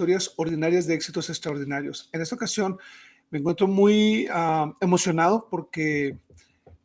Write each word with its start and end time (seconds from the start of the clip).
historias 0.00 0.32
ordinarias 0.36 0.86
de 0.86 0.94
éxitos 0.94 1.28
extraordinarios. 1.28 2.08
En 2.12 2.22
esta 2.22 2.34
ocasión 2.34 2.78
me 3.28 3.38
encuentro 3.38 3.66
muy 3.66 4.26
ah, 4.32 4.72
emocionado 4.80 5.46
porque 5.50 6.16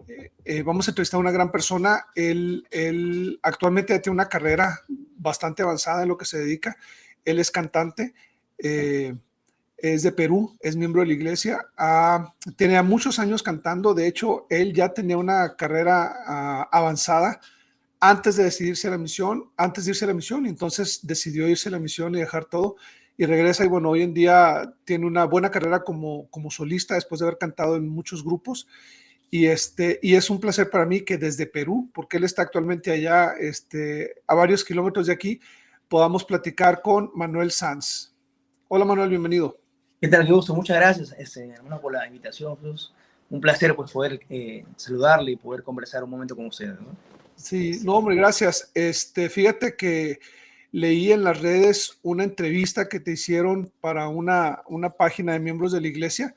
eh, 0.06 0.32
eh, 0.44 0.64
vamos 0.64 0.86
a 0.88 0.92
entrevistar 0.92 1.18
a 1.18 1.22
una 1.22 1.32
gran 1.32 1.50
persona. 1.50 2.08
Él, 2.14 2.68
él 2.72 3.40
actualmente 3.42 3.98
tiene 4.00 4.16
una 4.16 4.28
carrera 4.28 4.82
bastante 5.16 5.64
avanzada 5.64 6.04
en 6.04 6.10
lo 6.10 6.18
que 6.18 6.26
se 6.26 6.40
dedica. 6.40 6.76
Él 7.24 7.40
es 7.40 7.52
cantante, 7.52 8.14
eh, 8.58 9.16
es 9.78 10.04
de 10.04 10.12
Perú, 10.12 10.58
es 10.60 10.76
miembro 10.76 11.02
de 11.02 11.08
la 11.08 11.14
iglesia, 11.14 11.66
ah, 11.78 12.34
tiene 12.58 12.82
muchos 12.84 13.18
años 13.18 13.42
cantando. 13.42 13.94
De 13.94 14.08
hecho, 14.08 14.46
él 14.50 14.74
ya 14.74 14.90
tenía 14.90 15.18
una 15.18 15.56
carrera 15.56 16.18
ah, 16.28 16.70
avanzada 16.70 17.40
antes 18.00 18.36
de 18.36 18.44
decidirse 18.44 18.88
a 18.88 18.92
la 18.92 18.98
misión, 18.98 19.50
antes 19.58 19.86
de 19.86 19.92
irse 19.92 20.06
a 20.06 20.10
la 20.10 20.14
misión, 20.14 20.46
entonces 20.46 21.00
decidió 21.04 21.48
irse 21.48 21.70
a 21.70 21.72
la 21.72 21.80
misión 21.80 22.14
y 22.16 22.20
dejar 22.20 22.46
todo 22.46 22.76
y 23.18 23.26
regresa 23.26 23.64
y 23.64 23.68
bueno, 23.68 23.90
hoy 23.90 24.02
en 24.02 24.14
día 24.14 24.74
tiene 24.84 25.06
una 25.06 25.26
buena 25.26 25.52
carrera 25.52 25.84
como, 25.84 26.28
como 26.30 26.52
solista 26.52 26.96
después 26.96 27.20
de 27.20 27.28
haber 27.28 27.38
cantado 27.38 27.76
en 27.76 27.88
muchos 27.88 28.24
grupos 28.24 28.68
y, 29.32 29.48
este, 29.48 30.00
y 30.02 30.16
es 30.16 30.30
un 30.30 30.40
placer 30.40 30.70
para 30.70 30.86
mí 30.86 31.02
que 31.02 31.18
desde 31.18 31.46
Perú, 31.46 31.90
porque 31.94 32.18
él 32.18 32.24
está 32.24 32.42
actualmente 32.42 32.92
allá 32.92 33.34
este, 33.40 34.16
a 34.28 34.36
varios 34.36 34.64
kilómetros 34.64 35.08
de 35.08 35.14
aquí, 35.14 35.40
podamos 35.88 36.24
platicar 36.24 36.82
con 36.82 37.12
Manuel 37.16 37.52
Sanz. 37.52 38.14
Hola 38.68 38.86
Manuel, 38.86 39.10
bienvenido. 39.10 39.58
¿Qué 40.00 40.08
tal? 40.08 40.26
Qué 40.26 40.34
gusto, 40.34 40.54
muchas 40.54 40.78
gracias 40.78 41.16
este, 41.18 41.50
hermano, 41.50 41.82
por 41.82 41.94
la 41.94 42.06
invitación. 42.06 42.56
Pues, 42.58 42.92
un 43.30 43.42
placer 43.42 43.76
pues, 43.76 43.92
poder 43.92 44.20
eh, 44.30 44.64
saludarle 44.76 45.32
y 45.32 45.36
poder 45.36 45.64
conversar 45.64 46.04
un 46.04 46.12
momento 46.12 46.36
con 46.36 46.46
ustedes. 46.46 46.80
¿no? 46.80 46.96
Sí, 47.36 47.80
no, 47.84 47.96
hombre, 47.96 48.16
gracias. 48.16 48.72
Este, 48.74 49.30
fíjate 49.30 49.76
que 49.76 50.20
leí 50.76 51.14
en 51.14 51.24
las 51.24 51.40
redes 51.40 52.00
una 52.04 52.26
entrevista 52.26 52.90
que 52.90 53.00
te 53.00 53.14
hicieron 53.14 53.72
para 53.80 54.10
una, 54.10 54.62
una 54.68 54.90
página 54.90 55.32
de 55.32 55.40
miembros 55.40 55.72
de 55.72 55.80
la 55.80 55.88
iglesia 55.88 56.36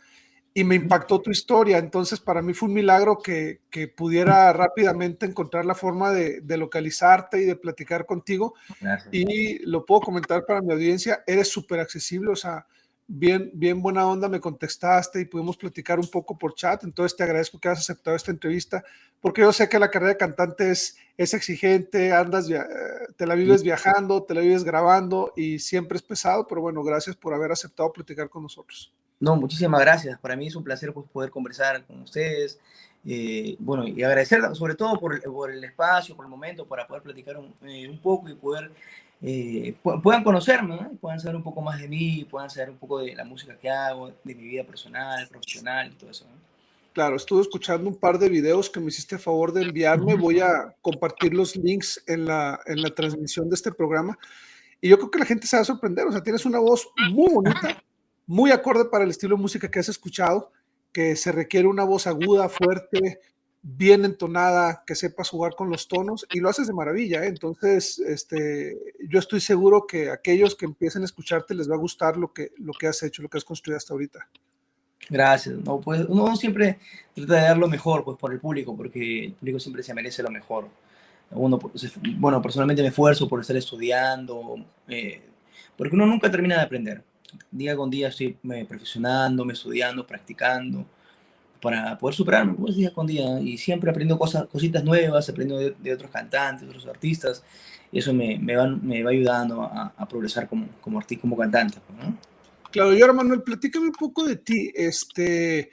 y 0.55 0.63
me 0.63 0.77
impactó 0.77 1.21
tu 1.21 1.33
historia. 1.33 1.79
Entonces, 1.79 2.21
para 2.21 2.41
mí 2.41 2.55
fue 2.55 2.69
un 2.69 2.75
milagro 2.77 3.19
que, 3.19 3.63
que 3.69 3.89
pudiera 3.89 4.53
rápidamente 4.53 5.27
encontrar 5.27 5.65
la 5.65 5.75
forma 5.75 6.13
de, 6.13 6.41
de 6.41 6.57
localizarte 6.57 7.43
y 7.43 7.47
de 7.47 7.57
platicar 7.57 8.07
contigo. 8.07 8.55
Gracias. 8.81 9.13
Y 9.13 9.59
lo 9.67 9.85
puedo 9.85 10.03
comentar 10.03 10.47
para 10.47 10.63
mi 10.63 10.73
audiencia, 10.73 11.25
eres 11.27 11.49
súper 11.49 11.81
accesible, 11.81 12.31
o 12.31 12.37
sea, 12.37 12.65
bien, 13.09 13.51
bien 13.55 13.83
buena 13.83 14.07
onda, 14.07 14.29
me 14.29 14.39
contestaste 14.39 15.21
y 15.21 15.25
pudimos 15.25 15.57
platicar 15.57 15.99
un 15.99 16.07
poco 16.07 16.39
por 16.39 16.55
chat. 16.55 16.85
Entonces, 16.85 17.17
te 17.17 17.25
agradezco 17.25 17.59
que 17.59 17.69
hayas 17.69 17.81
aceptado 17.81 18.15
esta 18.15 18.31
entrevista, 18.31 18.85
porque 19.21 19.41
yo 19.41 19.53
sé 19.53 19.69
que 19.69 19.79
la 19.79 19.91
carrera 19.91 20.13
de 20.13 20.19
cantante 20.19 20.71
es, 20.71 20.97
es 21.17 21.35
exigente, 21.35 22.13
andas, 22.13 22.47
te 23.17 23.27
la 23.27 23.35
vives 23.35 23.65
viajando, 23.65 24.23
te 24.23 24.35
la 24.35 24.43
vives 24.43 24.63
grabando 24.63 25.33
y 25.35 25.59
siempre 25.59 25.97
es 25.97 26.03
pesado, 26.03 26.47
pero 26.47 26.61
bueno, 26.61 26.85
gracias 26.85 27.17
por 27.17 27.35
haber 27.35 27.51
aceptado 27.51 27.93
platicar 27.93 28.29
con 28.29 28.45
nosotros. 28.45 28.93
No, 29.21 29.35
muchísimas 29.35 29.81
gracias. 29.81 30.19
Para 30.21 30.37
mí 30.37 30.47
es 30.47 30.55
un 30.55 30.63
placer 30.63 30.93
pues, 30.93 31.07
poder 31.11 31.31
conversar 31.31 31.85
con 31.87 32.03
ustedes. 32.03 32.61
Eh, 33.05 33.57
bueno, 33.59 33.87
y 33.87 34.03
agradecer 34.03 34.43
sobre 34.55 34.75
todo 34.75 34.99
por, 35.01 35.21
por, 35.23 35.51
el 35.51 35.65
espacio, 35.65 36.15
por 36.15 36.25
el 36.25 36.31
momento, 36.31 36.67
para 36.67 36.87
poder 36.87 37.03
platicar 37.03 37.37
un, 37.37 37.55
eh, 37.63 37.89
un 37.89 37.99
poco 38.01 38.29
y 38.29 38.35
poder, 38.35 38.71
eh, 39.21 39.75
puedan 39.83 40.23
conocerme, 40.23 40.77
¿no? 40.77 40.91
puedan 41.01 41.19
saber 41.19 41.37
un 41.37 41.43
poco 41.43 41.61
más 41.61 41.81
de 41.81 41.89
mí, 41.89 42.27
puedan 42.31 42.51
saber 42.51 42.71
un 42.71 42.77
poco 42.77 43.01
de 43.01 43.15
la 43.15 43.25
música 43.25 43.59
que 43.59 43.69
hago, 43.69 44.09
de 44.09 44.35
mi 44.35 44.45
vida 44.45 44.65
personal, 44.65 45.27
profesional 45.29 45.91
y 45.93 45.95
todo 45.97 46.11
eso. 46.11 46.25
¿no? 46.25 46.39
Claro, 46.93 47.17
estuve 47.17 47.43
escuchando 47.43 47.89
un 47.89 47.97
par 47.97 48.19
de 48.19 48.29
videos 48.29 48.71
que 48.71 48.81
me 48.81 48.89
hiciste 48.89 49.17
a 49.17 49.19
favor 49.19 49.53
de 49.53 49.63
enviarme. 49.63 50.17
Voy 50.17 50.41
a 50.41 50.75
compartir 50.83 51.33
los 51.33 51.57
links 51.57 52.03
en 52.07 52.25
la, 52.25 52.61
en 52.67 52.83
la 52.83 52.91
transmisión 52.91 53.49
de 53.49 53.55
este 53.55 53.73
programa. 53.73 54.19
Y 54.81 54.89
yo 54.89 54.97
creo 54.99 55.11
que 55.11 55.19
la 55.19 55.25
gente 55.25 55.47
se 55.47 55.57
va 55.57 55.63
a 55.63 55.65
sorprender. 55.65 56.07
O 56.07 56.13
sea, 56.13 56.23
tienes 56.23 56.45
una 56.45 56.59
voz 56.59 56.89
muy 57.13 57.33
bonita, 57.33 57.83
muy 58.27 58.51
acorde 58.51 58.87
para 58.87 59.05
el 59.05 59.11
estilo 59.11 59.37
de 59.37 59.43
música 59.43 59.71
que 59.71 59.79
has 59.79 59.89
escuchado, 59.89 60.51
que 60.93 61.15
se 61.15 61.31
requiere 61.31 61.69
una 61.69 61.85
voz 61.85 62.07
aguda, 62.07 62.49
fuerte, 62.49 63.21
bien 63.63 64.05
entonada, 64.05 64.85
que 64.87 64.95
sepas 64.95 65.29
jugar 65.29 65.55
con 65.55 65.69
los 65.69 65.89
tonos 65.89 66.27
y 66.33 66.41
lo 66.41 66.49
haces 66.49 66.67
de 66.67 66.73
maravilla. 66.73 67.25
¿eh? 67.25 67.29
Entonces, 67.29 67.99
este, 67.99 68.77
yo 69.09 69.19
estoy 69.19 69.41
seguro 69.41 69.87
que 69.87 70.11
aquellos 70.11 70.55
que 70.55 70.67
empiecen 70.67 71.03
a 71.03 71.05
escucharte 71.07 71.55
les 71.55 71.71
va 71.71 71.75
a 71.75 71.79
gustar 71.79 72.17
lo 72.17 72.33
que, 72.33 72.53
lo 72.59 72.73
que 72.73 72.87
has 72.87 73.03
hecho, 73.03 73.23
lo 73.23 73.29
que 73.29 73.39
has 73.39 73.45
construido 73.45 73.77
hasta 73.77 73.95
ahorita. 73.95 74.29
Gracias. 75.11 75.57
No, 75.65 75.81
pues, 75.81 76.05
uno 76.09 76.37
siempre 76.37 76.79
trata 77.15 77.35
de 77.35 77.43
dar 77.43 77.59
lo 77.59 77.69
mejor 77.69 78.05
pues, 78.05 78.19
por 78.19 78.33
el 78.33 78.41
público, 78.41 78.77
porque 78.77 79.25
el 79.27 79.33
público 79.35 79.61
siempre 79.61 79.83
se 79.83 79.95
merece 79.95 80.23
lo 80.23 80.31
mejor. 80.31 80.69
Uno, 81.31 81.59
bueno, 82.17 82.41
personalmente 82.41 82.83
me 82.83 82.89
esfuerzo 82.89 83.29
por 83.29 83.41
estar 83.41 83.57
estudiando, 83.57 84.57
eh, 84.89 85.21
porque 85.77 85.95
uno 85.95 86.07
nunca 86.07 86.31
termina 86.31 86.57
de 86.57 86.63
aprender 86.63 87.05
día 87.51 87.77
con 87.77 87.91
día 87.91 88.09
estoy 88.09 88.37
me, 88.43 88.65
perfeccionando, 88.65 89.49
estudiando, 89.51 90.07
practicando, 90.07 90.87
para 91.61 91.99
poder 91.99 92.15
superarme, 92.15 92.55
pues 92.55 92.77
día 92.77 92.93
con 92.93 93.07
día. 93.07 93.41
Y 93.41 93.59
siempre 93.59 93.91
aprendo 93.91 94.19
cosas, 94.19 94.47
cositas 94.47 94.85
nuevas, 94.85 95.29
aprendo 95.29 95.59
de, 95.59 95.75
de 95.79 95.93
otros 95.93 96.11
cantantes, 96.11 96.69
otros 96.69 96.87
artistas. 96.87 97.43
Y 97.91 97.99
eso 97.99 98.13
me, 98.13 98.39
me, 98.39 98.57
va, 98.57 98.67
me 98.67 99.03
va 99.03 99.11
ayudando 99.11 99.63
a, 99.63 99.93
a 99.97 100.09
progresar 100.09 100.49
como, 100.49 100.69
como 100.81 100.99
artista, 100.99 101.23
como 101.23 101.37
cantante. 101.37 101.79
¿no? 102.01 102.17
Claro, 102.71 102.95
y 102.95 103.01
ahora 103.01 103.15
Manuel, 103.15 103.43
platícame 103.43 103.87
un 103.87 103.93
poco 103.93 104.25
de 104.25 104.37
ti. 104.37 104.71
Este, 104.75 105.71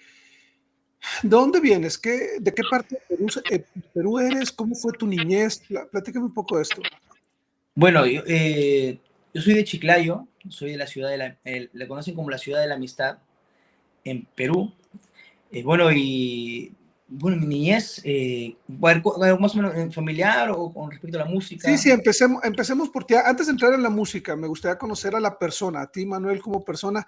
¿De 1.22 1.30
dónde 1.30 1.60
vienes? 1.60 1.98
¿Qué, 1.98 2.38
¿De 2.40 2.54
qué 2.54 2.64
parte 2.70 2.96
de 2.96 3.16
Perú, 3.16 3.28
eh, 3.52 3.66
Perú, 3.94 4.20
eres? 4.20 4.52
¿Cómo 4.52 4.76
fue 4.76 4.94
tu 4.94 5.06
niñez? 5.06 5.62
Platícame 5.92 6.26
un 6.26 6.34
poco 6.34 6.58
de 6.58 6.64
esto. 6.64 6.82
Bueno, 7.74 8.06
yo, 8.06 8.22
eh, 8.26 9.00
yo 9.34 9.42
soy 9.42 9.54
de 9.54 9.64
Chiclayo, 9.64 10.28
soy 10.50 10.72
de 10.72 10.78
la 10.78 10.88
ciudad 10.88 11.10
de 11.10 11.18
la, 11.18 11.38
eh, 11.44 11.70
le 11.74 11.88
conocen 11.88 12.16
como 12.16 12.30
la 12.30 12.38
ciudad 12.38 12.62
de 12.62 12.68
la 12.68 12.76
amistad 12.76 13.18
en 14.04 14.26
Perú. 14.36 14.74
Eh, 15.56 15.64
bueno, 15.64 15.90
y 15.90 16.74
bueno, 17.08 17.38
mi 17.38 17.46
niñez, 17.46 18.02
eh, 18.04 18.58
más 18.68 19.56
o 19.56 19.62
menos 19.62 19.96
familiar 19.96 20.52
o 20.52 20.70
con 20.74 20.92
respecto 20.92 21.18
a 21.18 21.24
la 21.24 21.32
música. 21.32 21.66
Sí, 21.70 21.78
sí, 21.78 21.92
empecemos, 21.92 22.44
empecemos 22.44 22.90
por 22.90 23.06
ti. 23.06 23.14
Antes 23.16 23.48
de 23.48 23.54
entrar 23.54 23.74
en 23.74 23.82
la 23.82 23.90
música, 23.90 24.36
me 24.36 24.48
gustaría 24.48 24.78
conocer 24.78 25.16
a 25.16 25.20
la 25.22 25.40
persona, 25.40 25.84
a 25.84 25.90
ti, 25.90 26.06
Manuel, 26.06 26.42
como 26.42 26.66
persona. 26.66 27.08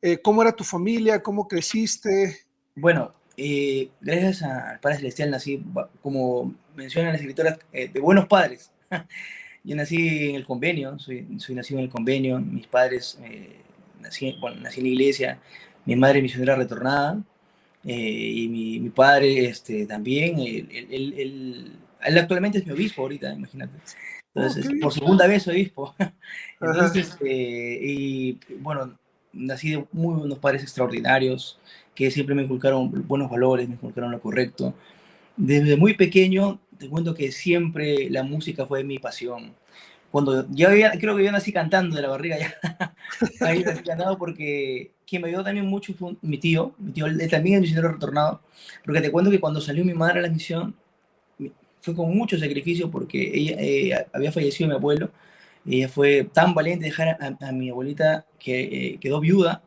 Eh, 0.00 0.18
¿Cómo 0.22 0.42
era 0.42 0.52
tu 0.52 0.62
familia? 0.62 1.20
¿Cómo 1.20 1.48
creciste? 1.48 2.46
Bueno, 2.76 3.12
eh, 3.36 3.90
gracias 4.00 4.42
al 4.42 4.78
Padre 4.78 4.98
Celestial 4.98 5.32
nací, 5.32 5.60
como 6.00 6.54
mencionan 6.76 7.14
las 7.14 7.20
escritoras, 7.20 7.58
eh, 7.72 7.88
de 7.92 7.98
buenos 7.98 8.28
padres. 8.28 8.70
Yo 9.64 9.74
nací 9.74 10.28
en 10.28 10.36
el 10.36 10.46
convenio, 10.46 11.00
soy, 11.00 11.26
soy 11.38 11.56
nacido 11.56 11.80
en 11.80 11.86
el 11.86 11.90
convenio, 11.90 12.38
mis 12.38 12.68
padres, 12.68 13.18
eh, 13.24 13.56
nací, 14.00 14.36
bueno, 14.40 14.60
nací 14.60 14.78
en 14.78 14.86
la 14.86 14.92
iglesia, 14.92 15.40
mi 15.84 15.96
madre 15.96 16.22
misionera 16.22 16.54
retornada, 16.54 17.16
eh, 17.16 17.22
y 17.94 18.48
mi, 18.48 18.80
mi, 18.80 18.90
padre 18.90 19.46
este, 19.46 19.86
también, 19.86 20.38
él, 20.38 20.68
él, 20.70 21.14
él, 21.16 21.78
él, 22.02 22.18
actualmente 22.18 22.58
es 22.58 22.66
mi 22.66 22.72
obispo 22.72 23.02
ahorita, 23.02 23.32
imagínate. 23.32 23.78
Entonces, 24.34 24.66
okay. 24.66 24.80
por 24.80 24.92
segunda 24.92 25.26
vez 25.26 25.48
obispo. 25.48 25.94
Entonces, 26.60 27.16
eh, 27.24 27.78
y 27.82 28.38
bueno, 28.60 28.96
nací 29.32 29.70
de 29.70 29.86
muy 29.92 30.16
buenos 30.16 30.38
padres 30.38 30.62
extraordinarios, 30.62 31.58
que 31.94 32.10
siempre 32.10 32.34
me 32.34 32.42
inculcaron 32.42 33.06
buenos 33.06 33.30
valores, 33.30 33.68
me 33.68 33.74
inculcaron 33.74 34.10
lo 34.10 34.20
correcto. 34.20 34.74
Desde 35.36 35.76
muy 35.76 35.94
pequeño 35.94 36.60
te 36.78 36.88
cuento 36.88 37.14
que 37.14 37.32
siempre 37.32 38.08
la 38.10 38.22
música 38.22 38.66
fue 38.66 38.84
mi 38.84 38.98
pasión. 38.98 39.54
Cuando 40.10 40.46
yo 40.50 40.68
había, 40.68 40.92
creo 40.92 41.16
que 41.16 41.24
yo 41.24 41.32
nací 41.32 41.52
cantando 41.52 41.96
de 41.96 42.02
la 42.02 42.08
barriga 42.08 42.38
ya, 42.38 42.54
ahí 43.40 43.62
nací 43.62 43.82
cantando 43.82 44.16
porque 44.16 44.92
quien 45.08 45.22
me 45.22 45.28
ayudó 45.28 45.44
también 45.44 45.66
mucho 45.66 45.94
fue 45.94 46.16
mi 46.20 46.38
tío, 46.38 46.74
mi 46.78 46.92
tío 46.92 47.06
él 47.06 47.28
también 47.30 47.56
es 47.56 47.62
misionero 47.62 47.92
retornado, 47.92 48.42
porque 48.84 49.00
te 49.00 49.10
cuento 49.10 49.30
que 49.30 49.40
cuando 49.40 49.60
salió 49.60 49.84
mi 49.84 49.94
madre 49.94 50.18
a 50.18 50.22
la 50.22 50.28
misión, 50.28 50.74
fue 51.80 51.94
con 51.94 52.14
mucho 52.16 52.38
sacrificio 52.38 52.90
porque 52.90 53.30
ella 53.34 53.56
eh, 53.58 54.06
había 54.12 54.32
fallecido 54.32 54.68
mi 54.68 54.74
abuelo, 54.74 55.10
ella 55.66 55.88
fue 55.88 56.28
tan 56.32 56.54
valiente 56.54 56.84
de 56.84 56.90
dejar 56.90 57.08
a, 57.20 57.48
a 57.48 57.52
mi 57.52 57.70
abuelita 57.70 58.26
que 58.38 58.60
eh, 58.60 58.98
quedó 59.00 59.20
viuda 59.20 59.62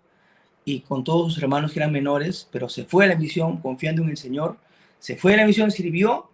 y 0.66 0.81
con 0.81 1.04
todos 1.04 1.33
sus 1.33 1.42
hermanos 1.42 1.71
que 1.71 1.80
eran 1.80 1.92
menores, 1.92 2.48
pero 2.51 2.69
se 2.69 2.86
fue 2.86 3.06
a 3.06 3.07
la 3.07 3.16
misión 3.16 3.57
confiando 3.62 4.04
en 4.04 4.10
el 4.10 4.18
Señor, 4.18 4.57
se 5.00 5.16
fue 5.16 5.33
a 5.33 5.38
la 5.38 5.45
misión, 5.45 5.71
sirvió 5.71 6.30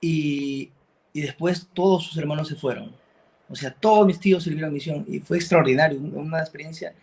y, 0.00 0.70
y, 1.12 1.20
después 1.20 1.68
todos 1.72 2.04
sus 2.04 2.16
hermanos 2.16 2.48
se 2.48 2.56
fueron. 2.56 2.92
O 3.48 3.54
sea, 3.54 3.72
todos 3.72 4.06
mis 4.06 4.18
tíos 4.18 4.42
sirvieron 4.44 4.72
misión 4.72 5.04
y 5.08 5.20
fue 5.20 5.36
extraordinario, 5.36 6.00
una 6.00 6.40
experiencia 6.40 6.94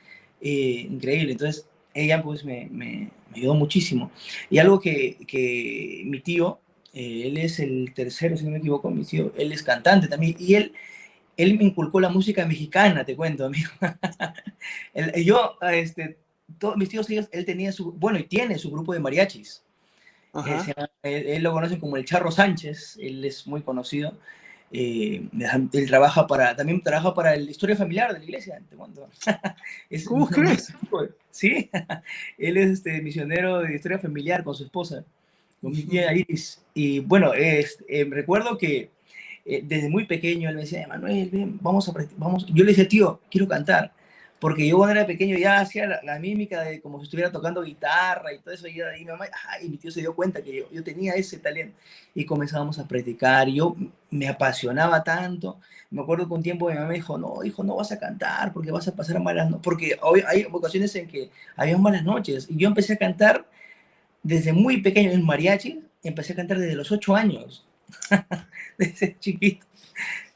eh, 0.42 0.88
increíble. 0.90 1.32
Entonces, 1.32 1.68
ella 1.94 2.22
pues 2.22 2.46
me, 2.46 2.68
me, 2.72 3.10
me, 3.32 3.38
ayudó 3.38 3.56
muchísimo. 3.56 4.12
Y 4.50 4.60
algo 4.60 4.80
que, 4.80 5.18
que 5.28 6.04
mi 6.06 6.20
tío, 6.22 6.60
eh, 6.94 7.24
él 7.26 7.38
es 7.38 7.60
el 7.60 7.94
tercero, 7.94 8.38
si 8.38 8.46
no 8.46 8.52
me 8.52 8.58
equivoco, 8.58 8.90
mi 8.90 9.04
tío, 9.04 9.34
él 9.38 9.52
es 9.52 9.64
cantante 9.64 10.08
también, 10.08 10.36
y 10.40 10.56
él, 10.56 10.74
él 11.38 11.58
me 11.58 11.66
inculcó 11.66 12.00
la 12.00 12.10
música 12.10 12.46
mexicana, 12.46 13.06
te 13.06 13.16
cuento, 13.16 13.46
amigo. 13.46 13.70
yo, 15.24 15.58
este, 15.72 16.18
todos 16.58 16.78
mis 16.78 16.90
tíos, 16.90 17.08
él 17.10 17.46
tenía 17.46 17.72
su, 17.72 17.92
bueno, 17.94 18.20
y 18.20 18.24
tiene 18.24 18.58
su 18.58 18.72
grupo 18.72 18.94
de 18.94 19.00
mariachis. 19.00 19.64
Él, 21.02 21.28
él, 21.28 21.42
lo 21.42 21.52
conocen 21.52 21.80
como 21.80 21.98
el 21.98 22.06
Charro 22.06 22.30
Sánchez, 22.30 22.98
él 23.02 23.26
es 23.26 23.48
muy 23.48 23.62
conocido. 23.62 24.14
Eh, 24.72 25.30
él 25.74 25.88
trabaja 25.88 26.28
para, 26.28 26.56
también 26.56 26.82
trabaja 26.82 27.14
para 27.14 27.36
la 27.36 27.50
historia 27.50 27.76
familiar 27.76 28.14
de 28.14 28.20
la 28.20 28.26
iglesia. 28.26 28.62
¿Cómo 30.08 30.28
crees? 30.28 30.74
Sí, 31.32 31.70
él 32.38 32.58
es 32.58 32.72
este, 32.72 33.02
misionero 33.02 33.60
de 33.60 33.76
historia 33.76 34.00
familiar 34.00 34.44
con 34.44 34.56
su 34.56 34.64
esposa, 34.64 35.06
con 35.62 35.72
mi 35.72 35.84
tía 35.84 36.14
Iris. 36.14 36.62
Y 36.74 37.00
bueno, 37.00 37.34
es, 37.34 37.84
eh, 37.88 38.06
recuerdo 38.10 38.58
que 38.58 38.90
eh, 39.46 39.62
desde 39.64 39.90
muy 39.90 40.06
pequeño 40.06 40.50
él 40.50 40.56
me 40.56 40.62
decía, 40.62 40.88
Manuel, 40.88 41.30
vamos 41.62 41.88
a 41.88 41.94
vamos. 42.18 42.46
Yo 42.48 42.64
le 42.64 42.72
decía, 42.72 42.88
tío, 42.88 43.22
quiero 43.30 43.48
cantar 43.48 43.94
porque 44.40 44.68
yo 44.68 44.78
cuando 44.78 44.96
era 44.96 45.08
pequeño 45.08 45.38
ya 45.38 45.60
hacía 45.60 46.00
la, 46.04 46.20
mímica 46.20 46.62
de 46.62 46.80
como 46.80 47.00
si 47.00 47.06
estuviera 47.06 47.32
tocando 47.32 47.64
guitarra 47.64 48.34
y 48.34 48.40
todo 48.40 48.54
eso, 48.54 48.68
y, 48.68 48.74
mi 49.00 49.06
mamá, 49.06 49.26
y 49.62 49.70
mi 49.70 49.78
tío 49.78 49.92
se 49.92 50.02
dio 50.02 50.16
cuenta 50.16 50.42
que 50.42 50.58
yo, 50.58 50.72
yo, 50.72 50.84
tenía 50.84 51.14
ese 51.14 51.40
talento, 51.40 51.76
y 52.14 52.26
comenzábamos 52.26 52.78
a 52.78 52.88
practicar, 52.88 53.48
yo 53.48 53.76
me 54.12 54.28
apasionaba 54.28 55.04
tanto, 55.04 55.60
me 55.90 56.02
acuerdo 56.02 56.28
que 56.28 56.34
un 56.34 56.44
tiempo 56.44 56.68
mi 56.68 56.76
mamá 56.76 56.88
me 56.88 56.96
dijo, 56.96 57.18
no, 57.18 57.44
hijo, 57.44 57.64
no 57.64 57.76
vas 57.76 57.92
a 57.92 58.00
cantar 58.00 58.54
porque 58.54 58.72
vas 58.72 58.88
a 58.88 58.96
pasar 58.96 59.20
malas 59.20 59.50
noches, 59.50 59.64
porque 59.64 59.98
hoy 60.02 60.24
hay 60.28 60.46
ocasiones 60.52 60.96
en 60.96 61.08
que 61.08 61.32
había 61.56 61.78
malas 61.78 62.04
noches, 62.04 62.48
y 62.50 62.58
yo 62.58 62.68
empecé 62.68 62.94
a 62.94 62.98
cantar 62.98 63.46
desde 64.22 64.54
muy 64.54 64.82
pequeño 64.82 65.12
en 65.12 65.26
mariachi, 65.26 65.84
empecé 66.04 66.34
a 66.34 66.36
cantar 66.36 66.60
desde 66.60 66.76
los 66.76 66.92
ocho 66.92 67.16
años, 67.16 67.66
desde 68.78 69.18
chiquito 69.20 69.66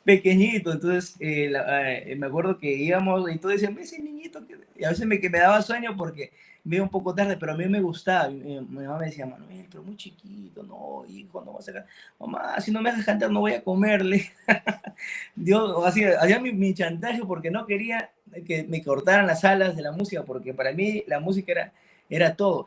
pequeñito, 0.04 0.72
entonces 0.72 1.16
eh, 1.20 1.52
eh, 1.54 2.16
me 2.16 2.28
acuerdo 2.28 2.58
que 2.58 2.74
íbamos 2.74 3.30
y 3.32 3.38
todos 3.38 3.56
decían, 3.56 3.78
ese 3.78 4.02
niñito, 4.02 4.42
y 4.76 4.84
a 4.84 4.90
veces 4.90 5.06
me, 5.06 5.20
que 5.20 5.30
me 5.30 5.40
daba 5.40 5.62
sueño 5.62 5.96
porque 5.96 6.32
me 6.64 6.78
iba 6.78 6.86
un 6.86 6.92
poco 6.92 7.14
tarde, 7.14 7.38
pero 7.38 7.54
a 7.54 7.58
mí 7.58 7.66
me 7.66 7.82
gustaba, 7.82 8.30
mi, 8.30 8.60
mamá 8.60 9.00
me 9.00 9.06
decía, 9.06 9.26
Manuel, 9.26 9.68
pero 9.70 9.84
muy 9.84 9.96
chiquito, 9.96 10.64
no, 10.64 11.06
hijo, 11.08 11.44
no 11.44 11.54
vas 11.54 11.70
a 11.70 11.86
mamá, 12.20 12.60
si 12.60 12.72
no 12.72 12.82
me 12.82 12.90
dejas 12.90 13.06
cantar 13.06 13.32
no 13.32 13.42
voy 13.42 13.54
a 13.54 13.64
comerle, 13.64 14.32
Dios, 15.36 15.86
así, 15.86 16.04
hacía 16.04 16.40
mi, 16.40 16.52
mi, 16.52 16.74
chantaje 16.74 17.22
porque 17.26 17.52
no 17.52 17.66
quería 17.66 18.12
que 18.46 18.64
me 18.64 18.84
cortaran 18.84 19.28
las 19.28 19.44
alas 19.44 19.76
de 19.76 19.82
la 19.82 19.92
música, 19.92 20.24
porque 20.24 20.54
para 20.54 20.72
mí 20.72 21.04
la 21.08 21.20
música 21.20 21.52
era, 21.52 21.74
era 22.10 22.36
todo, 22.36 22.66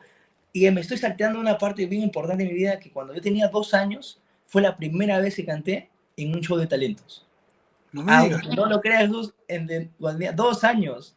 y 0.53 0.71
me 0.71 0.79
estoy 0.79 0.97
salteando 0.97 1.37
una 1.37 1.57
parte 1.57 1.85
bien 1.85 2.03
importante 2.03 2.43
de 2.43 2.49
mi 2.49 2.55
vida, 2.55 2.79
que 2.79 2.89
cuando 2.89 3.13
yo 3.13 3.21
tenía 3.21 3.49
dos 3.49 3.73
años, 3.73 4.21
fue 4.45 4.61
la 4.61 4.77
primera 4.77 5.19
vez 5.19 5.35
que 5.35 5.45
canté 5.45 5.89
en 6.15 6.33
un 6.33 6.41
show 6.41 6.57
de 6.57 6.65
talentos. 6.65 7.24
No, 8.03 8.27
no 8.55 8.65
lo 8.65 8.81
creas, 8.81 9.03
Jesús, 9.03 9.33
en, 9.47 9.91
dos 10.35 10.63
años. 10.63 11.15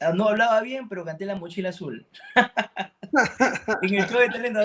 Ah, 0.00 0.12
no 0.12 0.28
hablaba 0.28 0.60
bien, 0.60 0.88
pero 0.88 1.04
canté 1.04 1.26
la 1.26 1.34
mochila 1.34 1.70
azul. 1.70 2.06
en 3.82 3.94
el 3.94 4.06
show 4.06 4.20
de 4.20 4.28
talento, 4.28 4.60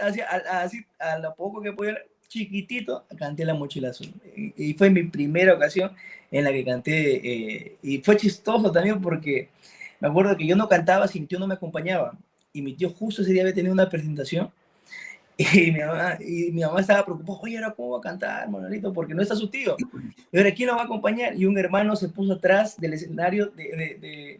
así, 0.00 0.20
así, 0.50 0.84
a 0.98 1.18
lo 1.18 1.34
poco 1.34 1.60
que 1.60 1.72
podía, 1.72 1.98
chiquitito, 2.26 3.06
canté 3.18 3.44
la 3.44 3.52
mochila 3.52 3.90
azul. 3.90 4.08
Y 4.34 4.72
fue 4.74 4.88
mi 4.88 5.02
primera 5.02 5.52
ocasión 5.52 5.92
en 6.30 6.44
la 6.44 6.52
que 6.52 6.64
canté. 6.64 7.16
Eh, 7.16 7.76
y 7.82 7.98
fue 7.98 8.16
chistoso 8.16 8.72
también 8.72 8.98
porque 9.02 9.50
me 10.00 10.08
acuerdo 10.08 10.34
que 10.38 10.46
yo 10.46 10.56
no 10.56 10.68
cantaba 10.68 11.06
si 11.06 11.20
mi 11.20 11.26
tío 11.26 11.38
no 11.38 11.46
me 11.46 11.54
acompañaba. 11.54 12.16
Y 12.54 12.62
mi 12.62 12.72
tío 12.72 12.88
justo 12.88 13.20
ese 13.20 13.32
día 13.32 13.42
había 13.42 13.54
tenido 13.54 13.74
una 13.74 13.90
presentación 13.90 14.50
y 15.40 15.72
mi, 15.72 15.80
mamá, 15.80 16.18
y 16.20 16.52
mi 16.52 16.60
mamá 16.60 16.80
estaba 16.80 17.02
preocupada, 17.02 17.38
oye, 17.42 17.56
¿ahora 17.56 17.74
cómo 17.74 17.90
va 17.92 17.98
a 17.98 18.02
cantar, 18.02 18.50
Manuelito? 18.50 18.92
Porque 18.92 19.14
no 19.14 19.22
está 19.22 19.34
su 19.34 19.48
tío. 19.48 19.74
Y 20.30 20.36
ahora, 20.36 20.52
¿quién 20.52 20.68
lo 20.68 20.74
va 20.74 20.82
a 20.82 20.84
acompañar? 20.84 21.34
Y 21.34 21.46
un 21.46 21.56
hermano 21.56 21.96
se 21.96 22.10
puso 22.10 22.34
atrás 22.34 22.78
del 22.78 22.92
escenario 22.92 23.46
de, 23.46 24.38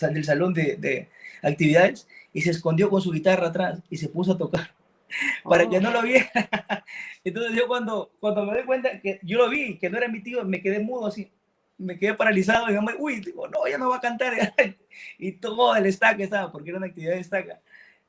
del 0.00 0.24
salón 0.24 0.52
de, 0.52 1.08
actividades 1.42 2.06
y 2.34 2.42
se 2.42 2.50
escondió 2.50 2.90
con 2.90 3.00
su 3.00 3.10
guitarra 3.10 3.48
atrás 3.48 3.80
y 3.88 3.96
se 3.96 4.08
puso 4.08 4.32
a 4.32 4.38
tocar 4.38 4.74
para 5.44 5.66
que 5.66 5.80
no 5.80 5.90
lo 5.90 6.02
viera. 6.02 6.30
Entonces 7.24 7.52
yo 7.54 7.66
cuando, 7.68 8.10
cuando 8.20 8.44
me 8.44 8.52
doy 8.52 8.64
cuenta 8.64 9.00
que 9.00 9.18
yo 9.22 9.38
lo 9.38 9.48
vi, 9.48 9.78
que 9.78 9.88
no 9.88 9.96
era 9.96 10.08
mi 10.08 10.22
tío, 10.22 10.44
me 10.44 10.60
quedé 10.60 10.80
mudo 10.80 11.06
así, 11.06 11.30
me 11.78 11.98
quedé 11.98 12.12
paralizado 12.12 12.66
y 12.66 12.72
mi 12.72 12.76
mamá, 12.76 12.92
uy, 12.98 13.20
digo, 13.20 13.48
no, 13.48 13.66
ya 13.66 13.78
no 13.78 13.88
va 13.88 13.96
a 13.96 14.00
cantar. 14.00 14.54
y 15.18 15.32
todo 15.32 15.74
el 15.74 15.86
estaca 15.86 16.22
estaba, 16.22 16.52
porque 16.52 16.68
era 16.68 16.78
una 16.78 16.88
actividad 16.88 17.14
de 17.14 17.20
estaca. 17.20 17.60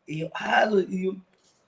Y 0.08 0.20
yo, 0.20 0.30
ah, 0.34 0.68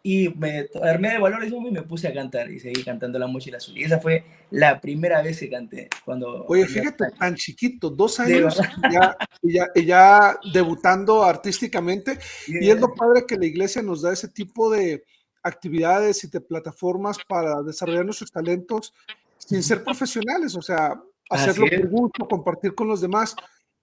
y, 0.02 0.30
me 0.30 0.68
armé 0.82 1.10
de 1.12 1.20
valores 1.20 1.52
y 1.52 1.72
me 1.72 1.84
puse 1.84 2.08
a 2.08 2.14
cantar 2.14 2.50
y 2.50 2.60
seguí 2.60 2.84
cantando 2.84 3.20
La 3.20 3.28
Mochila 3.28 3.58
Azul. 3.58 3.78
Y 3.78 3.84
esa 3.84 4.00
fue 4.00 4.24
la 4.50 4.80
primera 4.80 5.22
vez 5.22 5.40
que 5.40 5.50
canté. 5.50 5.90
Cuando 6.06 6.46
Oye, 6.46 6.66
fíjate, 6.66 7.12
tan 7.12 7.36
chiquito, 7.36 7.90
dos 7.90 8.20
años, 8.20 8.60
ya, 8.92 9.18
ya, 9.44 9.68
ya, 9.76 10.40
debutando 10.54 11.24
artísticamente. 11.24 12.18
Y 12.48 12.70
es 12.70 12.80
lo 12.80 12.96
padre 12.96 13.26
que 13.28 13.38
la 13.38 13.46
iglesia 13.46 13.82
nos 13.82 14.02
da 14.02 14.14
ese 14.14 14.30
tipo 14.30 14.72
de 14.72 15.04
actividades 15.44 16.24
y 16.24 16.30
de 16.30 16.42
plataformas 16.42 17.18
para 17.28 17.62
desarrollar 17.62 18.06
nuestros 18.06 18.32
talentos 18.32 18.94
sin 19.38 19.64
ser 19.64 19.84
profesionales, 19.84 20.56
o 20.56 20.62
sea, 20.62 21.02
hacerlo 21.30 21.66
por 21.68 21.88
gusto, 21.88 22.28
compartir 22.28 22.74
con 22.74 22.88
los 22.88 23.02
demás. 23.02 23.36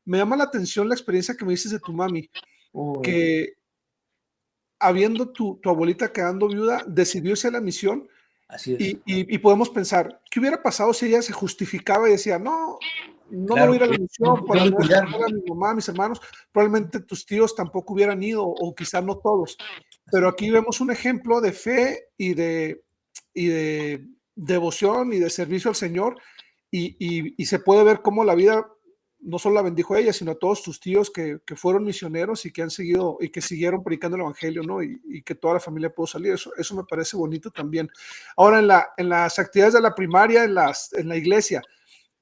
Me 0.05 0.19
llama 0.19 0.37
la 0.37 0.45
atención 0.45 0.89
la 0.89 0.95
experiencia 0.95 1.35
que 1.35 1.45
me 1.45 1.53
dices 1.53 1.73
de 1.73 1.81
tu 1.81 1.93
mami, 1.93 2.31
que 3.03 3.55
habiendo 4.87 5.29
tu, 5.31 5.59
tu, 5.63 5.71
abuelita 5.71 6.13
quedando 6.13 6.49
viuda, 6.49 6.85
decidió 6.87 7.33
irse 7.33 7.49
a 7.49 7.53
la 7.53 7.61
misión. 7.61 8.09
Así 8.49 8.75
es. 8.75 8.81
Y, 8.81 9.01
y, 9.05 9.39
podemos 9.39 9.71
pensar, 9.71 10.21
¿qué 10.31 10.39
hubiera 10.39 10.63
pasado 10.63 10.93
si 10.93 11.07
ella 11.07 11.23
se 11.23 11.33
justificaba 11.33 12.09
y 12.09 12.13
decía, 12.13 12.39
no, 12.39 12.79
no 13.31 13.55
me 13.57 13.67
voy 13.67 13.73
a 13.73 13.77
ir 13.77 13.83
a 13.83 13.87
la 13.87 13.99
misión 13.99 14.47
para 14.47 14.71
cuidar 14.71 15.05
a 15.05 15.29
mi 15.29 15.43
mamá, 15.49 15.71
a 15.71 15.75
mis 15.75 15.89
hermanos? 15.89 16.21
Probablemente 16.53 17.01
tus 17.01 17.27
tíos 17.27 17.55
tampoco 17.55 17.95
hubieran 17.95 18.23
ido, 18.23 18.45
o 18.45 18.75
quizás 18.75 19.03
no 19.03 19.19
todos. 19.19 19.57
Pero 20.13 20.29
aquí 20.29 20.51
vemos 20.51 20.81
un 20.81 20.93
ejemplo 20.93 21.41
de 21.41 21.53
fe 21.53 22.09
y 22.17 22.35
de, 22.35 22.85
y 23.35 23.47
de 23.47 24.07
devoción 24.37 25.13
y 25.13 25.19
de 25.19 25.31
servicio 25.31 25.71
al 25.71 25.77
Señor. 25.77 26.21
Y, 26.71 26.97
y, 26.99 27.35
y 27.37 27.47
se 27.47 27.59
puede 27.59 27.83
ver 27.83 28.03
cómo 28.03 28.25
la 28.25 28.35
vida 28.35 28.67
no 29.21 29.39
solo 29.39 29.57
la 29.57 29.63
bendijo 29.63 29.95
a 29.95 29.99
ella, 29.99 30.13
sino 30.13 30.33
a 30.33 30.39
todos 30.39 30.63
tus 30.63 30.79
tíos 30.79 31.11
que, 31.11 31.41
fueron 31.57 31.85
misioneros 31.85 32.45
y 32.47 32.53
que 32.53 32.63
han 32.63 32.71
seguido 32.71 33.19
y 33.21 33.31
que 33.31 33.41
siguieron 33.41 33.83
predicando 33.83 34.17
el 34.17 34.23
evangelio, 34.23 34.63
¿no? 34.63 34.83
Y, 34.83 35.23
que 35.23 35.35
toda 35.35 35.55
la 35.55 35.61
familia 35.61 35.91
pudo 35.91 36.07
salir. 36.07 36.33
Eso, 36.33 36.53
eso 36.57 36.77
me 36.77 36.85
parece 36.85 37.17
bonito 37.17 37.51
también. 37.51 37.89
Ahora, 38.37 38.59
en, 38.59 38.69
la, 38.69 38.89
en 38.97 39.09
las 39.09 39.39
actividades 39.39 39.75
de 39.75 39.81
la 39.81 39.95
primaria, 39.95 40.45
en, 40.45 40.55
las, 40.55 40.93
en 40.93 41.09
la 41.09 41.17
iglesia, 41.17 41.63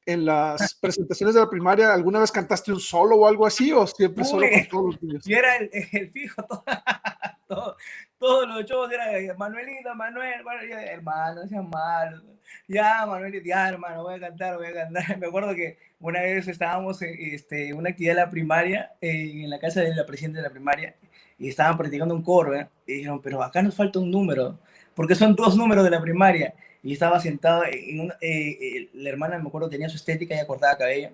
en 0.06 0.24
las 0.24 0.74
presentaciones 0.80 1.34
de 1.34 1.40
la 1.40 1.50
primaria, 1.50 1.92
¿alguna 1.92 2.20
vez 2.20 2.30
cantaste 2.30 2.72
un 2.72 2.80
solo 2.80 3.16
o 3.16 3.26
algo 3.26 3.46
así 3.46 3.72
o 3.72 3.86
siempre 3.86 4.24
solo 4.24 4.46
con 4.50 4.68
todos 4.68 4.84
los 4.86 5.02
niños? 5.02 5.26
Y 5.26 5.34
era 5.34 5.56
el, 5.56 5.70
el 5.72 6.10
fijo, 6.10 6.42
todo, 7.48 7.76
todos 8.18 8.48
los 8.48 8.64
shows 8.64 8.90
era 8.92 9.34
Manuelito, 9.34 9.94
Manuel, 9.94 10.42
hermano, 10.88 11.42
decía 11.42 11.62
malo. 11.62 12.22
Ya, 12.68 13.04
Manuel, 13.06 13.42
ya, 13.44 13.68
hermano, 13.68 14.02
voy 14.02 14.14
a 14.14 14.20
cantar, 14.20 14.56
voy 14.56 14.66
a 14.68 14.72
cantar. 14.72 15.18
Me 15.18 15.26
acuerdo 15.26 15.54
que 15.54 15.78
una 16.00 16.22
vez 16.22 16.48
estábamos 16.48 17.00
en 17.02 17.14
este, 17.34 17.74
una 17.74 17.90
actividad 17.90 18.14
de 18.14 18.20
la 18.20 18.30
primaria, 18.30 18.92
en 19.00 19.50
la 19.50 19.58
casa 19.58 19.80
de 19.80 19.94
la 19.94 20.06
presidenta 20.06 20.38
de 20.38 20.44
la 20.44 20.50
primaria, 20.50 20.94
y 21.38 21.48
estaban 21.48 21.76
practicando 21.76 22.14
un 22.14 22.22
coro, 22.22 22.54
¿eh? 22.54 22.68
y 22.86 22.94
dijeron, 22.94 23.20
pero 23.22 23.42
acá 23.42 23.62
nos 23.62 23.74
falta 23.74 23.98
un 23.98 24.10
número, 24.10 24.58
porque 24.94 25.14
son 25.14 25.34
dos 25.34 25.56
números 25.56 25.84
de 25.84 25.90
la 25.90 26.00
primaria. 26.00 26.54
Y 26.82 26.92
estaba 26.92 27.18
sentado, 27.20 27.64
en 27.70 28.00
una, 28.00 28.14
eh, 28.20 28.58
eh, 28.60 28.90
la 28.94 29.08
hermana, 29.08 29.38
me 29.38 29.48
acuerdo, 29.48 29.70
tenía 29.70 29.88
su 29.88 29.96
estética, 29.96 30.34
ya 30.34 30.46
cortaba 30.46 30.76
cabello, 30.76 31.10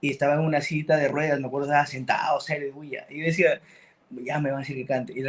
y 0.00 0.10
estaba 0.10 0.34
en 0.34 0.40
una 0.40 0.60
cita 0.62 0.96
de 0.96 1.08
ruedas, 1.08 1.40
me 1.40 1.46
acuerdo, 1.46 1.66
estaba 1.68 1.86
sentado, 1.86 2.40
serio, 2.40 2.74
y 3.10 3.20
decía, 3.20 3.60
ya 4.10 4.40
me 4.40 4.50
van 4.50 4.58
a 4.58 4.60
decir 4.60 4.76
que 4.76 4.86
cante. 4.86 5.12
Y 5.16 5.22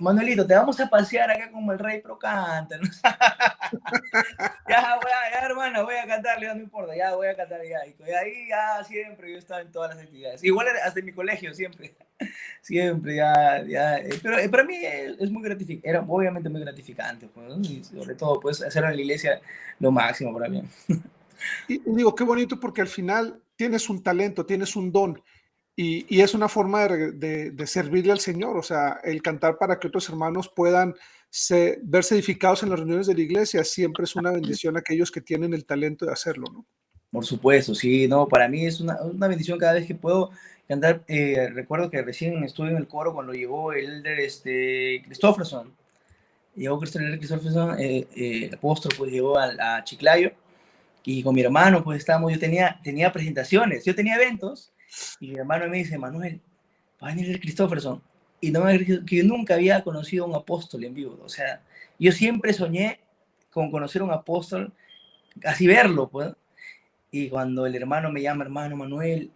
Manuelito, 0.00 0.46
te 0.46 0.54
vamos 0.54 0.78
a 0.80 0.88
pasear 0.88 1.30
acá 1.30 1.50
como 1.50 1.72
el 1.72 1.78
rey, 1.78 2.00
pero 2.02 2.18
canta. 2.18 2.78
ya, 4.68 4.98
voy 5.02 5.10
a, 5.10 5.30
ya, 5.32 5.46
hermano, 5.46 5.84
voy 5.84 5.94
a 5.94 6.06
cantarle, 6.06 6.54
no 6.54 6.60
importa, 6.60 6.94
ya 6.96 7.14
voy 7.14 7.28
a 7.28 7.36
cantar 7.36 7.60
ya. 7.62 7.78
Y 7.86 8.12
ahí 8.12 8.48
ya 8.48 8.84
siempre, 8.84 9.32
yo 9.32 9.38
estaba 9.38 9.62
en 9.62 9.72
todas 9.72 9.94
las 9.94 10.04
actividades. 10.04 10.44
Igual 10.44 10.68
hasta 10.84 11.00
en 11.00 11.06
mi 11.06 11.12
colegio, 11.12 11.54
siempre. 11.54 11.94
siempre, 12.60 13.16
ya, 13.16 13.62
ya. 13.66 13.98
Eh, 13.98 14.18
pero 14.22 14.38
eh, 14.38 14.48
para 14.48 14.64
mí 14.64 14.76
es, 14.82 15.30
muy 15.30 15.42
gratificante, 15.42 15.88
era 15.88 16.00
obviamente 16.06 16.48
muy 16.48 16.60
gratificante, 16.60 17.28
pues, 17.28 17.52
y 17.62 17.84
sobre 17.84 18.14
todo, 18.14 18.38
pues, 18.40 18.62
hacerlo 18.62 18.90
en 18.90 18.96
la 18.96 19.02
iglesia 19.02 19.40
lo 19.78 19.90
máximo 19.90 20.32
para 20.34 20.48
mí. 20.48 20.62
y 21.68 21.80
digo, 21.86 22.14
qué 22.14 22.24
bonito 22.24 22.60
porque 22.60 22.82
al 22.82 22.88
final 22.88 23.40
tienes 23.56 23.88
un 23.88 24.02
talento, 24.02 24.44
tienes 24.44 24.76
un 24.76 24.92
don 24.92 25.22
y, 25.78 26.20
es 26.22 26.32
una 26.32 26.48
forma 26.48 26.88
de, 26.88 27.66
servirle 27.66 28.10
al 28.10 28.20
Señor, 28.20 28.56
o 28.56 28.62
sea, 28.62 28.98
el 29.04 29.20
cantar 29.20 29.58
para 29.58 29.78
que 29.78 29.88
otros 29.88 30.08
hermanos 30.08 30.48
puedan 30.48 30.94
verse 31.82 32.14
edificados 32.14 32.62
en 32.62 32.70
las 32.70 32.78
reuniones 32.78 33.06
de 33.06 33.14
la 33.14 33.20
iglesia 33.20 33.62
siempre 33.62 34.04
es 34.04 34.16
una 34.16 34.30
bendición 34.30 34.76
a 34.76 34.80
aquellos 34.80 35.10
que 35.10 35.20
tienen 35.20 35.52
el 35.52 35.66
talento 35.66 36.06
de 36.06 36.12
hacerlo, 36.12 36.46
¿no? 36.50 36.64
Por 37.10 37.26
supuesto, 37.26 37.74
sí, 37.74 38.08
no, 38.08 38.26
para 38.26 38.48
mí 38.48 38.64
es 38.64 38.80
una, 38.80 38.98
bendición 39.28 39.58
cada 39.58 39.74
vez 39.74 39.86
que 39.86 39.94
puedo 39.94 40.30
cantar. 40.66 41.04
Eh, 41.08 41.50
recuerdo 41.52 41.90
que 41.90 42.02
recién 42.02 42.42
estuve 42.42 42.70
en 42.70 42.76
el 42.76 42.88
coro 42.88 43.12
cuando 43.12 43.32
llegó 43.32 43.72
el 43.72 44.02
de 44.02 44.24
este, 44.24 45.02
Christopherson. 45.04 45.72
Llegó 46.56 46.80
Christopherson, 46.80 47.78
eh, 47.78 48.06
eh, 48.16 48.46
el 48.46 48.54
apóstol, 48.54 48.92
pues 48.96 49.12
llegó 49.12 49.38
a, 49.38 49.76
a, 49.76 49.84
Chiclayo 49.84 50.32
y 51.04 51.22
con 51.22 51.34
mi 51.34 51.42
hermano, 51.42 51.84
pues 51.84 51.98
estábamos, 51.98 52.32
yo 52.32 52.38
tenía, 52.38 52.80
tenía 52.82 53.12
presentaciones, 53.12 53.84
yo 53.84 53.94
tenía 53.94 54.16
eventos 54.16 54.72
y 55.20 55.28
mi 55.28 55.36
hermano 55.36 55.68
me 55.68 55.78
dice, 55.78 55.98
Manuel, 55.98 56.40
va 57.02 57.08
a 57.08 57.14
venir 57.14 57.30
el 57.30 57.40
Christopherson. 57.40 58.02
Y 58.40 58.50
no 58.50 58.64
me 58.64 58.78
que 58.84 59.16
yo 59.16 59.24
nunca 59.24 59.54
había 59.54 59.82
conocido 59.82 60.24
a 60.24 60.28
un 60.28 60.34
apóstol 60.34 60.84
en 60.84 60.94
vivo. 60.94 61.18
O 61.22 61.28
sea, 61.28 61.62
yo 61.98 62.12
siempre 62.12 62.52
soñé 62.52 63.00
con 63.50 63.70
conocer 63.70 64.02
a 64.02 64.04
un 64.04 64.12
apóstol, 64.12 64.72
así 65.44 65.66
verlo, 65.66 66.08
pues. 66.08 66.34
Y 67.10 67.28
cuando 67.28 67.66
el 67.66 67.74
hermano 67.74 68.10
me 68.12 68.20
llama, 68.20 68.44
hermano 68.44 68.76
Manuel, 68.76 69.30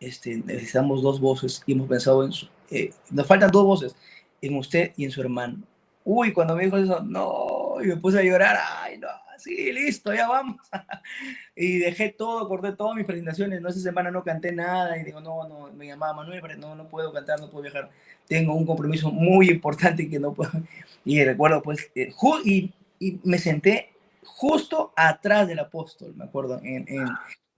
este, 0.00 0.38
necesitamos 0.38 1.02
dos 1.02 1.20
voces 1.20 1.62
y 1.66 1.72
hemos 1.72 1.88
pensado 1.88 2.24
en 2.24 2.32
eh, 2.70 2.92
nos 3.10 3.26
faltan 3.26 3.50
dos 3.50 3.64
voces, 3.64 3.94
en 4.40 4.56
usted 4.56 4.92
y 4.96 5.04
en 5.04 5.10
su 5.10 5.20
hermano. 5.20 5.62
Uy, 6.04 6.32
cuando 6.32 6.56
me 6.56 6.64
dijo 6.64 6.78
eso, 6.78 7.00
no, 7.02 7.76
y 7.82 7.86
me 7.86 7.96
puse 7.96 8.18
a 8.18 8.22
llorar, 8.22 8.56
ay, 8.80 8.98
no, 8.98 9.08
sí, 9.42 9.72
listo, 9.72 10.12
ya 10.12 10.28
vamos. 10.28 10.56
y 11.56 11.78
dejé 11.78 12.10
todo, 12.10 12.48
corté 12.48 12.72
todas 12.72 12.96
mis 12.96 13.06
presentaciones, 13.06 13.60
no, 13.60 13.68
esa 13.68 13.80
semana 13.80 14.10
no 14.10 14.22
canté 14.22 14.52
nada 14.52 14.98
y 14.98 15.04
digo, 15.04 15.20
no, 15.20 15.48
no, 15.48 15.72
me 15.72 15.86
llamaba 15.86 16.14
Manuel, 16.14 16.40
pero 16.40 16.56
no, 16.56 16.74
no 16.74 16.88
puedo 16.88 17.12
cantar, 17.12 17.40
no 17.40 17.50
puedo 17.50 17.62
viajar, 17.62 17.90
tengo 18.26 18.54
un 18.54 18.66
compromiso 18.66 19.10
muy 19.10 19.50
importante 19.50 20.08
que 20.08 20.18
no 20.18 20.32
puedo. 20.34 20.52
Y 21.04 21.24
recuerdo, 21.24 21.62
pues, 21.62 21.90
eh, 21.94 22.12
y, 22.44 22.72
y, 22.98 23.20
me 23.24 23.38
senté 23.38 23.94
justo 24.22 24.92
atrás 24.94 25.48
del 25.48 25.60
apóstol, 25.60 26.14
me 26.14 26.24
acuerdo, 26.24 26.60
en, 26.62 26.84
en, 26.88 27.08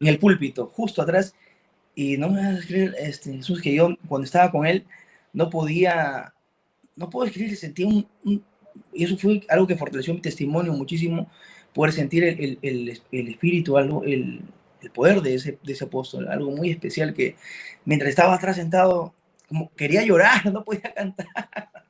en 0.00 0.06
el 0.06 0.18
púlpito, 0.18 0.68
justo 0.68 1.02
atrás, 1.02 1.34
y 1.94 2.16
no 2.16 2.30
me 2.30 2.40
vas 2.40 2.64
a 2.64 2.66
creer, 2.66 2.94
este, 2.98 3.32
Jesús, 3.34 3.60
que 3.60 3.74
yo 3.74 3.96
cuando 4.08 4.24
estaba 4.24 4.50
con 4.50 4.64
él 4.64 4.86
no 5.32 5.50
podía, 5.50 6.32
no 6.94 7.10
puedo 7.10 7.26
escribir, 7.26 7.56
sentía 7.56 7.86
un, 7.86 8.06
y 8.92 9.04
eso 9.04 9.16
fue 9.16 9.42
algo 9.48 9.66
que 9.66 9.76
fortaleció 9.76 10.14
mi 10.14 10.20
testimonio 10.20 10.72
muchísimo, 10.72 11.30
poder 11.74 11.92
sentir 11.92 12.24
el, 12.24 12.58
el, 12.62 13.00
el 13.10 13.28
espíritu, 13.28 13.76
algo, 13.76 14.04
el, 14.04 14.42
el 14.82 14.90
poder 14.90 15.22
de 15.22 15.34
ese, 15.34 15.58
de 15.62 15.72
ese 15.72 15.84
apóstol, 15.84 16.28
algo 16.28 16.50
muy 16.50 16.70
especial 16.70 17.14
que 17.14 17.36
mientras 17.84 18.10
estaba 18.10 18.34
atrás 18.34 18.56
sentado, 18.56 19.14
como 19.48 19.72
quería 19.74 20.04
llorar, 20.04 20.44
no 20.52 20.64
podía 20.64 20.92
cantar. 20.94 21.26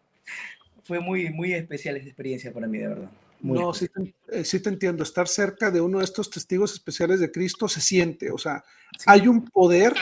fue 0.82 1.00
muy, 1.00 1.30
muy 1.30 1.52
especial 1.54 1.96
esa 1.96 2.06
experiencia 2.06 2.52
para 2.52 2.66
mí, 2.66 2.78
de 2.78 2.88
verdad. 2.88 3.10
no, 3.40 3.72
sí 3.72 3.88
te, 3.88 4.14
eh, 4.28 4.44
sí 4.44 4.60
te, 4.60 4.68
entiendo. 4.68 5.02
Estar 5.02 5.28
cerca 5.28 5.70
de 5.70 5.80
uno 5.80 5.98
de 5.98 6.04
estos 6.04 6.30
testigos 6.30 6.72
especiales 6.72 7.20
de 7.20 7.30
Cristo 7.30 7.68
se 7.68 7.80
siente. 7.80 8.30
O 8.30 8.38
sea, 8.38 8.64
sí. 8.98 9.04
hay 9.06 9.28
un 9.28 9.44
poder 9.44 9.94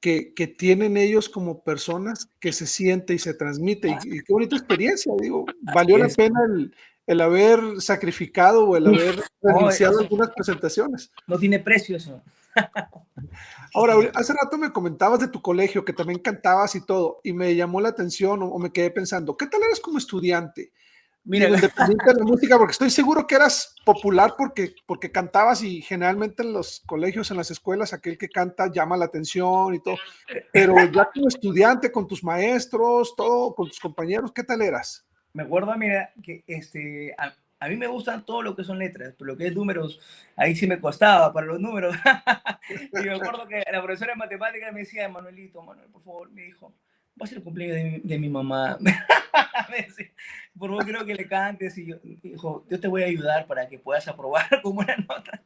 que, 0.00 0.32
que, 0.32 0.46
tienen 0.46 0.96
ellos 0.96 1.28
como 1.28 1.62
personas 1.62 2.30
que 2.40 2.52
se 2.52 2.66
siente 2.66 3.12
y 3.14 3.18
se 3.18 3.34
transmite. 3.34 3.88
Y, 4.04 4.16
y 4.16 4.20
qué 4.22 4.32
bonita 4.32 4.56
experiencia, 4.56 5.12
digo, 5.20 5.44
valió 5.74 5.98
la 5.98 6.08
pena 6.08 6.40
el, 6.46 6.74
el 7.10 7.20
haber 7.20 7.60
sacrificado 7.80 8.68
o 8.68 8.76
el 8.76 8.86
haber 8.86 9.20
renunciado 9.42 9.94
no, 9.94 10.00
algunas 10.02 10.30
presentaciones. 10.30 11.10
No 11.26 11.40
tiene 11.40 11.58
precio 11.58 11.96
eso. 11.96 12.22
Ahora, 13.74 13.96
hace 14.14 14.32
rato 14.32 14.56
me 14.56 14.72
comentabas 14.72 15.18
de 15.18 15.26
tu 15.26 15.42
colegio, 15.42 15.84
que 15.84 15.92
también 15.92 16.20
cantabas 16.20 16.76
y 16.76 16.86
todo, 16.86 17.20
y 17.24 17.32
me 17.32 17.56
llamó 17.56 17.80
la 17.80 17.88
atención 17.88 18.44
o, 18.44 18.46
o 18.46 18.58
me 18.60 18.72
quedé 18.72 18.92
pensando, 18.92 19.36
¿qué 19.36 19.48
tal 19.48 19.60
eras 19.60 19.80
como 19.80 19.98
estudiante? 19.98 20.70
Mira, 21.24 21.48
independiente 21.48 22.04
de 22.06 22.14
la 22.14 22.24
música, 22.24 22.56
porque 22.56 22.72
estoy 22.72 22.90
seguro 22.90 23.26
que 23.26 23.34
eras 23.34 23.74
popular 23.84 24.34
porque, 24.38 24.76
porque 24.86 25.10
cantabas 25.10 25.64
y 25.64 25.82
generalmente 25.82 26.44
en 26.44 26.52
los 26.52 26.80
colegios, 26.86 27.32
en 27.32 27.38
las 27.38 27.50
escuelas, 27.50 27.92
aquel 27.92 28.18
que 28.18 28.28
canta 28.28 28.70
llama 28.72 28.96
la 28.96 29.06
atención 29.06 29.74
y 29.74 29.80
todo. 29.80 29.96
Pero 30.52 30.76
ya 30.92 31.10
como 31.12 31.26
estudiante, 31.26 31.90
con 31.90 32.06
tus 32.06 32.22
maestros, 32.22 33.16
todo, 33.16 33.52
con 33.56 33.66
tus 33.66 33.80
compañeros, 33.80 34.30
¿qué 34.32 34.44
tal 34.44 34.62
eras? 34.62 35.04
Me 35.32 35.42
acuerdo, 35.44 35.76
mira, 35.76 36.12
que 36.22 36.44
este, 36.46 37.14
a, 37.16 37.32
a 37.60 37.68
mí 37.68 37.76
me 37.76 37.86
gustan 37.86 38.24
todo 38.24 38.40
lo 38.42 38.56
que 38.56 38.64
son 38.64 38.78
letras, 38.78 39.14
pero 39.18 39.32
lo 39.32 39.36
que 39.36 39.46
es 39.46 39.54
números, 39.54 40.00
ahí 40.34 40.56
sí 40.56 40.66
me 40.66 40.80
costaba 40.80 41.30
para 41.32 41.46
los 41.46 41.60
números. 41.60 41.94
y 42.92 43.04
me 43.04 43.14
acuerdo 43.14 43.46
que 43.46 43.62
la 43.70 43.82
profesora 43.82 44.12
de 44.12 44.18
matemáticas 44.18 44.72
me 44.72 44.80
decía, 44.80 45.08
Manuelito, 45.10 45.62
Manuel, 45.62 45.88
por 45.90 46.02
favor, 46.02 46.30
me 46.32 46.42
dijo, 46.42 46.74
va 47.20 47.24
a 47.24 47.26
ser 47.26 47.38
el 47.38 47.44
cumpleaños 47.44 47.76
de 47.76 47.84
mi, 47.84 47.98
de 48.00 48.18
mi 48.18 48.28
mamá. 48.30 48.78
por 50.58 50.70
favor, 50.70 50.86
creo 50.86 51.04
que 51.04 51.14
le 51.14 51.28
cantes. 51.28 51.76
Y 51.76 51.86
yo, 51.86 51.96
dijo, 52.02 52.64
yo 52.70 52.80
te 52.80 52.88
voy 52.88 53.02
a 53.02 53.06
ayudar 53.06 53.46
para 53.46 53.68
que 53.68 53.78
puedas 53.78 54.08
aprobar 54.08 54.48
con 54.62 54.76
buena 54.76 54.96
nota. 54.96 55.42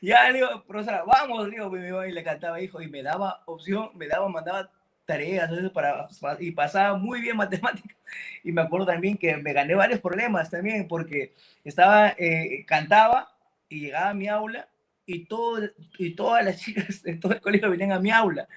Ya, 0.00 0.32
digo, 0.32 0.64
profesora, 0.66 1.04
vamos, 1.04 1.50
digo, 1.50 2.04
y 2.04 2.12
le 2.12 2.24
cantaba, 2.24 2.60
hijo, 2.60 2.82
y 2.82 2.88
me 2.88 3.02
daba 3.02 3.42
opción, 3.46 3.90
me 3.94 4.08
daba, 4.08 4.28
mandaba 4.28 4.70
tareas 5.04 5.50
para, 5.72 6.08
y 6.40 6.50
pasaba 6.52 6.96
muy 6.96 7.20
bien 7.20 7.36
matemáticas. 7.38 7.96
Y 8.42 8.52
me 8.52 8.62
acuerdo 8.62 8.86
también 8.86 9.16
que 9.16 9.36
me 9.36 9.52
gané 9.52 9.74
varios 9.74 10.00
problemas 10.00 10.50
también, 10.50 10.88
porque 10.88 11.34
estaba, 11.64 12.14
eh, 12.18 12.64
cantaba 12.66 13.36
y 13.68 13.80
llegaba 13.80 14.10
a 14.10 14.14
mi 14.14 14.28
aula 14.28 14.68
y, 15.06 15.26
todo, 15.26 15.60
y 15.98 16.14
todas 16.14 16.44
las 16.44 16.60
chicas 16.60 17.02
de 17.02 17.16
todo 17.16 17.32
el 17.32 17.40
colegio 17.40 17.70
venían 17.70 17.92
a 17.92 18.00
mi 18.00 18.10
aula. 18.10 18.48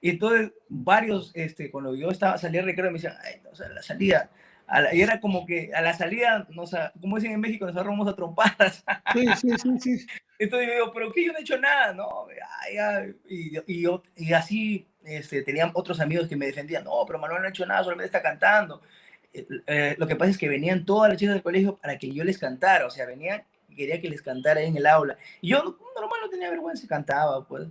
Y 0.00 0.10
entonces 0.10 0.52
varios, 0.68 1.30
este, 1.34 1.70
cuando 1.70 1.94
yo 1.94 2.10
estaba, 2.10 2.36
salía 2.38 2.60
al 2.60 2.66
recreo, 2.66 2.90
me 2.90 2.94
decían, 2.94 3.14
ay, 3.24 3.40
no, 3.44 3.50
o 3.50 3.54
sea, 3.54 3.68
la 3.68 3.82
salida, 3.82 4.30
la, 4.68 4.94
y 4.94 5.00
era 5.00 5.20
como 5.20 5.46
que 5.46 5.70
a 5.74 5.80
la 5.80 5.92
salida, 5.92 6.46
no, 6.50 6.62
o 6.62 6.66
sea, 6.66 6.92
como 7.00 7.16
dicen 7.16 7.32
en 7.32 7.40
México, 7.40 7.66
nos 7.66 7.76
agarramos 7.76 8.08
a 8.08 8.16
trompadas. 8.16 8.84
Sí, 9.12 9.26
sí, 9.40 9.48
sí, 9.58 9.78
sí. 9.78 10.06
Entonces 10.38 10.68
yo 10.68 10.74
digo, 10.74 10.92
pero 10.92 11.12
¿qué? 11.12 11.26
Yo 11.26 11.32
no 11.32 11.38
he 11.38 11.42
hecho 11.42 11.58
nada, 11.58 11.92
¿no? 11.92 12.26
Ay, 12.62 12.76
ay, 12.78 13.14
y, 13.28 13.58
y, 13.66 13.86
y 14.16 14.32
así 14.32 14.88
este, 15.04 15.42
tenían 15.42 15.70
otros 15.74 16.00
amigos 16.00 16.28
que 16.28 16.36
me 16.36 16.46
defendían, 16.46 16.84
no, 16.84 17.04
pero 17.06 17.18
Manuel 17.18 17.42
no 17.42 17.46
ha 17.48 17.50
hecho 17.50 17.66
nada, 17.66 17.82
solamente 17.84 18.06
está 18.06 18.22
cantando. 18.22 18.82
Eh, 19.32 19.46
eh, 19.66 19.94
lo 19.98 20.06
que 20.06 20.16
pasa 20.16 20.30
es 20.30 20.38
que 20.38 20.48
venían 20.48 20.84
todas 20.84 21.10
las 21.10 21.18
chicas 21.18 21.34
del 21.34 21.42
colegio 21.42 21.76
para 21.76 21.98
que 21.98 22.12
yo 22.12 22.24
les 22.24 22.38
cantara, 22.38 22.86
o 22.86 22.90
sea, 22.90 23.06
venían 23.06 23.42
quería 23.74 24.00
que 24.00 24.10
les 24.10 24.22
cantara 24.22 24.60
en 24.60 24.76
el 24.76 24.86
aula. 24.86 25.16
Y 25.40 25.48
yo 25.48 25.62
normal 25.62 26.20
no 26.22 26.28
tenía 26.28 26.50
vergüenza 26.50 26.86
cantaba, 26.86 27.46
pues 27.46 27.68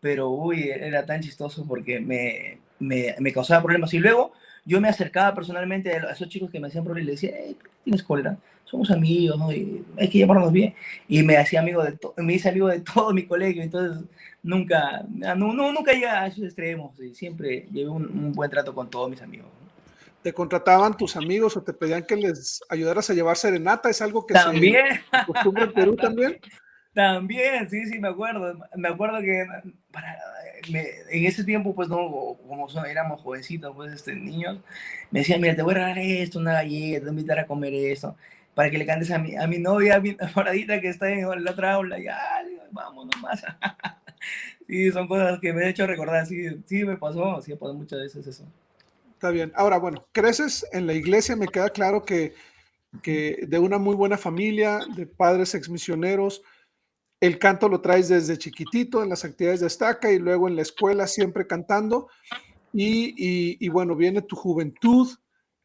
pero 0.00 0.28
uy, 0.28 0.68
era 0.68 1.06
tan 1.06 1.22
chistoso 1.22 1.64
porque 1.66 1.98
me, 1.98 2.58
me, 2.78 3.32
causaba 3.32 3.62
problemas. 3.62 3.94
Y 3.94 3.98
luego 4.00 4.34
yo 4.64 4.80
me 4.80 4.88
acercaba 4.88 5.34
personalmente 5.34 5.92
a 5.92 6.12
esos 6.12 6.28
chicos 6.28 6.50
que 6.50 6.60
me 6.60 6.68
hacían 6.68 6.84
problemas 6.84 7.08
y 7.08 7.10
les 7.10 7.20
decía, 7.20 7.36
hey, 7.38 7.56
tienes 7.82 8.02
cólera? 8.02 8.36
Somos 8.64 8.90
amigos, 8.90 9.38
¿no? 9.38 9.52
Y 9.52 9.84
hay 9.98 10.08
que 10.08 10.18
llamarnos 10.18 10.52
bien. 10.52 10.74
Y 11.06 11.22
me 11.22 11.36
hacía 11.36 11.60
amigo 11.60 11.82
de 11.84 11.98
me 12.16 12.34
hice 12.34 12.48
amigo 12.48 12.68
de 12.68 12.80
todo 12.80 13.12
mi 13.12 13.26
colegio, 13.26 13.62
entonces 13.62 14.04
nunca, 14.42 15.04
no, 15.08 15.52
no, 15.52 15.72
nunca 15.72 15.92
llegué 15.92 16.06
a 16.06 16.26
esos 16.26 16.44
extremos 16.44 16.98
y 17.00 17.14
siempre 17.14 17.68
llevé 17.72 17.90
un, 17.90 18.04
un 18.04 18.32
buen 18.32 18.50
trato 18.50 18.74
con 18.74 18.88
todos 18.88 19.10
mis 19.10 19.22
amigos. 19.22 19.48
¿Te 20.24 20.32
contrataban 20.32 20.96
tus 20.96 21.16
amigos 21.16 21.54
o 21.54 21.62
te 21.62 21.74
pedían 21.74 22.02
que 22.02 22.16
les 22.16 22.62
ayudaras 22.70 23.10
a 23.10 23.12
llevar 23.12 23.36
serenata? 23.36 23.90
¿Es 23.90 24.00
algo 24.00 24.26
que 24.26 24.32
¿También? 24.32 24.86
se 25.12 25.62
en 25.62 25.72
Perú 25.74 25.96
también? 25.96 26.40
También, 26.94 27.68
sí, 27.68 27.84
sí, 27.86 27.98
me 27.98 28.08
acuerdo. 28.08 28.56
Me 28.76 28.88
acuerdo 28.88 29.20
que 29.20 29.44
para, 29.90 30.16
me, 30.70 30.80
en 31.10 31.26
ese 31.26 31.44
tiempo, 31.44 31.74
pues 31.74 31.88
no, 31.88 32.36
como 32.48 32.68
son, 32.68 32.86
éramos 32.86 33.20
jovencitos, 33.20 33.74
pues 33.74 33.92
este, 33.92 34.14
niños, 34.14 34.58
me 35.10 35.20
decían, 35.20 35.40
mira, 35.40 35.56
te 35.56 35.62
voy 35.62 35.72
a 35.72 35.74
regalar 35.74 35.98
esto, 35.98 36.38
una 36.38 36.54
galleta, 36.54 36.98
te 36.98 37.00
voy 37.00 37.08
a 37.08 37.12
invitar 37.12 37.38
a 37.38 37.46
comer 37.46 37.74
esto, 37.74 38.16
para 38.54 38.70
que 38.70 38.78
le 38.78 38.86
cantes 38.86 39.10
a 39.10 39.18
mi, 39.18 39.36
a 39.36 39.46
mi 39.46 39.58
novia, 39.58 39.96
a 39.96 40.00
mi 40.00 40.16
moradita 40.34 40.80
que 40.80 40.88
está 40.88 41.10
en 41.10 41.44
la 41.44 41.50
otra 41.50 41.74
aula, 41.74 41.98
ya, 41.98 42.18
vamos 42.70 43.08
nomás. 43.14 43.42
sí, 44.66 44.90
son 44.90 45.08
cosas 45.08 45.38
que 45.40 45.52
me 45.52 45.64
he 45.64 45.70
hecho 45.70 45.86
recordar, 45.86 46.26
sí, 46.26 46.62
sí 46.66 46.84
me 46.84 46.96
pasó, 46.96 47.40
sí 47.42 47.52
me 47.52 47.56
pasó 47.56 47.74
muchas 47.74 48.00
veces 48.00 48.26
eso. 48.26 48.44
Está 49.12 49.30
bien. 49.30 49.52
Ahora, 49.54 49.78
bueno, 49.78 50.04
creces 50.12 50.66
en 50.72 50.86
la 50.86 50.92
iglesia, 50.92 51.34
me 51.36 51.48
queda 51.48 51.70
claro 51.70 52.04
que, 52.04 52.34
que 53.02 53.44
de 53.48 53.58
una 53.58 53.78
muy 53.78 53.94
buena 53.94 54.18
familia, 54.18 54.80
de 54.96 55.06
padres 55.06 55.54
exmisioneros, 55.54 56.42
el 57.24 57.38
canto 57.38 57.70
lo 57.70 57.80
traes 57.80 58.08
desde 58.08 58.36
chiquitito 58.36 59.02
en 59.02 59.08
las 59.08 59.24
actividades 59.24 59.60
de 59.60 59.66
estaca 59.66 60.12
y 60.12 60.18
luego 60.18 60.46
en 60.46 60.56
la 60.56 60.62
escuela 60.62 61.06
siempre 61.06 61.46
cantando. 61.46 62.08
Y, 62.74 63.14
y, 63.64 63.68
bueno, 63.70 63.96
viene 63.96 64.20
tu 64.20 64.36
juventud. 64.36 65.08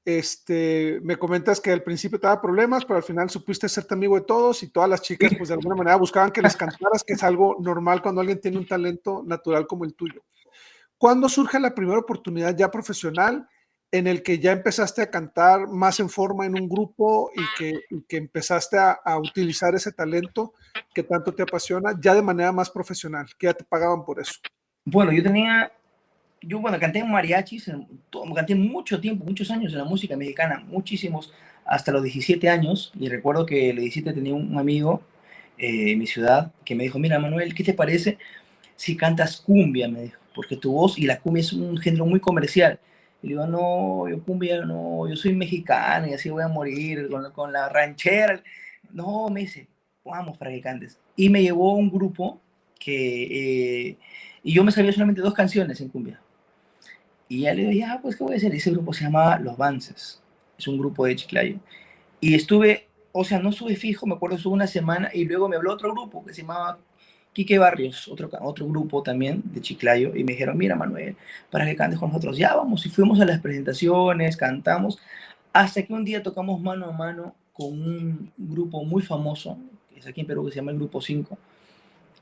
Este, 0.06 1.02
me 1.04 1.18
comentas 1.18 1.60
que 1.60 1.72
al 1.72 1.84
principio 1.84 2.18
te 2.18 2.28
daba 2.28 2.42
problemas, 2.42 2.86
pero 2.86 2.96
al 2.96 3.04
final 3.04 3.30
supiste 3.30 3.68
serte 3.68 3.94
amigo 3.94 4.16
de 4.16 4.26
todos 4.26 4.64
y 4.64 4.70
todas 4.70 4.90
las 4.90 5.02
chicas, 5.02 5.34
pues 5.38 5.50
de 5.50 5.56
alguna 5.56 5.76
manera 5.76 5.98
buscaban 5.98 6.32
que 6.32 6.42
les 6.42 6.56
cantaras, 6.56 7.04
que 7.04 7.14
es 7.14 7.24
algo 7.24 7.58
normal 7.60 8.02
cuando 8.02 8.22
alguien 8.22 8.40
tiene 8.40 8.58
un 8.58 8.66
talento 8.66 9.22
natural 9.26 9.68
como 9.68 9.84
el 9.84 9.96
tuyo. 9.96 10.22
¿Cuándo 10.98 11.28
surge 11.28 11.60
la 11.60 11.76
primera 11.76 12.00
oportunidad 12.00 12.56
ya 12.56 12.72
profesional? 12.72 13.50
En 13.92 14.08
el 14.08 14.22
que 14.22 14.40
ya 14.40 14.52
empezaste 14.52 15.02
a 15.02 15.10
cantar 15.10 15.68
más 15.68 16.00
en 16.00 16.10
forma 16.10 16.46
en 16.46 16.60
un 16.60 16.70
grupo 16.70 17.32
y 17.36 17.42
que, 17.58 17.80
y 17.90 18.02
que 18.04 18.18
empezaste 18.18 18.78
a, 18.78 18.92
a, 18.92 19.18
utilizar 19.18 19.74
ese 19.74 19.92
talento 19.92 20.54
que 20.94 21.02
tanto 21.02 21.34
te 21.34 21.42
apasiona 21.42 21.98
ya 22.00 22.14
de 22.14 22.22
manera 22.22 22.52
más 22.52 22.70
profesional, 22.70 23.26
que 23.38 23.48
ya 23.48 23.54
te 23.54 23.64
pagaban 23.64 24.06
por 24.06 24.20
eso. 24.20 24.34
Bueno, 24.86 25.12
yo 25.12 25.24
tenía, 25.24 25.72
yo 26.42 26.60
bueno, 26.60 26.80
canté 26.80 27.00
en 27.00 27.12
mariachis, 27.12 27.72
canté 28.36 28.56
mucho 28.56 29.00
tiempo, 29.02 29.26
muchos 29.26 29.50
años 29.50 29.72
en 29.72 29.80
la 29.80 29.86
música 29.86 30.16
mexicana, 30.16 30.64
muchísimos, 30.68 31.34
hasta 31.66 31.92
los 31.92 32.04
17 32.04 32.48
años, 32.50 32.92
y 33.00 33.10
recuerdo 33.10 33.46
que 33.46 33.72
a 33.72 33.74
los 33.74 33.82
17 33.82 34.14
tenía 34.14 34.34
un 34.34 34.58
amigo 34.58 35.02
eh, 35.58 35.92
en 35.92 36.00
mi 36.00 36.08
ciudad 36.08 36.52
que 36.64 36.76
me 36.76 36.84
dijo, 36.84 37.00
mira 37.00 37.20
Manuel, 37.20 37.56
¿qué 37.56 37.64
te 37.64 37.74
parece 37.74 38.20
si 38.76 38.96
cantas 38.96 39.42
cumbia? 39.42 39.88
Me 39.88 40.04
dijo, 40.04 40.20
porque 40.36 40.58
tu 40.58 40.74
voz 40.74 40.98
y 40.98 41.06
la 41.06 41.20
cumbia 41.20 41.42
es 41.42 41.54
un 41.54 41.78
género 41.78 42.06
muy 42.06 42.20
comercial 42.20 42.80
y 43.22 43.28
le 43.28 43.34
digo, 43.34 43.48
no, 43.48 44.08
yo 44.10 44.24
cumbia, 44.24 44.66
no, 44.66 45.08
yo 45.08 45.16
soy 45.16 45.36
mexicano 45.36 46.08
y 46.08 46.14
así 46.14 46.30
voy 46.30 46.44
a 46.44 46.48
morir 46.48 47.10
con, 47.10 47.32
con 47.32 47.52
la 47.52 47.70
ranchera. 47.70 48.42
No, 48.92 49.30
me 49.30 49.42
dice, 49.42 49.68
vamos 50.04 50.38
para 50.38 50.52
que 50.52 50.62
cantes. 50.62 51.00
Y 51.16 51.30
me 51.30 51.42
llevó 51.42 51.72
a 51.72 51.76
un 51.76 51.90
grupo 51.90 52.42
que, 52.80 53.90
eh, 53.90 53.98
y 54.44 54.54
yo 54.54 54.64
me 54.64 54.72
sabía 54.72 54.92
solamente 54.94 55.22
dos 55.22 55.34
canciones 55.34 55.82
en 55.82 55.90
cumbia. 55.90 56.22
Y 57.28 57.42
ya 57.42 57.54
le 57.54 57.62
digo, 57.62 57.74
ya, 57.74 58.00
pues, 58.02 58.16
¿qué 58.16 58.24
voy 58.24 58.34
a 58.34 58.38
hacer? 58.38 58.56
Ese 58.56 58.72
grupo 58.72 58.94
se 58.94 59.04
llama 59.04 59.38
Los 59.40 59.58
Vances, 59.58 60.22
es 60.58 60.68
un 60.68 60.78
grupo 60.78 61.06
de 61.06 61.16
Chiclayo. 61.16 61.60
Y 62.22 62.36
estuve 62.36 62.90
o 63.12 63.24
sea, 63.24 63.40
no 63.40 63.52
sube 63.52 63.76
fijo, 63.76 64.06
me 64.06 64.16
acuerdo, 64.16 64.38
estuvo 64.38 64.54
una 64.54 64.68
semana 64.68 65.10
y 65.14 65.26
luego 65.26 65.50
me 65.50 65.56
habló 65.56 65.74
otro 65.74 65.92
grupo 65.92 66.24
que 66.24 66.34
se 66.34 66.42
llamaba 66.42 66.80
Quique 67.34 67.60
Barrios, 67.60 68.08
otro, 68.08 68.30
otro 68.42 68.68
grupo 68.68 69.04
también 69.04 69.42
de 69.46 69.62
Chiclayo, 69.62 70.16
y 70.16 70.24
me 70.24 70.34
dijeron, 70.34 70.58
mira 70.58 70.76
Manuel, 70.76 71.16
para 71.52 71.66
que 71.66 71.76
cantes 71.76 72.00
con 72.00 72.10
nosotros, 72.10 72.38
ya 72.38 72.56
vamos, 72.56 72.86
y 72.86 72.90
fuimos 72.90 73.20
a 73.20 73.26
las 73.26 73.40
presentaciones, 73.40 74.36
cantamos, 74.36 75.00
hasta 75.54 75.84
que 75.84 75.94
un 75.94 76.04
día 76.04 76.24
tocamos 76.24 76.60
mano 76.60 76.88
a 76.88 76.92
mano 76.92 77.36
con 77.54 77.68
un 77.68 78.32
grupo 78.38 78.84
muy 78.84 79.02
famoso, 79.02 79.58
que 79.94 80.00
es 80.00 80.08
aquí 80.08 80.22
en 80.22 80.28
Perú, 80.28 80.46
que 80.46 80.52
se 80.52 80.58
llama 80.58 80.72
el 80.72 80.78
Grupo 80.78 81.02
5, 81.02 81.38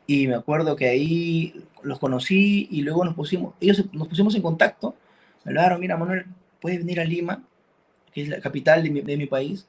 y 0.08 0.28
me 0.28 0.36
acuerdo 0.36 0.76
que 0.76 0.88
ahí 0.88 1.54
los 1.84 2.00
conocí 2.00 2.68
y 2.72 2.82
luego 2.82 3.04
nos 3.06 3.16
pusimos, 3.16 3.54
ellos 3.60 3.86
nos 3.94 4.08
pusimos 4.08 4.36
en 4.36 4.42
contacto, 4.42 4.96
me 5.44 5.52
hablaron, 5.52 5.80
mira 5.80 5.98
Manuel, 5.98 6.26
puedes 6.60 6.80
venir 6.80 7.00
a 7.00 7.06
Lima, 7.06 7.44
que 8.14 8.24
es 8.24 8.30
la 8.30 8.42
capital 8.42 8.84
de 8.84 8.90
mi, 8.90 9.02
de 9.02 9.18
mi 9.18 9.26
país, 9.26 9.68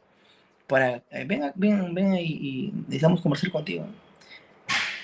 para, 0.66 1.02
eh, 1.10 1.24
ven, 1.26 1.52
ven, 1.54 1.94
ven 1.94 2.14
y, 2.14 2.22
y 2.22 2.72
necesitamos 2.86 3.20
conversar 3.20 3.50
contigo. 3.50 3.86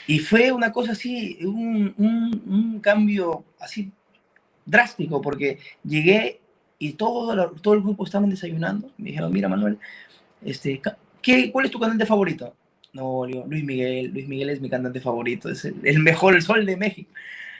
Y 0.07 0.19
fue 0.19 0.53
una 0.53 0.71
cosa 0.73 0.93
así, 0.93 1.39
un, 1.43 1.95
un, 1.97 2.43
un, 2.47 2.81
cambio 2.81 3.45
así 3.59 3.91
drástico, 4.67 5.21
porque 5.21 5.59
llegué 5.83 6.41
y 6.79 6.93
todo, 6.93 7.53
todo 7.53 7.75
el 7.75 7.81
grupo 7.81 8.05
estaban 8.05 8.31
desayunando. 8.31 8.91
Me 8.99 9.11
dijeron, 9.11 9.33
mira 9.33 9.49
Manuel, 9.49 9.79
este, 10.45 10.81
¿qué, 11.23 11.51
¿cuál 11.51 11.67
es 11.67 11.71
tu 11.71 11.81
cantante 11.81 12.07
favorito? 12.07 12.55
No, 12.93 13.27
Luis 13.27 13.65
Miguel, 13.65 14.11
Luis 14.13 14.29
Miguel 14.29 14.51
es 14.51 14.61
mi 14.61 14.69
cantante 14.69 15.01
favorito, 15.01 15.49
es 15.49 15.65
el, 15.65 15.77
el 15.83 15.99
mejor, 15.99 16.35
el 16.35 16.43
sol 16.43 16.65
de 16.65 16.77
México. 16.77 17.11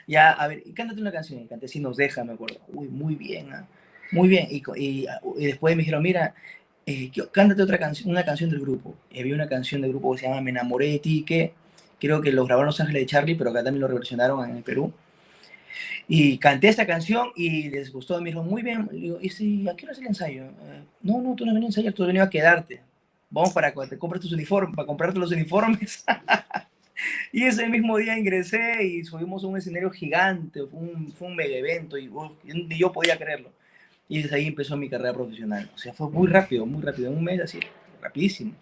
Ya, 0.07 0.31
a 0.31 0.47
ver, 0.47 0.63
cántate 0.73 1.01
una 1.01 1.11
canción, 1.11 1.47
y 1.61 1.67
Si 1.67 1.79
nos 1.79 1.97
deja, 1.97 2.23
me 2.23 2.33
acuerdo. 2.33 2.59
Uy, 2.67 2.87
muy 2.87 3.15
bien, 3.15 3.47
¿eh? 3.47 3.65
muy 4.11 4.29
bien. 4.29 4.47
Y, 4.49 4.63
y, 4.77 5.07
y, 5.37 5.45
después 5.45 5.75
me 5.75 5.81
dijeron, 5.81 6.03
mira, 6.03 6.35
eh, 6.85 7.11
cántate 7.31 7.63
otra 7.63 7.79
canción, 7.79 8.09
una 8.11 8.23
canción 8.23 8.49
del 8.49 8.59
grupo. 8.59 8.95
Y 9.11 9.19
había 9.19 9.35
una 9.35 9.49
canción 9.49 9.81
del 9.81 9.91
grupo 9.91 10.13
que 10.13 10.21
se 10.21 10.27
llama 10.27 10.41
Me 10.41 10.51
enamoré 10.51 10.89
de 10.89 10.99
ti, 10.99 11.23
que 11.23 11.53
creo 11.99 12.21
que 12.21 12.31
los 12.31 12.45
grabaron 12.47 12.67
Los 12.67 12.79
Ángeles 12.79 13.03
de 13.03 13.05
Charlie, 13.07 13.35
pero 13.35 13.49
acá 13.49 13.63
también 13.63 13.81
lo 13.81 13.87
reversionaron 13.87 14.49
en 14.49 14.57
el 14.57 14.63
Perú. 14.63 14.93
Y 16.07 16.37
canté 16.37 16.67
esta 16.67 16.85
canción 16.85 17.29
y 17.35 17.69
les 17.69 17.91
gustó, 17.91 18.21
me 18.21 18.29
dijo, 18.29 18.43
muy 18.43 18.61
bien, 18.61 18.87
le 18.91 18.99
digo, 18.99 19.17
¿y 19.21 19.29
si, 19.29 19.67
a 19.67 19.75
qué 19.75 19.85
hora 19.85 19.93
es 19.93 19.99
el 19.99 20.07
ensayo? 20.07 20.43
Eh, 20.43 20.83
no, 21.01 21.21
no, 21.21 21.35
tú 21.35 21.45
no 21.45 21.53
venías 21.53 21.69
a 21.69 21.71
ensayar, 21.71 21.93
tú 21.93 22.03
has 22.03 22.07
venido 22.07 22.23
a 22.23 22.29
quedarte. 22.29 22.81
Vamos 23.29 23.53
para 23.53 23.73
que 23.73 23.87
te 23.87 23.97
compres 23.97 24.21
tus 24.21 24.31
uniformes, 24.31 24.75
para 24.75 24.85
comprarte 24.85 25.19
los 25.19 25.31
uniformes. 25.31 26.05
y 27.33 27.43
ese 27.43 27.67
mismo 27.67 27.97
día 27.97 28.17
ingresé 28.17 28.83
y 28.83 29.03
subimos 29.03 29.43
a 29.43 29.47
un 29.47 29.57
escenario 29.57 29.89
gigante, 29.89 30.61
fue 30.67 30.79
un, 30.79 31.11
fue 31.11 31.27
un 31.27 31.35
mega 31.35 31.55
evento 31.55 31.97
y 31.97 32.09
oh, 32.13 32.35
ni 32.43 32.77
yo 32.77 32.91
podía 32.91 33.17
creerlo. 33.17 33.51
Y 34.07 34.21
desde 34.21 34.35
ahí 34.35 34.47
empezó 34.47 34.77
mi 34.77 34.87
carrera 34.87 35.13
profesional. 35.13 35.69
O 35.73 35.77
sea, 35.77 35.91
fue 35.91 36.09
muy 36.09 36.27
rápido, 36.27 36.67
muy 36.67 36.83
rápido, 36.83 37.11
en 37.11 37.17
un 37.17 37.23
mes 37.23 37.41
así, 37.41 37.59
rapidísimo. 37.99 38.53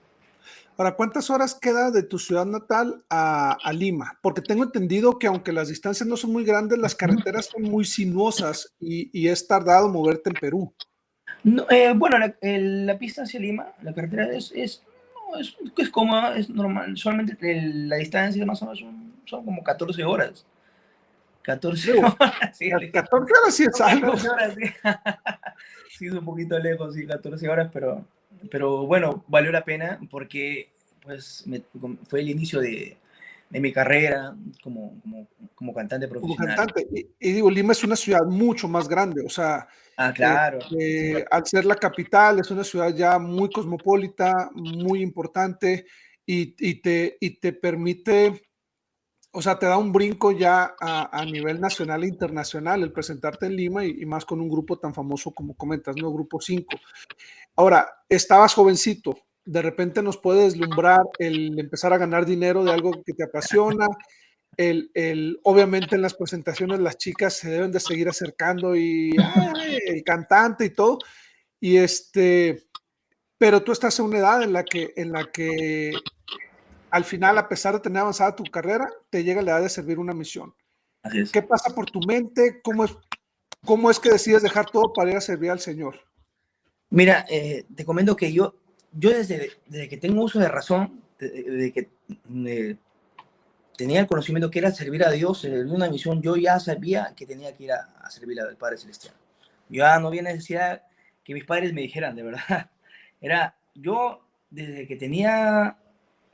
¿Para 0.76 0.96
cuántas 0.96 1.30
horas 1.30 1.54
queda 1.54 1.92
de 1.92 2.04
tu 2.04 2.18
ciudad 2.18 2.46
natal 2.46 3.04
a, 3.10 3.58
a, 3.64 3.74
Lima? 3.74 4.18
Porque 4.22 4.42
tengo 4.42 4.64
entendido 4.64 5.20
que 5.20 5.28
aunque 5.28 5.52
las 5.52 5.68
distancias 5.68 6.08
no 6.08 6.18
son 6.18 6.32
muy 6.32 6.44
grandes, 6.44 6.80
las 6.80 6.96
carreteras 6.96 7.46
son 7.46 7.64
muy 7.64 7.86
sinuosas 7.86 8.74
y, 8.80 9.10
y 9.18 9.28
es 9.28 9.48
tardado 9.48 9.90
moverte 9.90 10.32
en 10.32 10.36
Perú. 10.36 10.74
No, 11.44 11.70
eh, 11.70 11.94
bueno, 11.96 12.18
la, 12.18 12.36
el, 12.42 12.86
la, 12.86 12.98
pista 12.98 13.24
hacia 13.24 13.40
Lima, 13.40 13.68
la 13.82 13.94
carretera 13.94 14.34
es, 14.34 14.52
es, 14.56 14.82
no, 15.16 15.40
es, 15.40 15.56
es 15.78 15.90
cómoda, 15.90 16.38
es 16.38 16.50
normal. 16.50 16.98
Solamente 16.98 17.38
el, 17.42 17.90
la 17.90 17.98
distancia 17.98 18.46
más 18.46 18.62
o 18.62 18.66
menos 18.66 18.80
son, 18.80 19.14
son, 19.26 19.46
como 19.46 19.64
14 19.64 20.04
horas. 20.04 20.46
14 21.44 22.00
horas. 22.00 22.16
Sí, 22.54 22.70
14 22.70 23.34
horas 23.40 23.56
sí 23.56 23.64
es 23.66 23.82
algo. 23.82 24.14
14 24.14 24.30
horas, 24.30 24.56
sí. 24.56 24.64
sí, 25.98 26.08
es 26.08 26.14
un 26.14 26.26
poquito 26.26 26.58
lejos, 26.58 26.96
sí, 26.96 27.06
14 27.06 27.50
horas, 27.50 27.70
pero 27.72 28.06
pero 28.50 28.86
bueno, 28.86 29.24
valió 29.28 29.52
la 29.52 29.66
pena 29.66 30.00
porque 30.10 30.70
pues 31.02 31.46
me, 31.46 31.62
fue 32.08 32.22
el 32.22 32.30
inicio 32.30 32.60
de, 32.62 32.98
de 33.50 33.60
mi 33.60 33.72
carrera 33.72 34.36
como, 34.64 35.00
como, 35.02 35.28
como, 35.54 35.74
cantante 35.74 36.08
profesional. 36.08 36.56
Como 36.56 36.68
cantante. 36.68 36.88
Y, 36.92 37.30
y, 37.30 37.34
digo, 37.34 37.52
Lima 37.52 37.74
es 37.74 37.84
una 37.84 37.96
ciudad 37.96 38.26
mucho 38.26 38.68
más 38.68 38.88
grande, 38.88 39.24
o 39.26 39.30
sea, 39.30 39.68
ah, 39.98 40.12
claro. 40.14 40.60
Eh, 40.72 41.20
eh, 41.20 41.26
al 41.30 41.46
ser 41.46 41.66
la 41.66 41.76
capital, 41.76 42.40
es 42.40 42.50
una 42.52 42.64
ciudad 42.64 42.94
ya 42.96 43.20
muy 43.20 43.50
cosmopolita, 43.52 44.50
muy 44.54 45.02
importante 45.02 45.86
y, 46.26 46.56
y, 46.58 46.82
te, 46.82 47.18
y 47.20 47.40
te 47.40 47.54
permite, 47.54 48.42
o 49.36 49.42
sea, 49.42 49.58
te 49.58 49.66
da 49.66 49.78
un 49.78 49.92
brinco 49.92 50.32
ya 50.32 50.76
a, 50.80 51.26
nivel 51.26 51.60
nacional 51.60 52.04
e 52.04 52.08
internacional 52.08 52.84
el 52.84 52.92
presentarte 52.92 53.48
en 53.48 53.56
Lima 53.56 53.84
y, 53.84 54.06
más 54.06 54.26
con 54.26 54.40
un 54.40 54.48
grupo 54.48 54.78
tan 54.78 54.94
famoso 54.94 55.32
como 55.32 55.56
comentas, 55.56 55.96
¿no? 55.96 56.14
Grupo 56.14 56.40
5. 56.40 56.68
Ahora, 57.56 57.90
estabas 58.08 58.54
jovencito, 58.54 59.18
de 59.44 59.64
repente 59.64 60.04
nos 60.04 60.18
puede 60.18 60.44
deslumbrar 60.44 61.02
el 61.18 61.58
empezar 61.60 61.94
a 61.94 61.98
ganar 61.98 62.28
dinero 62.28 62.64
de 62.64 62.72
algo 62.72 62.92
que 63.04 63.14
te 63.14 63.24
apasiona. 63.24 63.88
El, 64.56 64.92
el, 64.94 65.40
obviamente 65.44 65.96
en 65.96 66.04
las 66.04 66.14
presentaciones 66.14 66.80
las 66.80 67.00
chicas 67.00 67.34
se 67.34 67.50
deben 67.50 67.72
de 67.72 67.80
seguir 67.80 68.08
acercando 68.08 68.76
y 68.76 69.16
el 69.88 70.04
cantante 70.04 70.66
y 70.66 70.70
todo. 70.70 71.00
Y 71.60 71.78
este, 71.78 72.68
pero 73.40 73.64
tú 73.64 73.72
estás 73.72 73.98
en 73.98 74.06
una 74.06 74.20
edad 74.20 74.44
en 74.44 74.54
la 74.54 74.64
que, 74.64 74.94
en 74.96 75.12
la 75.12 75.32
que 75.32 75.92
al 76.94 77.06
final, 77.06 77.40
a 77.40 77.50
pesar 77.50 77.74
de 77.74 77.80
tener 77.80 78.02
avanzada 78.02 78.36
tu 78.36 78.44
carrera, 78.44 78.88
te 79.10 79.24
llega 79.24 79.42
la 79.42 79.54
edad 79.54 79.62
de 79.64 79.70
servir 79.70 79.98
una 79.98 80.14
misión. 80.14 80.54
¿Qué 81.32 81.42
pasa 81.42 81.74
por 81.74 81.90
tu 81.90 82.00
mente? 82.02 82.62
¿Cómo 82.62 82.86
es, 82.86 82.96
¿Cómo 83.66 83.90
es 83.90 84.00
que 84.00 84.12
decides 84.12 84.44
dejar 84.44 84.70
todo 84.70 84.94
para 84.94 85.10
ir 85.10 85.18
a 85.18 85.22
servir 85.22 85.50
al 85.50 85.60
Señor? 85.60 86.00
Mira, 86.92 87.26
eh, 87.32 87.66
te 87.76 87.84
comento 87.84 88.16
que 88.16 88.32
yo, 88.32 88.54
yo 88.92 89.10
desde, 89.10 89.54
desde, 89.66 89.90
que 89.90 89.98
tengo 89.98 90.24
uso 90.24 90.38
de 90.38 90.48
razón, 90.48 91.02
desde, 91.18 91.42
desde 91.42 91.72
que 91.72 91.90
eh, 92.46 92.78
tenía 93.76 94.00
el 94.00 94.06
conocimiento 94.06 94.52
que 94.52 94.60
era 94.60 94.72
servir 94.72 95.04
a 95.04 95.10
Dios 95.10 95.46
en 95.46 95.72
una 95.72 95.90
misión, 95.90 96.22
yo 96.22 96.36
ya 96.36 96.60
sabía 96.60 97.16
que 97.16 97.26
tenía 97.26 97.58
que 97.58 97.64
ir 97.64 97.72
a, 97.72 97.92
a 98.04 98.12
servir 98.12 98.40
al 98.40 98.56
Padre 98.56 98.78
Celestial. 98.78 99.16
Yo 99.68 99.80
ya 99.80 99.98
no 99.98 100.10
había 100.10 100.22
necesidad 100.22 100.84
que 101.24 101.34
mis 101.34 101.46
padres 101.46 101.74
me 101.74 101.82
dijeran, 101.82 102.16
de 102.16 102.22
verdad. 102.22 102.70
Era, 103.20 103.58
yo 103.74 104.28
desde 104.52 104.86
que 104.86 104.96
tenía 104.96 105.80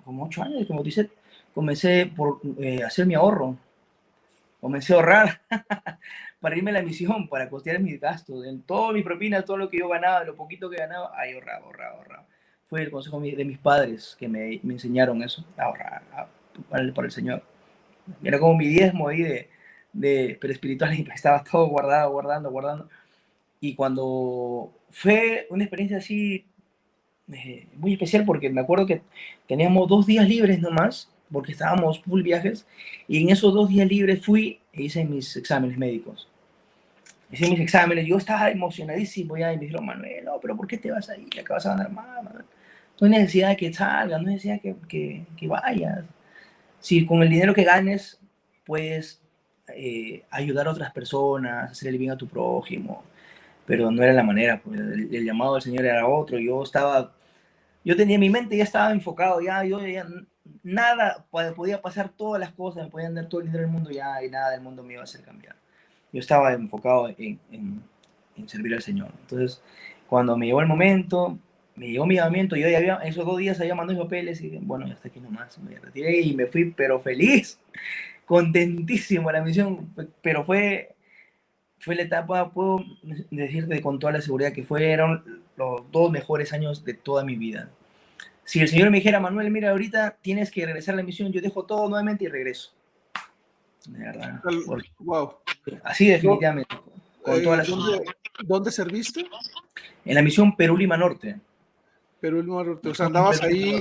como 0.10 0.24
ocho 0.26 0.42
años, 0.42 0.66
como 0.66 0.82
dice, 0.82 1.08
comencé 1.54 2.12
por 2.16 2.42
eh, 2.58 2.82
hacer 2.84 3.06
mi 3.06 3.14
ahorro. 3.14 3.56
Comencé 4.60 4.94
a 4.94 4.96
ahorrar 4.96 5.42
para 6.42 6.58
irme 6.58 6.72
a 6.72 6.74
la 6.74 6.82
misión, 6.82 7.30
para 7.30 7.48
costear 7.48 7.80
mis 7.80 8.02
gastos, 8.02 8.44
en 8.44 8.64
todo 8.64 8.92
mi 8.92 9.04
propina, 9.04 9.44
todo 9.44 9.58
lo 9.58 9.70
que 9.70 9.78
yo 9.78 9.88
ganaba, 9.88 10.24
lo 10.24 10.36
poquito 10.36 10.68
que 10.68 10.78
ganaba, 10.78 11.12
ahí 11.16 11.34
ahorraba, 11.34 11.66
ahorraba, 11.66 11.98
ahorraba. 11.98 12.26
Fue 12.66 12.82
el 12.82 12.90
consejo 12.90 13.20
de 13.20 13.46
mis 13.46 13.60
padres 13.60 14.16
que 14.20 14.28
me, 14.28 14.60
me 14.64 14.74
enseñaron 14.74 15.22
eso, 15.22 15.46
ahorrar 15.56 16.02
para 16.68 16.82
el, 16.82 16.92
el 16.98 17.12
Señor. 17.12 17.44
Era 18.24 18.40
como 18.40 18.56
mi 18.56 18.68
diezmo 18.68 19.10
ahí 19.10 19.22
de, 19.22 19.50
de, 19.94 20.40
pero 20.42 20.52
espiritual, 20.52 20.92
y 20.98 21.08
estaba 21.14 21.44
todo 21.44 21.68
guardado, 21.68 22.12
guardando, 22.12 22.50
guardando. 22.50 22.90
Y 23.62 23.76
cuando 23.76 24.74
fue 24.90 25.46
una 25.52 25.66
experiencia 25.66 25.98
así 26.00 26.48
eh, 27.34 27.68
muy 27.76 27.94
especial, 27.94 28.26
porque 28.26 28.50
me 28.50 28.62
acuerdo 28.62 28.86
que 28.86 29.02
teníamos 29.48 29.88
dos 29.88 30.06
días 30.06 30.28
libres 30.28 30.60
nomás, 30.60 31.10
porque 31.32 31.52
estábamos 31.52 32.00
full 32.02 32.24
viajes, 32.24 32.66
y 33.08 33.22
en 33.22 33.30
esos 33.30 33.54
dos 33.54 33.70
días 33.70 33.88
libres 33.88 34.26
fui 34.26 34.60
e 34.74 34.84
hice 34.84 35.06
mis 35.06 35.36
exámenes 35.36 35.78
médicos. 35.78 36.28
Hice 37.32 37.50
mis 37.50 37.60
exámenes, 37.60 38.08
yo 38.08 38.18
estaba 38.18 38.50
emocionadísimo 38.50 39.38
ya, 39.38 39.50
me 39.50 39.58
dijeron, 39.58 39.86
Manuel, 39.86 40.26
no, 40.26 40.40
pero 40.42 40.56
¿por 40.58 40.66
qué 40.68 40.78
te 40.78 40.92
vas 40.92 41.10
a 41.10 41.18
ir? 41.18 41.40
Acá 41.40 41.56
vas 41.56 41.66
a 41.68 41.72
ganar 41.72 41.92
más. 41.92 42.24
No 43.00 43.06
hay 43.06 43.12
necesidad 43.12 43.50
de 43.50 43.58
que 43.58 43.72
salgas, 43.72 44.20
no 44.22 44.28
hay 44.28 44.34
necesidad 44.36 44.60
que, 44.62 44.76
que, 44.88 45.26
que 45.38 45.48
vayas. 45.48 46.04
Si 46.80 47.06
con 47.06 47.22
el 47.22 47.30
dinero 47.30 47.54
que 47.54 47.64
ganes 47.64 48.20
puedes 48.66 49.22
eh, 49.76 50.24
ayudar 50.32 50.68
a 50.68 50.72
otras 50.72 50.92
personas, 50.92 51.72
hacer 51.72 51.90
el 51.90 51.98
bien 51.98 52.12
a 52.12 52.18
tu 52.18 52.28
prójimo, 52.28 53.04
pero 53.66 53.92
no 53.92 54.02
era 54.02 54.14
la 54.14 54.24
manera, 54.24 54.60
pues 54.64 54.80
el, 54.80 55.14
el 55.14 55.26
llamado 55.26 55.54
del 55.54 55.62
Señor 55.62 55.86
era 55.86 56.08
otro, 56.08 56.40
yo 56.40 56.64
estaba, 56.64 57.14
yo 57.84 57.96
tenía 57.96 58.20
mi 58.20 58.30
mente, 58.30 58.58
ya 58.58 58.64
estaba 58.64 58.92
enfocado, 58.92 59.42
ya, 59.42 59.64
yo 59.64 59.86
ya, 59.86 60.06
nada, 60.64 61.26
podía 61.30 61.82
pasar 61.82 62.10
todas 62.10 62.40
las 62.40 62.52
cosas, 62.54 62.86
me 62.86 62.90
podían 62.90 63.16
dar 63.16 63.28
todo 63.28 63.42
el 63.42 63.48
dinero 63.48 63.64
del 63.64 63.72
mundo 63.72 63.90
ya 63.92 64.24
y 64.24 64.30
nada 64.30 64.52
del 64.52 64.62
mundo 64.62 64.84
me 64.84 64.94
iba 64.94 65.02
a 65.02 65.06
hacer 65.06 65.22
cambiar. 65.22 65.56
Yo 66.12 66.20
estaba 66.20 66.54
enfocado 66.54 67.08
en, 67.10 67.40
en, 67.52 67.84
en 68.36 68.50
servir 68.50 68.74
al 68.74 68.82
Señor. 68.82 69.12
Entonces, 69.22 69.62
cuando 70.08 70.36
me 70.36 70.48
llegó 70.48 70.62
el 70.62 70.68
momento, 70.68 71.38
me 71.80 71.88
llegó 71.88 72.06
mi 72.06 72.16
llamamiento, 72.16 72.58
yo 72.58 72.68
ya 72.68 72.78
había, 72.78 72.96
esos 72.98 73.26
dos 73.26 73.38
días 73.38 73.60
había 73.62 73.74
mandado 73.74 73.98
mis 73.98 74.06
papeles 74.06 74.42
y 74.42 74.50
bueno, 74.58 74.86
ya 74.86 74.94
está 74.94 75.08
aquí 75.08 75.22
nomás, 75.22 75.58
me 75.60 75.80
retiré 75.80 76.20
y 76.20 76.34
me 76.36 76.46
fui, 76.46 76.72
pero 76.72 77.00
feliz, 77.00 77.58
contentísimo 78.26 79.32
la 79.32 79.42
misión, 79.42 79.94
pero 80.22 80.44
fue, 80.44 80.96
fue 81.80 81.96
la 81.96 82.04
etapa, 82.04 82.52
puedo 82.52 82.84
decirte 83.32 83.82
con 83.82 84.00
toda 84.00 84.14
la 84.14 84.22
seguridad 84.22 84.54
que 84.54 84.64
fueron 84.64 85.44
los 85.56 85.90
dos 85.92 86.12
mejores 86.12 86.54
años 86.54 86.84
de 86.86 86.94
toda 86.94 87.24
mi 87.24 87.36
vida 87.36 87.70
si 88.50 88.60
el 88.60 88.68
Señor 88.68 88.90
me 88.90 88.98
dijera, 88.98 89.20
Manuel, 89.20 89.52
mira, 89.52 89.70
ahorita 89.70 90.18
tienes 90.24 90.50
que 90.50 90.66
regresar 90.66 90.96
a 90.96 90.98
la 90.98 91.04
misión, 91.04 91.32
yo 91.32 91.40
dejo 91.40 91.66
todo 91.66 91.88
nuevamente 91.88 92.24
y 92.24 92.30
regreso. 92.30 92.72
De 93.86 94.00
verdad. 94.00 94.42
Porque, 94.66 94.90
wow. 94.98 95.36
Así 95.84 96.08
definitivamente. 96.08 96.76
Con 97.22 97.36
eh, 97.36 97.42
¿dónde, 97.44 98.04
¿Dónde 98.44 98.72
serviste? 98.72 99.24
En 100.04 100.16
la 100.16 100.24
misión 100.24 100.56
Perú-Lima 100.56 100.98
Norte. 100.98 101.40
Perú 102.20 102.42
Lima 102.42 102.64
Norte. 102.64 102.90
O 102.90 102.96
sea, 102.96 103.06
andabas 103.06 103.40
ahí. 103.44 103.80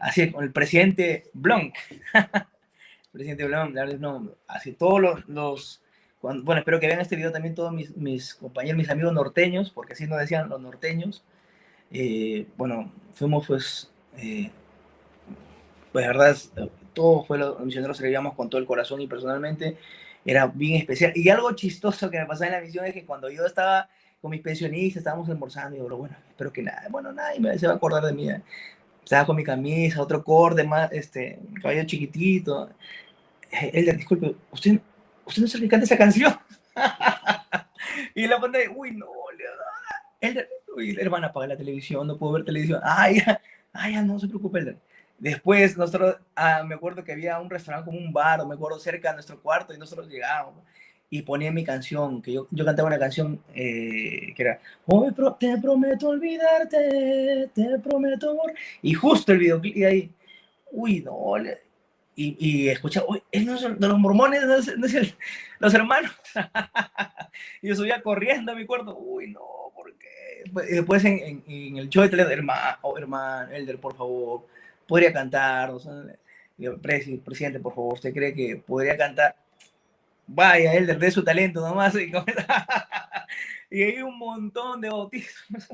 Así, 0.00 0.32
con 0.32 0.42
el 0.42 0.50
presidente 0.50 1.30
Blanc. 1.32 1.72
presidente 3.12 3.46
Blanc, 3.46 3.76
no, 4.00 4.28
así 4.48 4.72
todos 4.72 5.00
los, 5.00 5.28
los 5.28 5.81
bueno, 6.22 6.60
espero 6.60 6.78
que 6.78 6.86
vean 6.86 7.00
este 7.00 7.16
video 7.16 7.32
también 7.32 7.54
todos 7.54 7.72
mis, 7.72 7.96
mis, 7.96 8.34
compañeros, 8.34 8.78
mis 8.78 8.90
amigos 8.90 9.12
norteños, 9.12 9.70
porque 9.70 9.94
así 9.94 10.06
nos 10.06 10.20
decían 10.20 10.48
los 10.48 10.60
norteños. 10.60 11.24
Eh, 11.90 12.46
bueno, 12.56 12.92
fuimos 13.12 13.46
pues, 13.46 13.90
eh, 14.16 14.50
pues 15.92 16.06
verdad, 16.06 16.36
todos 16.92 17.26
fue 17.26 17.38
los 17.38 17.58
misioneros 17.60 17.96
servíamos 17.96 18.34
con 18.34 18.48
todo 18.48 18.60
el 18.60 18.66
corazón 18.66 19.00
y 19.00 19.06
personalmente 19.08 19.76
era 20.24 20.46
bien 20.46 20.80
especial. 20.80 21.12
Y 21.14 21.28
algo 21.28 21.52
chistoso 21.52 22.08
que 22.10 22.18
me 22.20 22.26
pasaba 22.26 22.46
en 22.46 22.52
la 22.52 22.60
misión 22.60 22.84
es 22.86 22.94
que 22.94 23.04
cuando 23.04 23.28
yo 23.28 23.44
estaba 23.44 23.88
con 24.20 24.30
mis 24.30 24.40
pensionistas, 24.40 24.98
estábamos 24.98 25.28
almorzando, 25.28 25.76
y 25.76 25.80
yo, 25.80 25.96
bueno, 25.96 26.16
espero 26.28 26.52
que 26.52 26.62
nada, 26.62 26.86
bueno, 26.88 27.12
nadie 27.12 27.40
me 27.40 27.58
se 27.58 27.66
va 27.66 27.72
a 27.72 27.76
acordar 27.76 28.04
de 28.04 28.12
mí. 28.12 28.30
¿eh? 28.30 28.40
Estaba 29.02 29.26
con 29.26 29.36
mi 29.36 29.42
camisa, 29.42 30.00
otro 30.00 30.22
corde 30.22 30.62
más, 30.64 30.92
este, 30.92 31.40
caballo 31.60 31.84
chiquitito. 31.84 32.70
Elder, 33.50 33.96
disculpe, 33.96 34.36
¿usted, 34.52 34.80
usted 35.32 35.42
no 35.42 35.46
es 35.46 35.54
el 35.54 35.62
que 35.62 35.68
canta 35.68 35.84
esa 35.84 35.96
canción? 35.96 36.38
y 38.14 38.26
la 38.26 38.40
pantalla, 38.40 38.70
uy, 38.74 38.92
no, 38.92 39.06
Elder, 40.20 40.48
uy, 40.76 40.96
hermana, 41.00 41.28
apaga 41.28 41.48
la 41.48 41.56
televisión, 41.56 42.06
no 42.06 42.16
puedo 42.16 42.34
ver 42.34 42.44
televisión. 42.44 42.80
Ay, 42.84 43.20
ay, 43.72 43.96
no 44.04 44.18
se 44.20 44.28
preocupe. 44.28 44.76
Después, 45.18 45.76
nosotros, 45.76 46.16
ah, 46.36 46.62
me 46.64 46.76
acuerdo 46.76 47.02
que 47.02 47.12
había 47.12 47.40
un 47.40 47.50
restaurante 47.50 47.86
como 47.86 47.98
un 47.98 48.12
bar, 48.12 48.46
me 48.46 48.54
acuerdo 48.54 48.78
cerca 48.78 49.08
de 49.08 49.14
nuestro 49.14 49.40
cuarto 49.40 49.74
y 49.74 49.78
nosotros 49.78 50.08
llegábamos 50.08 50.62
y 51.10 51.22
ponía 51.22 51.50
mi 51.52 51.64
canción, 51.64 52.22
que 52.22 52.32
yo, 52.32 52.46
yo 52.50 52.64
cantaba 52.64 52.88
una 52.88 52.98
canción 52.98 53.42
eh, 53.54 54.32
que 54.34 54.42
era, 54.42 54.60
hoy 54.86 55.12
te 55.38 55.58
prometo 55.58 56.08
olvidarte, 56.08 57.50
te 57.52 57.78
prometo 57.80 58.30
amor, 58.30 58.54
y 58.80 58.94
justo 58.94 59.32
el 59.32 59.38
videoclip 59.38 59.76
y 59.76 59.84
ahí, 59.84 60.10
uy, 60.70 61.00
no, 61.00 61.34
y, 62.14 62.36
y 62.38 62.68
escucha, 62.68 63.02
uy, 63.06 63.22
es 63.30 63.46
de 63.46 63.88
los 63.88 63.98
mormones, 63.98 64.42
no 64.44 64.86
es, 64.86 65.14
los 65.58 65.74
hermanos, 65.74 66.12
y 67.62 67.68
yo 67.68 67.74
subía 67.74 68.02
corriendo 68.02 68.52
a 68.52 68.54
mi 68.54 68.66
cuarto, 68.66 68.96
uy, 68.98 69.28
no, 69.28 69.40
¿por 69.74 69.94
qué? 69.96 70.44
Y 70.70 70.74
después 70.74 71.04
en, 71.04 71.42
en, 71.46 71.76
el 71.76 71.88
show 71.88 72.02
de 72.02 72.10
tele, 72.10 72.22
hermano, 72.24 72.78
oh, 72.82 72.98
hermano, 72.98 73.50
Elder, 73.52 73.78
por 73.78 73.96
favor, 73.96 74.46
podría 74.86 75.12
cantar, 75.12 75.70
o 75.70 75.78
sea, 75.78 75.92
presidente, 76.80 77.60
por 77.60 77.74
favor, 77.74 77.94
¿usted 77.94 78.12
cree 78.12 78.34
que 78.34 78.56
podría 78.56 78.96
cantar? 78.96 79.34
Vaya, 80.26 80.74
él 80.74 80.86
de 80.86 81.10
su 81.10 81.24
talento 81.24 81.60
nomás. 81.60 81.94
Y, 81.94 82.12
y 83.70 83.82
hay 83.82 84.02
un 84.02 84.18
montón 84.18 84.80
de 84.80 84.88
bautismos. 84.88 85.68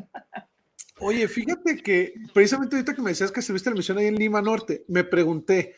Oye, 1.01 1.29
fíjate 1.29 1.77
que 1.77 2.15
precisamente 2.35 2.77
ahorita 2.77 2.95
que 2.95 3.03
me 3.03 3.11
decías 3.11 3.31
que 3.31 3.41
viste 3.53 3.71
la 3.71 3.77
misión 3.77 3.99
ahí 3.99 4.07
en 4.07 4.17
Lima 4.17 4.43
Norte, 4.43 4.85
me 4.89 5.05
pregunté, 5.05 5.77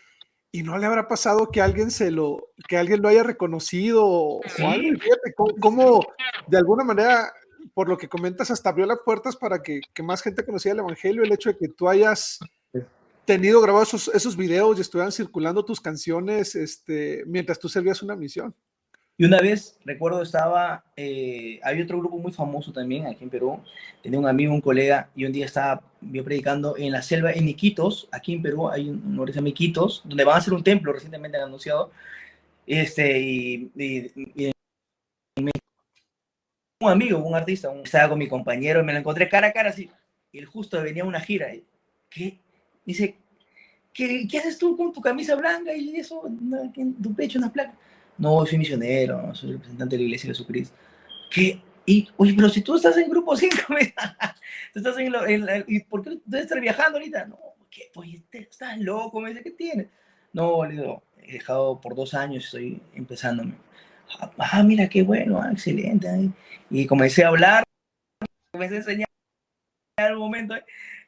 ¿y 0.53 0.63
no 0.63 0.79
le 0.79 0.87
habrá 0.87 1.09
pasado 1.09 1.51
que 1.51 1.61
alguien 1.61 1.91
se 1.91 2.11
lo, 2.11 2.49
que 2.69 2.77
alguien 2.77 3.03
lo 3.03 3.09
haya 3.09 3.23
reconocido 3.23 4.05
o 4.07 4.41
algo? 4.59 4.99
Fíjate 4.99 5.35
cómo, 5.61 6.01
de 6.47 6.59
alguna 6.59 6.85
manera, 6.85 7.33
por 7.75 7.89
lo 7.89 7.97
que 7.97 8.09
comentas, 8.09 8.51
hasta 8.51 8.71
abrió 8.71 8.87
las 8.87 9.01
puertas 9.05 9.37
para 9.37 9.63
que, 9.63 9.81
que 9.95 10.03
más 10.03 10.23
gente 10.23 10.45
conociera 10.45 10.75
el 10.75 10.81
Evangelio, 10.81 11.23
el 11.23 11.33
hecho 11.33 11.51
de 11.51 11.57
que 11.57 11.69
tú 11.69 11.89
hayas 11.89 12.41
tenido 13.25 13.61
grabados 13.61 13.95
esos, 13.95 14.15
esos 14.15 14.37
videos 14.37 14.77
y 14.79 14.81
estuvieran 14.81 15.13
circulando 15.13 15.65
tus 15.65 15.81
canciones 15.81 16.57
este, 16.57 17.23
mientras 17.27 17.59
tú 17.59 17.69
servías 17.69 18.03
una 18.03 18.17
misión. 18.17 18.55
Y 19.21 19.25
una 19.27 19.39
vez, 19.39 19.79
recuerdo, 19.85 20.23
estaba, 20.23 20.83
eh, 20.97 21.61
otro 21.85 21.99
grupo 21.99 22.17
muy 22.17 22.33
famoso 22.33 22.73
también 22.73 23.07
aquí 23.07 23.23
en 23.23 23.29
Perú, 23.29 23.61
tenía 24.03 24.19
un 24.19 24.27
amigo, 24.27 24.55
un 24.55 24.63
colega, 24.63 25.11
y 25.15 25.27
un 25.27 25.33
día 25.33 25.45
estaba 25.45 25.83
yo 26.01 26.25
predicando 26.25 26.75
en 26.79 26.91
la 26.91 27.03
selva 27.03 27.31
en 27.31 27.47
Iquitos, 27.47 28.09
aquí 28.13 28.33
en 28.33 28.41
Perú 28.41 28.71
hay 28.71 28.89
un 28.89 29.15
lugar 29.15 29.27
que 29.27 29.33
se 29.35 29.39
llama 29.41 29.51
Iquitos, 29.51 30.01
donde 30.07 30.25
van 30.25 30.37
a 30.37 30.39
hacer 30.39 30.55
un 30.55 30.65
templo, 30.65 30.95
recientemente 30.95 31.37
han 31.37 31.49
anunciado, 31.49 31.91
este, 32.67 33.21
y, 33.21 33.71
un 36.81 36.91
amigo, 36.91 37.19
un 37.19 37.35
artista, 37.35 37.71
estaba 37.85 38.09
con 38.09 38.19
mi 38.19 38.27
compañero, 38.27 38.83
me 38.83 38.95
lo 38.95 39.01
encontré 39.01 39.29
cara 39.29 39.49
a 39.49 39.53
cara 39.53 39.69
así, 39.69 39.91
y 40.33 40.39
él 40.39 40.47
justo 40.47 40.81
venía 40.83 41.03
a 41.03 41.07
una 41.07 41.21
gira, 41.21 41.49
¿qué? 42.09 42.39
Dice, 42.87 43.17
¿qué, 43.93 44.27
¿qué 44.27 44.39
haces 44.39 44.57
tú 44.57 44.79
con 44.79 44.95
tu 44.95 45.03
camisa 45.03 45.35
blanca 45.35 45.75
y 45.77 45.95
eso, 45.97 46.27
en 46.27 46.95
tu 47.03 47.15
pecho 47.15 47.39
una 47.39 47.53
placa? 47.53 47.77
No, 48.21 48.45
soy 48.45 48.59
misionero, 48.59 49.35
soy 49.35 49.53
representante 49.53 49.97
de 49.97 50.03
la 50.03 50.05
Iglesia 50.05 50.29
de 50.29 50.35
Jesucristo. 50.35 50.77
¿Qué? 51.31 51.63
Y, 51.87 52.07
oye, 52.19 52.35
pero 52.37 52.51
si 52.51 52.61
tú 52.61 52.77
estás 52.77 52.99
en 52.99 53.09
grupo 53.09 53.35
5, 53.35 53.57
tú 54.75 54.79
estás 54.79 54.99
en, 54.99 55.65
¿y 55.67 55.81
por 55.81 56.05
qué 56.05 56.19
debes 56.27 56.45
estar 56.45 56.61
viajando 56.61 56.99
ahorita? 56.99 57.25
No, 57.25 57.39
¿qué? 57.71 57.91
Oye, 57.95 58.23
estás 58.31 58.79
loco, 58.79 59.23
me 59.23 59.31
dice, 59.31 59.43
¿qué 59.43 59.53
tienes? 59.53 59.89
No, 60.35 60.67
le 60.67 60.75
digo, 60.75 61.03
he 61.17 61.33
dejado 61.33 61.81
por 61.81 61.95
dos 61.95 62.13
años, 62.13 62.45
estoy 62.45 62.83
empezándome. 62.93 63.55
Ah, 64.37 64.63
mira, 64.63 64.87
qué 64.87 65.03
bueno, 65.03 65.41
ah, 65.43 65.51
excelente. 65.51 66.31
Y 66.69 66.87
comencé 66.87 67.25
a 67.25 67.29
hablar, 67.29 67.65
comencé 68.53 68.75
a 68.75 68.79
enseñar 68.79 69.09
en 69.97 70.13
un 70.13 70.19
momento, 70.19 70.55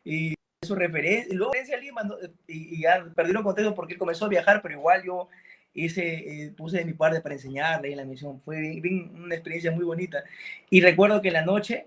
y 0.03 0.35
su 0.63 0.75
referencia, 0.75 1.31
y 1.31 1.37
luego 1.37 1.53
referencia 1.53 1.77
a 1.77 1.81
Lima, 1.81 2.03
y, 2.47 2.81
ya 2.81 3.05
perdieron 3.15 3.43
contexto 3.43 3.75
porque 3.75 3.93
él 3.93 3.99
comenzó 3.99 4.25
a 4.25 4.31
viajar, 4.31 4.63
pero 4.63 4.75
igual 4.75 5.03
yo 5.05 5.29
hice, 5.75 6.45
eh, 6.45 6.51
puse 6.57 6.79
de 6.79 6.85
mi 6.85 6.93
parte 6.93 7.21
para 7.21 7.35
enseñarle 7.35 7.91
en 7.91 7.97
la 7.97 8.05
misión, 8.05 8.41
fue 8.41 8.81
una 9.15 9.35
experiencia 9.35 9.71
muy 9.71 9.85
bonita. 9.85 10.23
Y 10.71 10.81
recuerdo 10.81 11.23
que 11.23 11.31
la 11.31 11.45
noche 11.45 11.87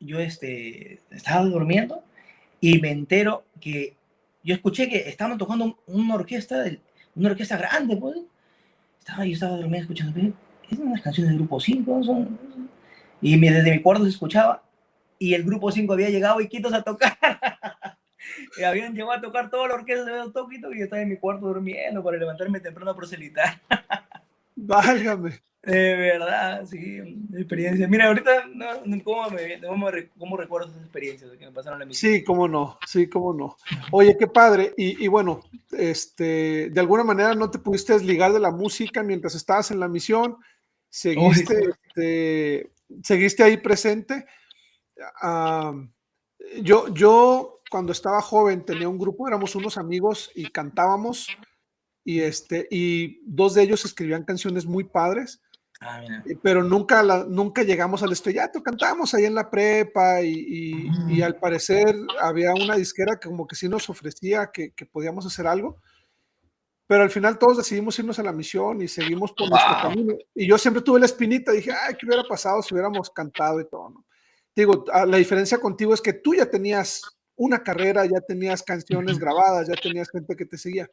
yo 0.00 0.18
este, 0.18 1.00
estaba 1.10 1.44
durmiendo 1.44 2.02
y 2.60 2.78
me 2.80 2.90
entero 2.90 3.44
que 3.60 3.96
yo 4.42 4.54
escuché 4.54 4.88
que 4.88 5.08
estaban 5.08 5.38
tocando 5.38 5.78
una 5.86 6.14
orquesta, 6.14 6.64
una 7.14 7.30
orquesta 7.30 7.56
grande, 7.56 7.96
pues. 7.96 8.16
Estaba, 8.98 9.24
yo 9.26 9.32
estaba 9.32 9.56
durmiendo 9.56 9.82
escuchando, 9.82 10.34
es 10.70 10.78
unas 10.78 11.02
canciones 11.02 11.30
del 11.30 11.40
grupo 11.40 11.60
5, 11.60 12.04
son... 12.04 12.38
y 13.20 13.38
desde 13.38 13.70
mi 13.70 13.82
cuarto 13.82 14.04
se 14.04 14.10
escuchaba, 14.10 14.62
y 15.18 15.34
el 15.34 15.44
grupo 15.44 15.70
5 15.70 15.92
había 15.92 16.08
llegado 16.08 16.40
y 16.40 16.48
quitos 16.48 16.72
a 16.72 16.82
tocar. 16.82 17.18
y 18.58 18.62
habían 18.62 18.94
llegado 18.94 19.12
a 19.12 19.20
tocar 19.20 19.50
toda 19.50 19.68
la 19.68 19.74
orquesta 19.74 20.24
de 20.24 20.30
Toquito 20.32 20.72
y 20.72 20.78
yo 20.78 20.84
estaba 20.84 21.02
en 21.02 21.08
mi 21.08 21.16
cuarto 21.16 21.46
durmiendo 21.46 22.02
para 22.02 22.16
levantarme 22.16 22.60
temprano 22.60 22.90
a 22.90 22.96
proselitar. 22.96 23.60
Válgame. 24.56 25.40
De 25.66 25.96
verdad, 25.96 26.66
sí, 26.66 26.98
experiencia. 27.32 27.88
Mira, 27.88 28.08
ahorita, 28.08 28.46
no, 28.52 28.66
¿cómo, 29.02 29.30
me, 29.30 29.58
cómo, 29.60 29.88
cómo, 30.18 30.36
recuerdo 30.36 30.68
esas 30.68 30.82
experiencias 30.82 31.30
que 31.38 31.46
me 31.46 31.52
pasaron 31.52 31.76
en 31.76 31.80
la 31.80 31.86
misión? 31.86 32.12
Sí, 32.12 32.22
cómo 32.22 32.46
no, 32.46 32.78
sí, 32.86 33.08
cómo 33.08 33.32
no. 33.32 33.56
Oye, 33.90 34.14
qué 34.18 34.26
padre. 34.26 34.74
Y, 34.76 35.02
y, 35.02 35.08
bueno, 35.08 35.40
este, 35.72 36.68
de 36.68 36.80
alguna 36.80 37.02
manera 37.02 37.34
no 37.34 37.50
te 37.50 37.58
pudiste 37.58 37.94
desligar 37.94 38.34
de 38.34 38.40
la 38.40 38.50
música 38.50 39.02
mientras 39.02 39.34
estabas 39.34 39.70
en 39.70 39.80
la 39.80 39.88
misión. 39.88 40.36
Seguiste, 40.90 41.70
este, 41.70 42.70
seguiste 43.02 43.42
ahí 43.42 43.56
presente. 43.56 44.26
Uh, 45.22 45.88
yo, 46.60 46.92
yo 46.92 47.53
cuando 47.74 47.90
estaba 47.90 48.22
joven 48.22 48.64
tenía 48.64 48.88
un 48.88 49.00
grupo, 49.00 49.26
éramos 49.26 49.56
unos 49.56 49.78
amigos 49.78 50.30
y 50.36 50.48
cantábamos 50.48 51.26
y 52.04 52.20
este 52.20 52.68
y 52.70 53.18
dos 53.26 53.54
de 53.54 53.62
ellos 53.62 53.84
escribían 53.84 54.22
canciones 54.22 54.64
muy 54.64 54.84
padres. 54.84 55.42
Ah, 55.80 56.00
pero 56.40 56.62
nunca, 56.62 57.02
la, 57.02 57.24
nunca 57.24 57.64
llegamos 57.64 58.04
al 58.04 58.12
estrellato, 58.12 58.62
cantábamos 58.62 59.12
ahí 59.12 59.24
en 59.24 59.34
la 59.34 59.50
prepa 59.50 60.22
y, 60.22 60.88
y, 61.08 61.20
al 61.20 61.34
parecer 61.40 61.96
había 62.20 62.54
una 62.54 62.76
disquera 62.76 63.18
que 63.18 63.28
como 63.28 63.44
que 63.44 63.56
sí 63.56 63.68
nos 63.68 63.90
ofrecía 63.90 64.52
que, 64.52 64.70
que, 64.70 64.86
podíamos 64.86 65.26
hacer 65.26 65.48
algo, 65.48 65.80
pero 66.86 67.02
al 67.02 67.10
final 67.10 67.40
todos 67.40 67.56
decidimos 67.56 67.98
irnos 67.98 68.20
a 68.20 68.22
la 68.22 68.32
misión 68.32 68.82
y 68.82 68.86
seguimos 68.86 69.32
por 69.32 69.50
nuestro 69.50 69.74
camino. 69.82 70.14
Y 70.32 70.46
yo 70.46 70.58
siempre 70.58 70.80
tuve 70.80 71.00
la 71.00 71.06
espinita, 71.06 71.50
dije, 71.50 71.72
ay, 71.72 71.96
¿qué 71.98 72.06
hubiera 72.06 72.22
pasado 72.22 72.62
si 72.62 72.72
hubiéramos 72.72 73.10
cantado 73.10 73.60
y 73.60 73.68
todo? 73.68 73.90
¿no? 73.90 74.06
digo, 74.54 74.84
ah, 74.92 75.06
la 75.06 75.16
diferencia 75.16 75.58
contigo 75.58 75.92
es 75.92 76.00
que 76.00 76.12
tú 76.12 76.34
ya 76.34 76.48
tenías 76.48 77.02
una 77.36 77.62
carrera, 77.62 78.04
ya 78.04 78.20
tenías 78.20 78.62
canciones 78.62 79.18
grabadas, 79.18 79.68
ya 79.68 79.74
tenías 79.74 80.10
gente 80.10 80.36
que 80.36 80.46
te 80.46 80.58
seguía. 80.58 80.90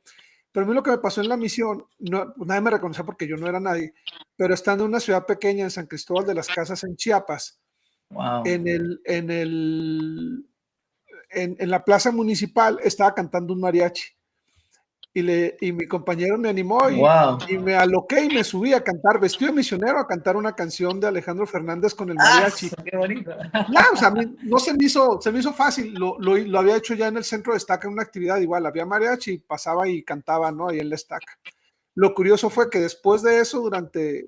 Pero 0.52 0.66
a 0.66 0.70
mí 0.70 0.76
lo 0.76 0.84
que 0.84 0.92
me 0.92 0.98
pasó 0.98 1.22
en 1.22 1.30
la 1.30 1.38
misión, 1.38 1.86
no, 2.00 2.34
pues, 2.36 2.48
nadie 2.48 2.62
me 2.62 2.72
reconocía 2.72 3.06
porque 3.06 3.28
yo 3.28 3.38
no 3.38 3.48
era 3.48 3.60
nadie, 3.60 3.94
pero 4.36 4.54
estando 4.54 4.84
en 4.84 4.90
una 4.90 5.00
ciudad 5.00 5.26
pequeña, 5.26 5.64
en 5.64 5.72
San 5.72 5.88
Cristóbal 5.88 6.26
de 6.26 6.36
las 6.36 6.48
Casas, 6.48 6.84
en 6.84 6.96
Chiapas, 6.96 7.60
en, 8.44 8.68
el, 8.68 9.02
en, 9.06 9.32
el, 9.32 10.46
en, 11.30 11.56
en, 11.58 11.70
la 11.70 11.86
plaza 11.86 12.12
municipal 12.12 12.80
estaba 12.84 13.16
cantando 13.16 13.54
un 13.54 13.62
mariachi 13.62 14.04
y, 15.14 15.22
le, 15.22 15.58
y 15.60 15.74
mi 15.74 15.88
compañero 15.88 16.38
me 16.38 16.50
animó 16.50 16.90
y, 16.90 17.58
me 17.58 17.76
aloqué 17.76 18.24
y 18.24 18.30
me 18.34 18.44
subí 18.44 18.74
a 18.74 18.84
cantar, 18.84 19.20
vestido 19.20 19.52
de 19.52 19.58
misionero, 19.58 20.00
a 20.00 20.08
cantar 20.08 20.38
una 20.38 20.54
canción 20.54 21.00
de 21.00 21.08
Alejandro 21.08 21.46
Fernández 21.46 21.94
con 21.94 22.10
el 22.10 22.18
ah, 22.20 22.24
mariachi. 22.24 22.70
¡Qué 22.86 22.98
bonito! 22.98 23.32
o 23.94 23.98
sea, 23.98 24.14
no 24.44 24.60
se 24.60 24.74
me 24.74 24.86
hizo, 24.86 25.20
se 25.22 25.32
me 25.32 25.40
hizo 25.40 25.52
fácil, 25.54 25.94
lo, 25.94 26.18
lo, 26.20 26.38
lo, 26.38 26.60
había 26.60 26.78
hecho 26.78 26.94
ya 26.94 27.08
en 27.08 27.18
el 27.18 27.26
centro 27.26 27.52
de 27.52 27.58
estaca 27.58 27.88
en 27.88 27.94
una 27.94 28.04
actividad 28.04 28.40
igual, 28.40 28.66
había 28.66 28.86
mariachi, 28.86 29.40
pasaba 29.40 29.88
y 29.90 30.02
cantaba, 30.04 30.52
¿no? 30.52 30.70
Ahí 30.70 30.80
en 30.80 30.90
la 30.90 30.96
estaca. 30.96 31.38
Lo 31.94 32.14
curioso 32.14 32.50
fue 32.50 32.70
que 32.70 32.80
después 32.80 33.22
de 33.22 33.40
eso, 33.40 33.60
durante 33.60 34.28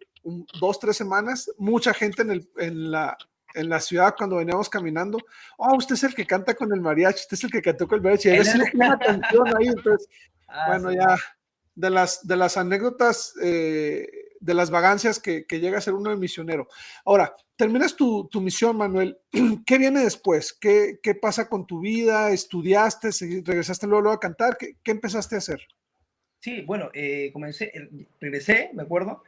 dos, 0.59 0.79
tres 0.79 0.97
semanas, 0.97 1.49
mucha 1.57 1.93
gente 1.93 2.23
en, 2.23 2.31
el, 2.31 2.49
en, 2.57 2.91
la, 2.91 3.17
en 3.55 3.69
la 3.69 3.79
ciudad 3.79 4.15
cuando 4.17 4.35
veníamos 4.37 4.67
caminando. 4.67 5.17
Oh, 5.57 5.77
usted 5.77 5.95
es 5.95 6.03
el 6.03 6.13
que 6.13 6.25
canta 6.25 6.55
con 6.55 6.73
el 6.73 6.81
mariachi, 6.81 7.21
usted 7.21 7.35
es 7.35 7.43
el 7.45 7.51
que 7.51 7.61
cantó 7.61 7.87
con 7.87 7.99
el 7.99 8.03
mariachi. 8.03 8.29
una 8.73 8.99
canción 8.99 9.47
ahí, 9.57 9.67
entonces, 9.67 10.09
ah, 10.53 10.65
bueno, 10.67 10.91
ya 10.91 11.17
de 11.75 11.89
las, 11.89 12.25
de 12.27 12.37
las 12.37 12.57
anécdotas, 12.57 13.33
eh, 13.41 14.07
de 14.39 14.53
las 14.53 14.69
vagancias 14.69 15.19
que, 15.19 15.45
llega 15.49 15.77
a 15.77 15.81
ser 15.81 15.93
uno 15.93 16.09
de 16.09 16.17
misionero. 16.17 16.67
Ahora, 17.05 17.35
terminas 17.55 17.95
tu, 17.95 18.29
misión, 18.35 18.77
Manuel. 18.77 19.17
¿Qué 19.65 19.77
viene 19.77 20.03
después? 20.03 20.53
¿Qué, 20.53 20.99
¿Qué, 21.01 21.15
pasa 21.15 21.49
con 21.49 21.65
tu 21.65 21.79
vida? 21.79 22.31
¿Estudiaste? 22.31 23.09
¿Regresaste 23.43 23.87
luego, 23.87 24.11
a 24.11 24.19
cantar? 24.19 24.57
¿Qué, 24.57 24.75
¿Qué, 24.83 24.91
empezaste 24.91 25.35
a 25.35 25.39
hacer? 25.39 25.61
Sí, 26.39 26.61
bueno, 26.61 26.89
eh, 26.93 27.31
comencé, 27.31 27.71
regresé, 28.19 28.69
me 28.73 28.83
acuerdo, 28.83 29.23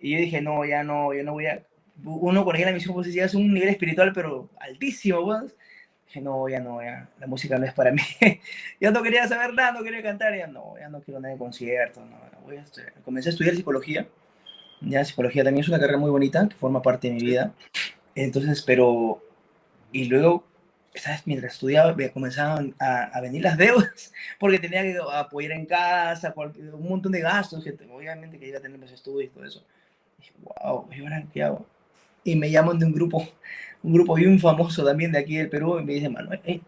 y 0.00 0.12
yo 0.12 0.18
dije, 0.18 0.40
no, 0.40 0.64
ya 0.64 0.82
no, 0.82 1.12
yo 1.12 1.22
no 1.22 1.32
voy 1.32 1.46
a... 1.46 1.62
Uno 2.04 2.44
con 2.44 2.58
la 2.58 2.72
misión, 2.72 2.94
pues 2.94 3.12
ya 3.12 3.24
es 3.24 3.34
un 3.34 3.52
nivel 3.52 3.68
espiritual, 3.68 4.12
pero 4.14 4.48
altísimo, 4.60 5.24
pues. 5.24 5.56
Dije, 6.08 6.20
no, 6.22 6.48
ya 6.48 6.60
no, 6.60 6.82
ya, 6.82 7.08
la 7.20 7.26
música 7.26 7.58
no 7.58 7.66
es 7.66 7.72
para 7.72 7.92
mí. 7.92 8.02
ya 8.80 8.90
no 8.90 9.02
quería 9.02 9.28
saber 9.28 9.52
nada, 9.54 9.72
no 9.72 9.82
quería 9.82 10.02
cantar, 10.02 10.36
ya 10.36 10.46
no, 10.46 10.74
ya 10.78 10.88
no 10.88 11.00
quiero 11.00 11.20
nada 11.20 11.34
de 11.34 11.38
conciertos, 11.38 12.04
no, 12.04 12.16
voy 12.44 12.56
a 12.56 12.64
Comencé 13.04 13.28
a 13.28 13.32
estudiar 13.32 13.54
psicología, 13.54 14.06
ya 14.80 15.04
psicología 15.04 15.44
también 15.44 15.62
es 15.62 15.68
una 15.68 15.78
carrera 15.78 15.98
muy 15.98 16.10
bonita, 16.10 16.48
que 16.48 16.56
forma 16.56 16.80
parte 16.82 17.08
de 17.08 17.14
mi 17.14 17.20
vida. 17.20 17.52
Entonces, 18.14 18.62
pero, 18.62 19.22
y 19.92 20.06
luego, 20.06 20.44
¿sabes? 20.94 21.26
Mientras 21.26 21.52
estudiaba, 21.52 21.94
comenzaban 22.12 22.74
a, 22.78 23.04
a, 23.04 23.20
venir 23.20 23.42
las 23.42 23.58
deudas, 23.58 24.12
porque 24.40 24.58
tenía 24.58 24.82
que 24.82 24.98
apoyar 25.12 25.52
en 25.52 25.66
casa, 25.66 26.34
un 26.36 26.88
montón 26.88 27.12
de 27.12 27.20
gastos, 27.20 27.62
que 27.62 27.76
obviamente 27.90 28.38
que 28.38 28.48
iba 28.48 28.58
a 28.58 28.62
tener 28.62 28.78
mis 28.78 28.92
estudios 28.92 29.30
y 29.30 29.34
todo 29.34 29.44
eso 29.44 29.64
dije, 30.18 30.32
wow, 30.42 30.88
¿y 30.92 31.00
ahora 31.00 31.24
qué 31.32 31.42
hago? 31.42 31.66
Y 32.24 32.36
me 32.36 32.50
llaman 32.50 32.78
de 32.78 32.86
un 32.86 32.92
grupo, 32.92 33.26
un 33.82 33.92
grupo 33.92 34.14
bien 34.14 34.38
famoso 34.38 34.84
también 34.84 35.12
de 35.12 35.18
aquí 35.18 35.36
del 35.36 35.48
Perú, 35.48 35.78
y 35.78 35.84
me 35.84 35.94
dicen, 35.94 36.12
Manuel, 36.12 36.40
hey, 36.44 36.62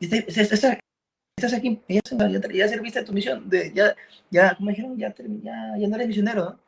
estás 0.00 1.52
aquí, 1.52 1.80
ya, 1.88 2.00
ya, 2.52 2.68
serviste 2.68 3.04
tu 3.04 3.12
misión, 3.12 3.48
de, 3.48 3.72
ya, 3.74 3.94
ya, 4.30 4.54
como 4.56 4.70
dijeron, 4.70 4.96
ya, 4.98 5.14
ya, 5.42 5.76
ya 5.78 5.88
no 5.88 5.96
eres 5.96 6.08
misionero, 6.08 6.44
¿no? 6.44 6.58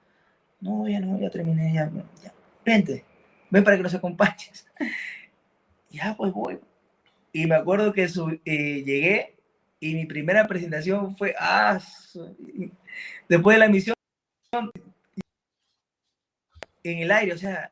No, 0.61 0.89
ya 0.89 1.01
no, 1.01 1.19
ya 1.21 1.31
terminé, 1.31 1.73
ya, 1.75 1.91
ya, 2.23 2.33
vente, 2.65 3.05
ven 3.51 3.65
para 3.65 3.77
que 3.77 3.83
nos 3.83 3.95
acompañes. 3.95 4.67
ya, 5.91 6.15
pues 6.17 6.33
voy. 6.33 6.59
Y 7.33 7.47
me 7.47 7.55
acuerdo 7.55 7.93
que 7.93 8.05
eh, 8.05 8.83
llegué 8.85 9.37
y 9.79 9.95
mi 9.95 10.07
primera 10.07 10.47
presentación 10.47 11.17
fue, 11.17 11.35
ah, 11.39 11.79
después 13.29 13.57
de 13.57 13.61
la 13.61 13.69
misión, 13.69 13.95
en 16.83 16.99
el 16.99 17.11
aire, 17.11 17.35
o 17.35 17.39
sea, 17.39 17.71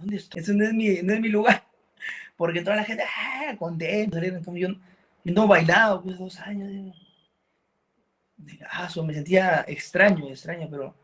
¿dónde 0.00 0.22
no 0.54 0.64
es 0.64 0.72
mi, 0.72 1.02
no 1.02 1.12
es 1.12 1.20
mi 1.20 1.28
lugar. 1.28 1.64
Porque 2.36 2.62
toda 2.62 2.76
la 2.76 2.84
gente, 2.84 3.04
ah, 3.04 3.54
contento, 3.58 4.18
no 5.24 5.44
he 5.44 5.46
bailado, 5.46 6.02
pues 6.02 6.18
dos 6.18 6.40
años. 6.40 6.96
Ah, 8.70 8.88
me 9.04 9.14
sentía 9.14 9.64
extraño, 9.68 10.28
extraño, 10.28 10.68
pero, 10.70 10.94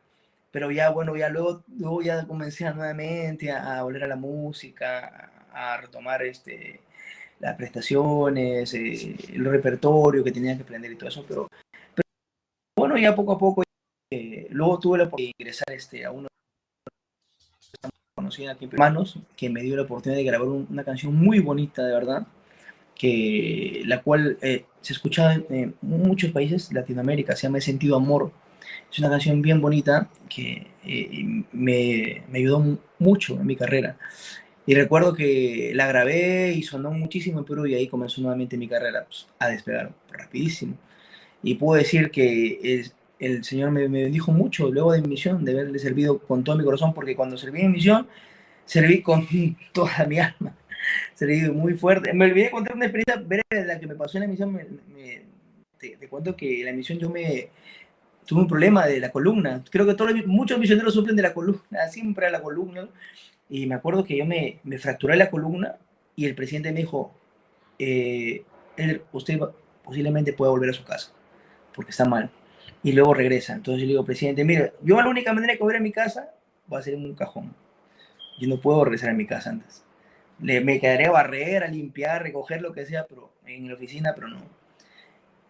pero 0.50 0.70
ya, 0.70 0.90
bueno, 0.90 1.14
ya 1.16 1.28
luego, 1.28 1.62
luego 1.68 2.02
ya 2.02 2.26
comencé 2.26 2.64
nuevamente 2.72 3.50
a, 3.52 3.82
volver 3.82 4.04
a 4.04 4.08
la 4.08 4.16
música, 4.16 5.30
a, 5.52 5.76
retomar 5.76 6.22
este, 6.22 6.80
las 7.40 7.54
prestaciones, 7.56 8.72
eh, 8.72 9.16
el 9.34 9.44
repertorio 9.44 10.24
que 10.24 10.32
tenía 10.32 10.56
que 10.56 10.62
aprender 10.62 10.92
y 10.92 10.96
todo 10.96 11.10
eso, 11.10 11.26
pero, 11.28 11.48
bueno, 12.78 12.96
ya 12.96 13.14
poco 13.14 13.32
a 13.32 13.38
poco, 13.38 13.62
eh, 14.10 14.46
luego 14.50 14.78
tuve 14.78 14.98
la 14.98 15.04
oportunidad 15.04 15.34
de 15.36 15.44
ingresar 15.44 15.72
este, 15.72 16.04
a 16.04 16.10
uno 16.10 16.28
conocida 18.26 18.52
aquí 18.52 18.64
en 18.64 18.70
Manos, 18.76 19.18
que 19.36 19.48
me 19.48 19.62
dio 19.62 19.76
la 19.76 19.82
oportunidad 19.82 20.18
de 20.18 20.24
grabar 20.24 20.48
una 20.48 20.82
canción 20.82 21.14
muy 21.14 21.38
bonita, 21.38 21.84
de 21.84 21.92
verdad, 21.92 22.26
que 22.94 23.82
la 23.86 24.02
cual 24.02 24.36
eh, 24.42 24.64
se 24.80 24.92
escucha 24.94 25.34
en 25.34 25.74
muchos 25.80 26.32
países 26.32 26.68
de 26.68 26.74
Latinoamérica, 26.74 27.36
se 27.36 27.46
llama 27.46 27.60
Sentido 27.60 27.96
Amor. 27.96 28.32
Es 28.90 28.98
una 28.98 29.10
canción 29.10 29.42
bien 29.42 29.60
bonita 29.60 30.10
que 30.28 30.66
eh, 30.84 31.44
me, 31.52 32.22
me, 32.28 32.38
ayudó 32.38 32.78
mucho 32.98 33.34
en 33.34 33.46
mi 33.46 33.54
carrera. 33.54 33.96
Y 34.66 34.74
recuerdo 34.74 35.14
que 35.14 35.70
la 35.74 35.86
grabé 35.86 36.52
y 36.52 36.62
sonó 36.64 36.90
muchísimo 36.90 37.38
en 37.38 37.44
Perú 37.44 37.66
y 37.66 37.74
ahí 37.74 37.86
comenzó 37.86 38.20
nuevamente 38.20 38.56
mi 38.56 38.66
carrera 38.66 39.04
pues, 39.04 39.28
a 39.38 39.48
despegar 39.48 39.92
rapidísimo. 40.10 40.74
Y 41.44 41.54
puedo 41.54 41.78
decir 41.78 42.10
que 42.10 42.58
es, 42.60 42.92
el 43.18 43.44
Señor 43.44 43.70
me, 43.70 43.88
me, 43.88 44.02
bendijo 44.04 44.32
mucho 44.32 44.70
luego 44.70 44.92
de 44.92 45.00
mi 45.00 45.08
misión, 45.08 45.44
de 45.44 45.52
haberle 45.52 45.78
servido 45.78 46.18
con 46.18 46.44
todo 46.44 46.56
mi 46.56 46.64
corazón, 46.64 46.92
porque 46.92 47.16
cuando 47.16 47.36
serví 47.36 47.62
en 47.62 47.72
misión, 47.72 48.06
serví 48.64 49.02
con 49.02 49.26
toda 49.72 50.04
mi 50.06 50.18
alma, 50.18 50.54
serví 51.14 51.40
muy 51.50 51.74
fuerte. 51.74 52.12
Me 52.12 52.26
olvidé 52.26 52.50
contar 52.50 52.76
una 52.76 52.86
experiencia 52.86 53.16
breve 53.16 53.44
de 53.50 53.64
la 53.64 53.80
que 53.80 53.86
me 53.86 53.94
pasó 53.94 54.18
en 54.18 54.24
la 54.24 54.28
misión. 54.28 54.52
Me, 54.52 54.66
te, 55.78 55.96
cuento 56.08 56.36
que 56.36 56.60
en 56.60 56.66
la 56.66 56.72
misión 56.72 56.98
yo 56.98 57.08
me 57.08 57.50
tuve 58.26 58.40
un 58.42 58.48
problema 58.48 58.86
de 58.86 59.00
la 59.00 59.10
columna. 59.10 59.62
Creo 59.70 59.86
que 59.86 59.94
todos 59.94 60.12
muchos 60.26 60.58
misioneros 60.58 60.94
sufren 60.94 61.16
de 61.16 61.22
la 61.22 61.32
columna, 61.34 61.88
siempre 61.90 62.26
a 62.26 62.30
la 62.30 62.42
columna. 62.42 62.88
Y 63.48 63.66
me 63.66 63.76
acuerdo 63.76 64.04
que 64.04 64.16
yo 64.16 64.26
me, 64.26 64.58
me 64.64 64.78
fracturé 64.78 65.16
la 65.16 65.30
columna 65.30 65.76
y 66.16 66.26
el 66.26 66.34
presidente 66.34 66.72
me 66.72 66.80
dijo, 66.80 67.14
eh, 67.78 68.42
usted 69.12 69.38
posiblemente 69.84 70.32
pueda 70.32 70.50
volver 70.50 70.70
a 70.70 70.72
su 70.72 70.82
casa, 70.82 71.12
porque 71.72 71.92
está 71.92 72.04
mal 72.04 72.30
y 72.82 72.92
luego 72.92 73.14
regresa. 73.14 73.54
Entonces 73.54 73.80
yo 73.80 73.86
le 73.86 73.92
digo, 73.92 74.04
presidente, 74.04 74.44
mire, 74.44 74.72
yo 74.82 75.00
la 75.00 75.08
única 75.08 75.32
manera 75.32 75.52
de 75.52 75.58
volver 75.58 75.76
a 75.76 75.80
mi 75.80 75.92
casa 75.92 76.30
va 76.72 76.78
a 76.78 76.82
ser 76.82 76.94
en 76.94 77.04
un 77.04 77.14
cajón. 77.14 77.54
Yo 78.38 78.48
no 78.48 78.60
puedo 78.60 78.84
regresar 78.84 79.10
a 79.10 79.14
mi 79.14 79.26
casa 79.26 79.50
antes. 79.50 79.84
Le, 80.40 80.60
me 80.60 80.80
quedaré 80.80 81.06
a 81.06 81.10
barrer, 81.10 81.64
a 81.64 81.68
limpiar, 81.68 82.22
recoger 82.22 82.60
lo 82.60 82.72
que 82.72 82.86
sea, 82.86 83.06
pero 83.08 83.32
en 83.46 83.68
la 83.68 83.74
oficina, 83.74 84.12
pero 84.14 84.28
no. 84.28 84.38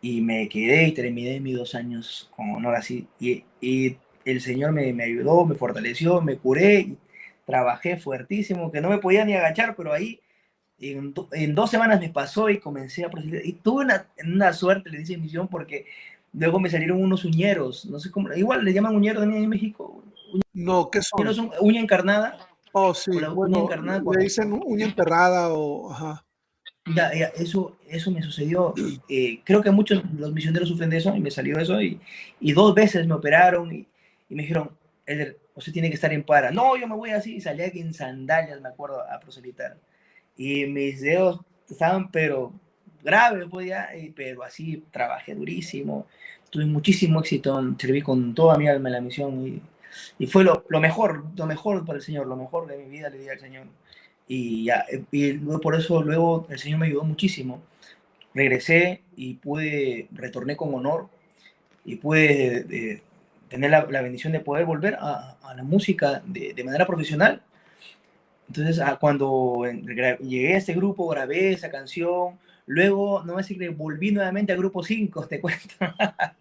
Y 0.01 0.21
me 0.21 0.49
quedé 0.49 0.87
y 0.89 0.93
terminé 0.93 1.41
mis 1.41 1.57
dos 1.57 1.75
años 1.75 2.31
con 2.37 2.51
honor 2.51 2.77
así. 2.77 3.09
Y, 3.19 3.45
y 3.61 3.97
el 4.25 4.41
Señor 4.41 4.73
me, 4.73 4.93
me, 4.93 5.05
ayudó, 5.05 5.45
me 5.47 5.55
fortaleció, 5.57 6.21
me 6.21 6.37
curé, 6.37 6.81
y 6.81 6.99
trabajé 7.45 7.97
fuertísimo, 7.97 8.71
que 8.71 8.81
no 8.81 8.91
me 8.91 8.99
podía 8.99 9.25
ni 9.25 9.35
agachar, 9.35 9.75
pero 9.77 9.93
ahí 9.93 10.21
en, 10.79 11.15
en 11.33 11.55
dos 11.55 11.71
semanas 11.71 12.01
me 12.01 12.11
pasó 12.11 12.51
y 12.51 12.59
comencé 12.59 13.05
a 13.05 13.11
proceder. 13.11 13.45
Y 13.47 13.55
tuve 13.55 13.85
una, 13.85 14.09
una 14.25 14.53
suerte, 14.53 14.91
le 14.91 14.99
dice 14.99 15.17
misión, 15.17 15.49
porque 15.49 15.87
Luego 16.37 16.61
me 16.61 16.69
salieron 16.69 17.03
unos 17.03 17.25
uñeros, 17.25 17.87
no 17.87 17.99
sé 17.99 18.11
cómo, 18.11 18.31
igual 18.35 18.63
le 18.63 18.75
llaman 18.75 18.95
uñero 18.95 19.21
también 19.21 19.45
en 19.45 19.49
México. 19.49 20.05
no, 20.53 20.91
¿qué 20.91 21.01
son? 21.01 21.35
son? 21.35 21.51
Uña 21.61 21.81
encarnada. 21.81 22.37
Oh, 22.73 22.93
sí. 22.93 23.11
Bueno, 23.11 23.33
uña 23.35 23.61
encarnada. 23.61 24.03
Le 24.17 24.25
dicen 24.25 24.53
uña 24.67 24.85
enterrada 24.85 25.49
o... 25.53 25.91
Ajá. 25.91 26.25
Ya, 26.95 27.13
ya, 27.15 27.27
eso, 27.37 27.79
eso 27.89 28.11
me 28.11 28.23
sucedió. 28.23 28.75
Eh, 29.09 29.41
creo 29.45 29.63
que 29.63 29.71
muchos 29.71 30.03
los 30.13 30.33
misioneros 30.33 30.69
sufren 30.69 30.91
de 30.91 30.99
eso 30.99 31.17
y 31.17 31.21
me 31.21 31.31
salió 31.31 31.59
eso 31.59 31.81
y, 31.81 32.01
y 32.39 32.53
dos 32.53 32.75
veces 32.75 33.07
me 33.07 33.15
operaron 33.15 33.75
y, 33.75 33.89
y 34.29 34.35
me 34.35 34.43
dijeron, 34.43 34.71
Eder, 35.07 35.39
usted 35.55 35.73
tiene 35.73 35.89
que 35.89 35.95
estar 35.95 36.13
en 36.13 36.23
para. 36.23 36.51
No, 36.51 36.77
yo 36.77 36.87
me 36.87 36.95
voy 36.95 37.11
así 37.11 37.37
y 37.37 37.41
salí 37.41 37.63
aquí 37.63 37.81
en 37.81 37.95
sandalias, 37.95 38.61
me 38.61 38.69
acuerdo, 38.69 39.01
a 39.11 39.19
proselitar. 39.19 39.79
Y 40.37 40.67
mis 40.67 41.01
dedos 41.01 41.41
estaban, 41.69 42.11
pero 42.11 42.53
grave, 43.03 43.47
pues 43.49 43.73
pero 44.15 44.43
así 44.43 44.85
trabajé 44.91 45.35
durísimo, 45.35 46.07
tuve 46.51 46.67
muchísimo 46.67 47.21
éxito, 47.21 47.61
serví 47.79 48.03
con 48.03 48.35
toda 48.35 48.57
mi 48.59 48.69
alma 48.69 48.89
en 48.89 48.93
la 48.95 49.01
misión 49.01 49.63
y, 50.19 50.27
fue 50.27 50.45
lo, 50.45 50.63
mejor, 50.81 51.25
lo 51.37 51.47
mejor 51.47 51.85
para 51.87 51.99
el 51.99 52.05
Señor, 52.05 52.27
lo 52.27 52.37
mejor 52.37 52.67
de 52.67 52.77
mi 52.77 52.91
vida 52.91 53.09
le 53.09 53.19
di 53.19 53.29
al 53.29 53.41
Señor. 53.41 53.67
Y, 54.29 54.65
ya, 54.65 54.85
y 55.11 55.35
por 55.35 55.75
eso 55.75 56.03
luego 56.03 56.47
el 56.51 56.59
Señor 56.59 56.81
me 56.81 56.87
ayudó 56.87 57.05
muchísimo. 57.05 57.63
Regresé 58.35 59.03
y 59.17 59.35
pude, 59.35 60.09
retorné 60.13 60.57
con 60.57 60.75
honor 60.75 61.09
y 61.85 61.97
pude 61.97 62.67
eh, 62.71 63.03
tener 63.49 63.71
la, 63.71 63.85
bendición 63.85 64.33
de 64.33 64.41
poder 64.41 64.67
volver 64.67 64.97
a, 65.01 65.37
a 65.43 65.55
la 65.55 65.63
música 65.63 66.23
de, 66.27 66.53
de, 66.55 66.65
manera 66.65 66.87
profesional. 66.87 67.43
Entonces, 68.49 68.81
ah, 68.81 68.97
cuando 69.01 69.63
llegué 70.21 70.55
a 70.55 70.59
este 70.59 70.75
grupo, 70.75 71.09
grabé 71.09 71.53
esa 71.53 71.71
canción, 71.71 72.39
Luego, 72.67 73.23
no 73.25 73.37
me 73.37 73.43
sé 73.43 73.57
que 73.57 73.69
volví 73.69 74.11
nuevamente 74.11 74.53
a 74.53 74.57
Grupo 74.57 74.83
5, 74.83 75.27
te 75.27 75.41
cuento. 75.41 75.75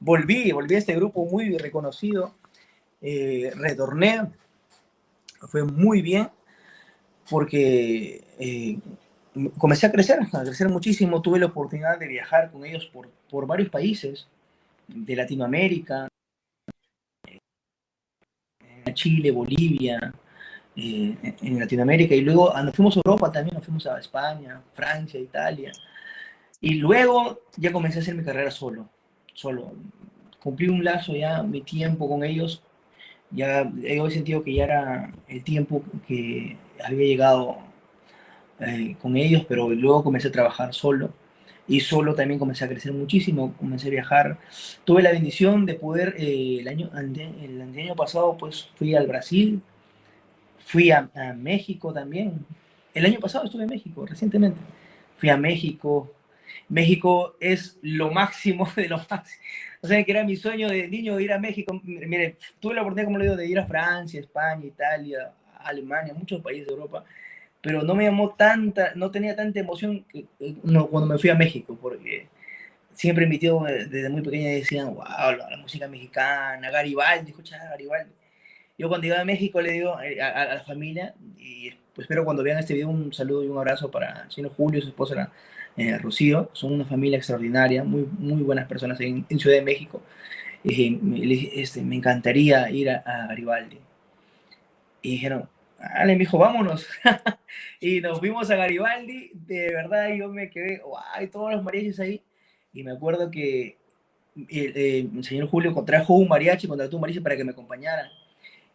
volví, 0.00 0.52
volví 0.52 0.74
a 0.74 0.78
este 0.78 0.94
grupo 0.94 1.24
muy 1.24 1.56
reconocido. 1.56 2.34
Eh, 3.00 3.52
retorné, 3.56 4.30
fue 5.48 5.64
muy 5.64 6.02
bien, 6.02 6.28
porque 7.30 8.22
eh, 8.38 8.78
comencé 9.56 9.86
a 9.86 9.92
crecer, 9.92 10.20
a 10.20 10.42
crecer 10.42 10.68
muchísimo. 10.68 11.22
Tuve 11.22 11.38
la 11.38 11.46
oportunidad 11.46 11.98
de 11.98 12.08
viajar 12.08 12.50
con 12.50 12.64
ellos 12.64 12.86
por, 12.86 13.08
por 13.30 13.46
varios 13.46 13.70
países 13.70 14.28
de 14.86 15.16
Latinoamérica, 15.16 16.08
Chile, 18.92 19.30
Bolivia, 19.30 20.12
eh, 20.76 21.16
en 21.42 21.58
Latinoamérica 21.58 22.14
y 22.14 22.20
luego 22.20 22.54
ah, 22.54 22.62
nos 22.62 22.74
fuimos 22.74 22.96
a 22.96 23.00
Europa 23.04 23.32
también, 23.32 23.56
nos 23.56 23.64
fuimos 23.64 23.86
a 23.86 23.98
España, 23.98 24.62
Francia, 24.72 25.18
Italia. 25.18 25.72
Y 26.60 26.74
luego 26.74 27.40
ya 27.56 27.72
comencé 27.72 27.98
a 27.98 28.02
hacer 28.02 28.14
mi 28.14 28.24
carrera 28.24 28.50
solo, 28.50 28.88
solo. 29.34 29.72
Cumplí 30.40 30.68
un 30.68 30.84
lazo 30.84 31.14
ya, 31.14 31.42
mi 31.42 31.62
tiempo 31.62 32.08
con 32.08 32.24
ellos. 32.24 32.62
Ya 33.30 33.70
he 33.82 34.10
sentido 34.10 34.42
que 34.42 34.54
ya 34.54 34.64
era 34.64 35.10
el 35.28 35.44
tiempo 35.44 35.82
que 36.06 36.56
había 36.84 37.06
llegado 37.06 37.58
eh, 38.60 38.96
con 39.00 39.16
ellos, 39.16 39.44
pero 39.48 39.70
luego 39.70 40.04
comencé 40.04 40.28
a 40.28 40.32
trabajar 40.32 40.74
solo 40.74 41.12
y 41.68 41.80
solo 41.80 42.14
también 42.14 42.38
comencé 42.38 42.64
a 42.64 42.68
crecer 42.68 42.92
muchísimo, 42.92 43.54
comencé 43.58 43.88
a 43.88 43.90
viajar. 43.90 44.38
Tuve 44.84 45.02
la 45.02 45.12
bendición 45.12 45.66
de 45.66 45.74
poder, 45.74 46.14
eh, 46.18 46.58
el, 46.60 46.68
año, 46.68 46.90
el 46.94 47.62
año 47.62 47.96
pasado 47.96 48.36
pues 48.36 48.68
fui 48.76 48.94
al 48.94 49.06
Brasil, 49.06 49.62
fui 50.70 50.90
a, 50.90 51.10
a, 51.14 51.32
México 51.32 51.92
también. 51.92 52.44
El 52.94 53.06
año 53.06 53.20
pasado 53.20 53.44
estuve 53.44 53.64
en 53.64 53.70
México, 53.70 54.06
recientemente. 54.06 54.60
Fui 55.18 55.28
a 55.28 55.36
México. 55.36 56.12
México 56.68 57.36
es 57.40 57.78
lo 57.82 58.10
máximo 58.10 58.68
de 58.76 58.88
lo 58.88 58.98
máximo. 58.98 59.42
O 59.82 59.86
sea, 59.86 60.02
que 60.04 60.10
era 60.10 60.24
mi 60.24 60.36
sueño 60.36 60.68
de 60.68 60.88
niño 60.88 61.18
ir 61.20 61.32
a 61.32 61.38
México. 61.38 61.80
Mire, 61.84 62.36
tuve 62.60 62.74
la 62.74 62.82
oportunidad, 62.82 63.06
como 63.06 63.18
le 63.18 63.24
digo, 63.24 63.36
de 63.36 63.46
ir 63.46 63.58
a 63.58 63.66
Francia, 63.66 64.20
España, 64.20 64.66
Italia, 64.66 65.32
Alemania, 65.58 66.14
muchos 66.14 66.42
países 66.42 66.66
de 66.66 66.72
Europa 66.72 67.04
pero 67.62 67.82
no 67.82 67.94
me 67.94 68.04
llamó 68.04 68.34
tanta, 68.34 68.92
no 68.94 69.10
tenía 69.10 69.36
tanta 69.36 69.60
emoción 69.60 70.04
cuando 70.90 71.06
me 71.06 71.18
fui 71.18 71.30
a 71.30 71.34
México, 71.34 71.78
porque 71.80 72.28
siempre 72.92 73.26
mi 73.26 73.38
tío 73.38 73.62
desde 73.64 74.08
muy 74.08 74.22
pequeña 74.22 74.50
decían, 74.50 74.94
wow, 74.94 75.36
la, 75.36 75.56
música 75.60 75.86
mexicana, 75.86 76.70
Garibaldi, 76.70 77.30
escucha 77.30 77.58
Garibaldi. 77.58 78.12
Yo 78.80 78.88
cuando 78.88 79.06
iba 79.06 79.20
a 79.20 79.26
México 79.26 79.60
le 79.60 79.72
digo 79.72 80.00
eh, 80.00 80.22
a, 80.22 80.54
la 80.54 80.62
familia, 80.62 81.14
y 81.36 81.70
pues 81.94 82.06
espero 82.06 82.24
cuando 82.24 82.42
vean 82.42 82.58
este 82.58 82.72
video 82.72 82.88
un 82.88 83.12
saludo 83.12 83.44
y 83.44 83.48
un 83.48 83.58
abrazo 83.58 83.90
para 83.90 84.22
el 84.22 84.30
señor 84.30 84.52
Julio 84.52 84.78
y 84.78 84.82
su 84.82 84.88
esposa 84.88 85.30
eh, 85.76 85.98
Rocío, 85.98 86.48
son 86.54 86.72
una 86.72 86.86
familia 86.86 87.18
extraordinaria, 87.18 87.84
muy, 87.84 88.08
muy 88.18 88.40
buenas 88.42 88.66
personas 88.66 88.98
en, 89.02 89.26
Ciudad 89.38 89.56
de 89.56 89.62
México. 89.62 90.00
Y, 90.64 91.60
este, 91.60 91.82
me 91.82 91.96
encantaría 91.96 92.70
ir 92.70 92.88
a, 92.88 93.26
Garibaldi. 93.28 93.78
Y 95.02 95.10
dijeron, 95.10 95.46
Ale 95.78 96.14
me 96.14 96.20
dijo, 96.20 96.38
vámonos. 96.38 96.86
y 97.80 98.00
nos 98.00 98.18
fuimos 98.18 98.50
a 98.50 98.56
Garibaldi. 98.56 99.30
De 99.34 99.74
verdad, 99.74 100.08
yo 100.14 100.30
me 100.30 100.48
quedé, 100.48 100.78
guay, 100.78 101.26
todos 101.26 101.52
los 101.52 101.62
mariachis 101.62 102.00
ahí. 102.00 102.22
Y 102.72 102.82
me 102.82 102.92
acuerdo 102.92 103.30
que 103.30 103.76
el, 104.48 105.22
señor 105.22 105.48
Julio 105.48 105.74
trajo 105.84 106.14
un 106.14 106.28
mariachi, 106.28 106.66
contrató 106.66 106.96
un 106.96 107.02
mariachi 107.02 107.20
para 107.20 107.36
que 107.36 107.44
me 107.44 107.50
acompañara. 107.50 108.10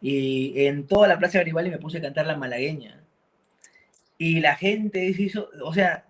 Y 0.00 0.66
en 0.66 0.86
toda 0.86 1.08
la 1.08 1.18
plaza 1.18 1.38
Garibaldi 1.38 1.70
me 1.70 1.78
puse 1.78 1.98
a 1.98 2.02
cantar 2.02 2.26
la 2.26 2.36
malagueña. 2.36 3.02
Y 4.18 4.40
la 4.40 4.56
gente 4.56 5.04
hizo, 5.04 5.50
o 5.62 5.72
sea, 5.72 6.04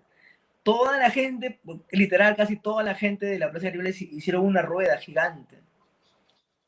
toda 0.63 0.97
la 0.97 1.09
gente, 1.09 1.59
literal, 1.91 2.35
casi 2.35 2.57
toda 2.57 2.83
la 2.83 2.95
gente 2.95 3.25
de 3.25 3.39
la 3.39 3.51
plaza 3.51 3.67
Garibaldi 3.67 4.09
hicieron 4.11 4.45
una 4.45 4.61
rueda 4.61 4.97
gigante. 4.97 5.57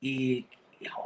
Y 0.01 0.45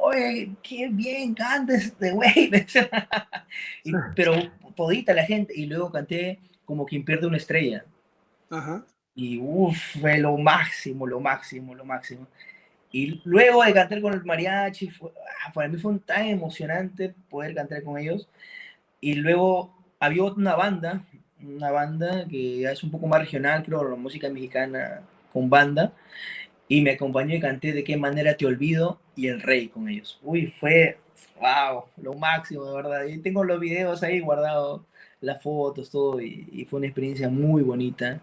oye, 0.00 0.50
qué 0.62 0.88
bien 0.88 1.34
canta 1.34 1.74
este 1.74 2.12
güey. 2.12 2.50
pero 4.16 4.34
todita 4.74 5.14
la 5.14 5.24
gente, 5.24 5.52
y 5.56 5.66
luego 5.66 5.90
canté 5.90 6.38
como 6.64 6.86
quien 6.86 7.04
pierde 7.04 7.26
una 7.26 7.36
estrella. 7.36 7.84
Ajá. 8.50 8.84
Y 9.14 9.38
uff, 9.40 10.00
fue 10.00 10.18
lo 10.18 10.36
máximo, 10.36 11.06
lo 11.06 11.20
máximo, 11.20 11.74
lo 11.74 11.84
máximo. 11.84 12.26
Y 12.94 13.20
luego 13.24 13.64
de 13.64 13.74
cantar 13.74 14.00
con 14.00 14.14
el 14.14 14.24
mariachi, 14.24 14.88
fue, 14.88 15.10
ah, 15.44 15.52
para 15.52 15.68
mí 15.68 15.78
fue 15.78 15.98
tan 15.98 16.26
emocionante 16.26 17.12
poder 17.28 17.52
cantar 17.52 17.82
con 17.82 17.98
ellos. 17.98 18.28
Y 19.00 19.14
luego 19.14 19.74
había 19.98 20.22
una 20.22 20.54
banda, 20.54 21.04
una 21.42 21.72
banda 21.72 22.24
que 22.28 22.62
es 22.62 22.84
un 22.84 22.92
poco 22.92 23.08
más 23.08 23.20
regional, 23.20 23.64
creo, 23.64 23.82
la 23.88 23.96
música 23.96 24.30
mexicana 24.30 25.02
con 25.32 25.50
banda 25.50 25.92
y 26.68 26.82
me 26.82 26.92
acompañó 26.92 27.34
y 27.34 27.40
canté 27.40 27.72
De 27.72 27.82
qué 27.84 27.96
manera 27.96 28.36
te 28.36 28.46
olvido 28.46 29.00
y 29.16 29.26
El 29.26 29.42
Rey 29.42 29.66
con 29.68 29.88
ellos. 29.88 30.20
Uy, 30.22 30.54
fue, 30.60 30.98
wow, 31.40 31.86
lo 31.96 32.14
máximo, 32.14 32.64
de 32.64 32.76
verdad. 32.76 33.04
Y 33.06 33.18
tengo 33.18 33.42
los 33.42 33.58
videos 33.58 34.04
ahí 34.04 34.20
guardados, 34.20 34.82
las 35.20 35.42
fotos, 35.42 35.90
todo, 35.90 36.20
y, 36.20 36.64
fue 36.70 36.78
una 36.78 36.86
experiencia 36.86 37.28
muy 37.28 37.62
bonita. 37.64 38.20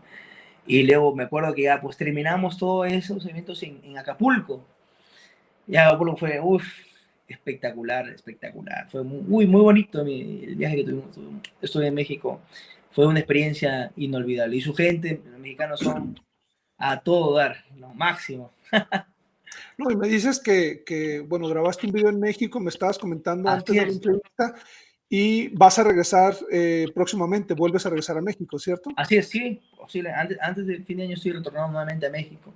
Y 0.72 0.84
luego 0.84 1.14
me 1.14 1.24
acuerdo 1.24 1.54
que 1.54 1.64
ya 1.64 1.82
pues 1.82 1.98
terminamos 1.98 2.58
todos 2.58 2.90
esos 2.90 3.26
eventos 3.26 3.62
en, 3.62 3.82
en 3.84 3.98
Acapulco. 3.98 4.64
Y 5.68 5.76
Acapulco 5.76 6.16
fue, 6.16 6.40
uff, 6.40 6.64
espectacular, 7.28 8.08
espectacular. 8.08 8.90
Fue 8.90 9.04
muy, 9.04 9.46
muy 9.48 9.60
bonito 9.60 10.00
el 10.00 10.56
viaje 10.56 10.78
que 10.78 10.84
tuvimos. 10.86 11.20
Estuve 11.62 11.88
en 11.88 11.94
México. 11.94 12.40
Fue 12.90 13.06
una 13.06 13.20
experiencia 13.20 13.92
inolvidable. 13.98 14.56
Y 14.56 14.62
su 14.62 14.74
gente, 14.74 15.22
los 15.30 15.40
mexicanos 15.42 15.82
son 15.82 16.18
a 16.78 17.02
todo 17.02 17.36
dar, 17.36 17.66
lo 17.78 17.90
máximo. 17.90 18.54
no, 19.78 19.92
y 19.92 19.98
me 19.98 20.08
dices 20.08 20.40
que, 20.40 20.86
que, 20.86 21.20
bueno, 21.20 21.50
grabaste 21.50 21.86
un 21.86 21.92
video 21.92 22.08
en 22.08 22.20
México, 22.22 22.62
me 22.62 22.70
estabas 22.70 22.98
comentando 22.98 23.50
antes 23.50 23.76
de 23.76 23.86
la 23.86 23.92
entrevista, 23.92 24.56
y 25.14 25.50
vas 25.50 25.78
a 25.78 25.84
regresar 25.84 26.38
eh, 26.50 26.88
próximamente, 26.96 27.54
vuelves 27.54 27.86
a 27.86 27.90
regresar 27.90 28.18
a 28.18 28.22
México, 28.22 28.58
¿cierto? 28.58 28.92
Así 28.96 29.18
es, 29.18 29.28
sí, 29.28 29.60
posible. 29.78 30.10
Antes, 30.10 30.38
antes 30.42 30.66
del 30.66 30.86
fin 30.86 30.98
de 30.98 31.04
año 31.04 31.16
estoy 31.16 31.34
retornando 31.34 31.68
nuevamente 31.68 32.06
a 32.06 32.10
México. 32.10 32.54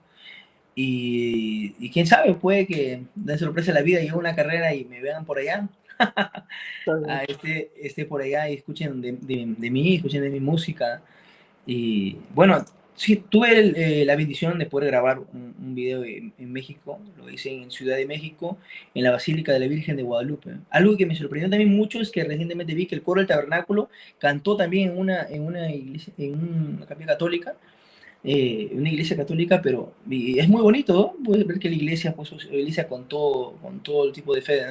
Y, 0.74 1.76
y, 1.80 1.92
quién 1.92 2.08
sabe, 2.08 2.34
puede 2.34 2.66
que 2.66 3.04
de 3.14 3.38
sorpresa 3.38 3.74
la 3.74 3.82
vida 3.82 4.00
llegue 4.00 4.14
una 4.14 4.36
carrera 4.36 4.74
y 4.74 4.86
me 4.86 5.02
vean 5.02 5.26
por 5.26 5.38
allá. 5.38 5.68
esté, 7.28 7.74
esté, 7.76 8.06
por 8.06 8.22
allá 8.22 8.50
y 8.50 8.54
escuchen 8.54 9.02
de, 9.02 9.12
de, 9.12 9.54
de 9.58 9.70
mí, 9.70 9.98
escuchen 9.98 10.22
de 10.22 10.30
mi 10.30 10.40
música. 10.40 11.02
Y 11.66 12.20
bueno, 12.34 12.64
Sí, 12.96 13.18
tuve 13.18 13.74
eh, 13.76 14.06
la 14.06 14.16
bendición 14.16 14.58
de 14.58 14.68
poder 14.68 14.88
grabar 14.90 15.20
un, 15.20 15.76
video 15.76 16.06
en, 16.06 16.34
México, 16.54 16.98
lo 17.18 17.30
hice 17.30 17.52
en 17.52 17.70
Ciudad 17.70 17.98
de 17.98 18.06
México, 18.06 18.58
en 18.94 19.04
la 19.04 19.12
Basílica 19.12 19.52
de 19.52 19.60
la 19.60 19.68
Virgen 19.68 19.98
de 19.98 20.04
Guadalupe. 20.04 20.52
Algo 20.70 20.96
que 20.96 21.06
me 21.06 21.16
sorprendió 21.16 21.50
también 21.50 21.76
mucho 21.76 22.00
es 22.00 22.10
que 22.10 22.24
recientemente 22.24 22.74
vi 22.74 22.86
que 22.86 22.96
el 22.96 23.04
coro 23.04 23.20
del 23.20 23.28
tabernáculo 23.28 23.90
cantó 24.18 24.56
también 24.56 24.92
en 24.92 24.98
una, 24.98 25.24
en 25.28 25.42
una 25.44 25.70
iglesia, 25.70 26.14
en 26.18 26.76
una 26.78 26.86
capilla 26.86 27.08
católica, 27.08 27.56
eh, 28.24 28.70
una 28.72 28.90
iglesia 28.90 29.18
católica, 29.18 29.62
pero 29.62 29.94
es 30.10 30.48
muy 30.48 30.62
bonito, 30.62 31.16
puedes 31.24 31.46
ver 31.46 31.60
que 31.60 31.70
la 31.70 31.76
iglesia, 31.76 32.16
pues, 32.16 32.32
la 32.32 32.56
iglesia 32.56 32.88
con 32.88 33.08
todo, 33.10 33.56
con 33.62 33.82
todo 33.84 34.06
el 34.06 34.14
tipo 34.14 34.34
de 34.34 34.42
fe, 34.42 34.62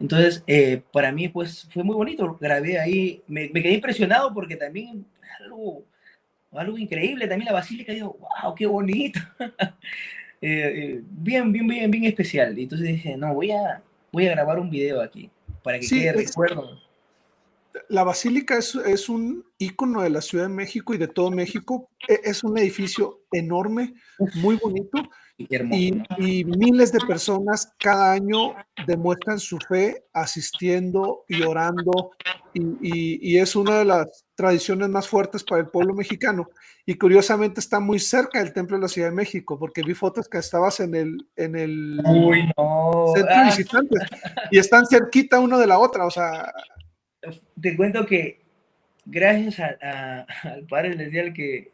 Entonces, 0.00 0.42
eh, 0.46 0.82
para 0.92 1.12
mí, 1.12 1.28
pues, 1.28 1.68
fue 1.70 1.84
muy 1.84 1.94
bonito, 1.94 2.36
grabé 2.40 2.80
ahí, 2.80 3.22
me, 3.28 3.48
me 3.50 3.62
quedé 3.62 3.74
impresionado 3.74 4.34
porque 4.34 4.56
también 4.56 5.06
algo 5.40 5.84
algo 6.58 6.78
increíble 6.78 7.26
también 7.26 7.46
la 7.46 7.52
basílica, 7.52 7.92
digo, 7.92 8.16
wow, 8.42 8.54
qué 8.54 8.66
bonito. 8.66 9.20
Eh, 10.46 10.48
eh, 10.50 11.02
bien, 11.08 11.50
bien, 11.52 11.66
bien, 11.66 11.90
bien 11.90 12.04
especial. 12.04 12.58
Y 12.58 12.64
entonces 12.64 12.86
dije, 12.88 13.16
no, 13.16 13.32
voy 13.32 13.50
a, 13.50 13.82
voy 14.12 14.26
a 14.26 14.32
grabar 14.32 14.58
un 14.58 14.68
video 14.68 15.00
aquí 15.00 15.30
para 15.62 15.78
que 15.78 15.88
quede 15.88 16.12
recuerdo. 16.12 16.78
La 17.88 18.04
basílica 18.04 18.58
es, 18.58 18.74
es, 18.74 19.08
un 19.08 19.46
ícono 19.56 20.02
de 20.02 20.10
la 20.10 20.20
Ciudad 20.20 20.44
de 20.44 20.52
México 20.52 20.92
y 20.92 20.98
de 20.98 21.08
todo 21.08 21.30
México. 21.30 21.88
E, 22.06 22.20
es 22.24 22.44
un 22.44 22.58
edificio 22.58 23.22
enorme, 23.32 23.94
muy 24.34 24.56
bonito. 24.56 25.08
Y, 25.36 26.44
miles 26.44 26.92
de 26.92 27.00
personas 27.00 27.72
cada 27.78 28.12
año 28.12 28.54
demuestran 28.86 29.40
su 29.40 29.58
fe 29.58 30.04
asistiendo 30.12 31.24
y 31.28 31.42
orando 31.42 32.12
y, 32.52 33.36
es 33.36 33.56
una 33.56 33.78
de 33.78 33.84
las 33.84 34.24
tradiciones 34.36 34.88
más 34.88 35.08
fuertes 35.08 35.42
para 35.42 35.62
el 35.62 35.68
pueblo 35.68 35.92
mexicano. 35.92 36.48
Y 36.86 36.94
curiosamente 36.96 37.58
está 37.58 37.80
muy 37.80 37.98
cerca 37.98 38.38
del 38.38 38.52
Templo 38.52 38.76
de 38.76 38.82
la 38.82 38.88
Ciudad 38.88 39.08
de 39.08 39.16
México, 39.16 39.58
porque 39.58 39.82
vi 39.82 39.94
fotos 39.94 40.28
que 40.28 40.38
estabas 40.38 40.78
en 40.78 40.94
el, 40.94 41.26
en 41.34 41.56
el 41.56 42.00
centro 42.04 43.36
de 43.36 43.44
visitantes 43.46 44.02
y 44.52 44.58
están 44.58 44.86
cerquita 44.86 45.40
uno 45.40 45.58
de 45.58 45.66
la 45.66 45.80
otra. 45.80 46.06
O 46.06 46.10
sea, 46.10 46.52
te 47.60 47.76
cuento 47.76 48.06
que 48.06 48.40
gracias 49.04 49.58
al 49.58 50.64
Padre 50.68 50.92
Celestial 50.92 51.32
que 51.32 51.72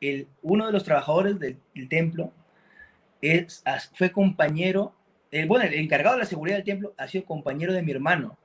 el, 0.00 0.26
uno 0.42 0.66
de 0.66 0.72
los 0.72 0.82
trabajadores 0.82 1.38
del 1.38 1.88
templo 1.88 2.32
es, 3.20 3.62
fue 3.94 4.12
compañero, 4.12 4.94
el, 5.30 5.46
bueno, 5.46 5.64
el 5.64 5.74
encargado 5.74 6.16
de 6.16 6.22
la 6.22 6.28
seguridad 6.28 6.56
del 6.56 6.64
templo 6.64 6.94
ha 6.96 7.08
sido 7.08 7.24
compañero 7.24 7.72
de 7.72 7.82
mi 7.82 7.92
hermano. 7.92 8.36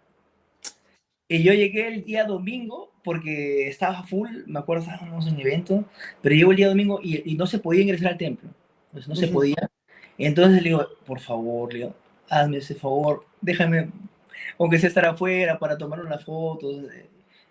Y 1.27 1.41
yo 1.41 1.53
llegué 1.53 1.87
el 1.87 2.03
día 2.03 2.25
domingo 2.25 2.91
porque 3.03 3.67
estaba 3.67 4.03
full, 4.03 4.29
me 4.45 4.59
acuerdo, 4.59 4.83
estábamos 4.83 5.27
en 5.27 5.39
evento, 5.39 5.85
pero 6.21 6.35
llegó 6.35 6.51
el 6.51 6.57
día 6.57 6.67
domingo 6.67 6.99
y, 7.01 7.35
no 7.35 7.47
se 7.47 7.59
podía 7.59 7.83
ingresar 7.83 8.13
al 8.13 8.17
templo. 8.17 8.49
Pues 8.91 9.07
no 9.07 9.15
se 9.15 9.27
podía. 9.27 9.69
Entonces 10.17 10.61
le 10.61 10.69
digo, 10.69 10.87
por 11.05 11.19
favor, 11.19 11.73
le 11.73 11.79
digo, 11.79 11.95
hazme 12.29 12.57
ese 12.57 12.75
favor, 12.75 13.25
déjame, 13.41 13.89
aunque 14.59 14.79
sea 14.79 14.89
estar 14.89 15.05
afuera 15.05 15.59
para 15.59 15.77
tomar 15.77 15.99
unas 15.99 16.23
fotos. 16.23 16.85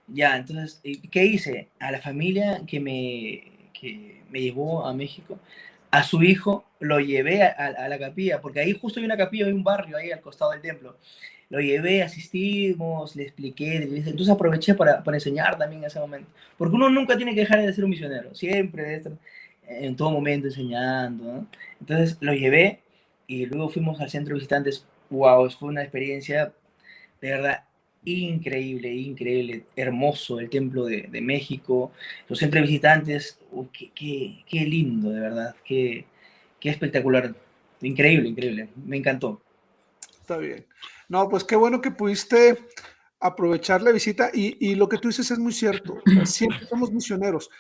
Ya, 0.07 0.37
entonces, 0.37 0.81
¿qué 1.11 1.25
hice? 1.25 1.69
A 1.79 1.91
la 1.91 2.01
familia 2.01 2.63
que 2.67 2.81
me, 2.81 3.71
que 3.73 4.23
me 4.31 4.41
llevó 4.41 4.87
a 4.87 4.95
México, 4.95 5.39
a 5.95 6.03
su 6.03 6.25
hijo 6.25 6.65
lo 6.81 6.99
llevé 6.99 7.45
a, 7.45 7.89
la 7.89 7.99
capilla, 8.01 8.41
porque 8.41 8.59
ahí 8.59 8.73
justo 8.73 8.99
hay 8.99 9.07
una 9.07 9.17
capilla, 9.17 9.47
hay 9.47 9.53
un 9.53 9.63
barrio 9.63 9.97
ahí 9.97 10.11
al 10.11 10.21
costado 10.21 10.51
del 10.51 10.61
templo. 10.61 10.97
Lo 11.51 11.61
llevé, 11.61 12.03
asistimos, 12.03 13.15
le 13.15 13.23
expliqué, 13.23 13.77
entonces 13.77 14.29
aproveché 14.29 14.75
para, 14.75 15.05
para 15.05 15.19
enseñar 15.19 15.57
también 15.57 15.83
en 15.83 15.87
ese 15.87 16.01
momento, 16.01 16.29
porque 16.59 16.75
uno 16.75 16.91
nunca 16.91 17.17
tiene 17.17 17.33
que 17.33 17.43
dejar 17.43 17.63
de 17.63 17.73
ser 17.73 17.85
un 17.85 17.91
misionero, 17.91 18.35
siempre 18.35 19.03
en 19.69 19.95
todo 19.95 20.11
momento 20.11 20.49
enseñando. 20.49 21.47
Entonces 21.79 22.19
lo 22.21 22.35
llevé 22.35 22.81
y 23.29 23.47
luego 23.47 23.69
fuimos 23.69 24.01
al 24.01 24.11
centro 24.11 24.35
de 24.35 24.41
visitantes. 24.41 24.85
Wow, 25.11 25.49
fue 25.51 25.69
una 25.69 25.83
experiencia 25.83 26.53
de 27.21 27.31
verdad 27.31 27.65
increíble, 28.05 28.93
increíble, 28.93 29.65
hermoso 29.77 30.39
el 30.39 30.51
templo 30.51 30.85
de, 30.85 31.09
México, 31.21 31.93
los 32.29 32.39
siempre 32.39 32.61
visitantes, 32.61 33.39
qué, 33.73 34.43
qué, 34.47 34.61
lindo, 34.61 35.11
de 35.11 35.21
verdad, 35.21 35.57
qué, 35.65 36.05
qué 36.61 36.71
espectacular, 36.71 37.35
increíble, 37.81 38.29
increíble, 38.29 38.69
me 38.85 38.97
encantó. 38.99 39.41
Está 40.21 40.37
bien. 40.37 40.67
No, 41.09 41.29
pues 41.29 41.45
qué 41.45 41.57
bueno 41.57 41.81
que 41.81 41.91
pudiste 41.91 42.59
aprovechar 43.21 43.83
la 43.83 43.93
visita 43.93 44.31
y, 44.33 44.57
y 44.61 44.75
lo 44.75 44.89
que 44.89 44.99
tú 44.99 45.09
dices 45.09 45.31
es 45.31 45.39
muy 45.39 45.53
cierto, 45.53 45.99
siempre 46.25 46.67
somos 46.67 46.93
misioneros 46.93 47.51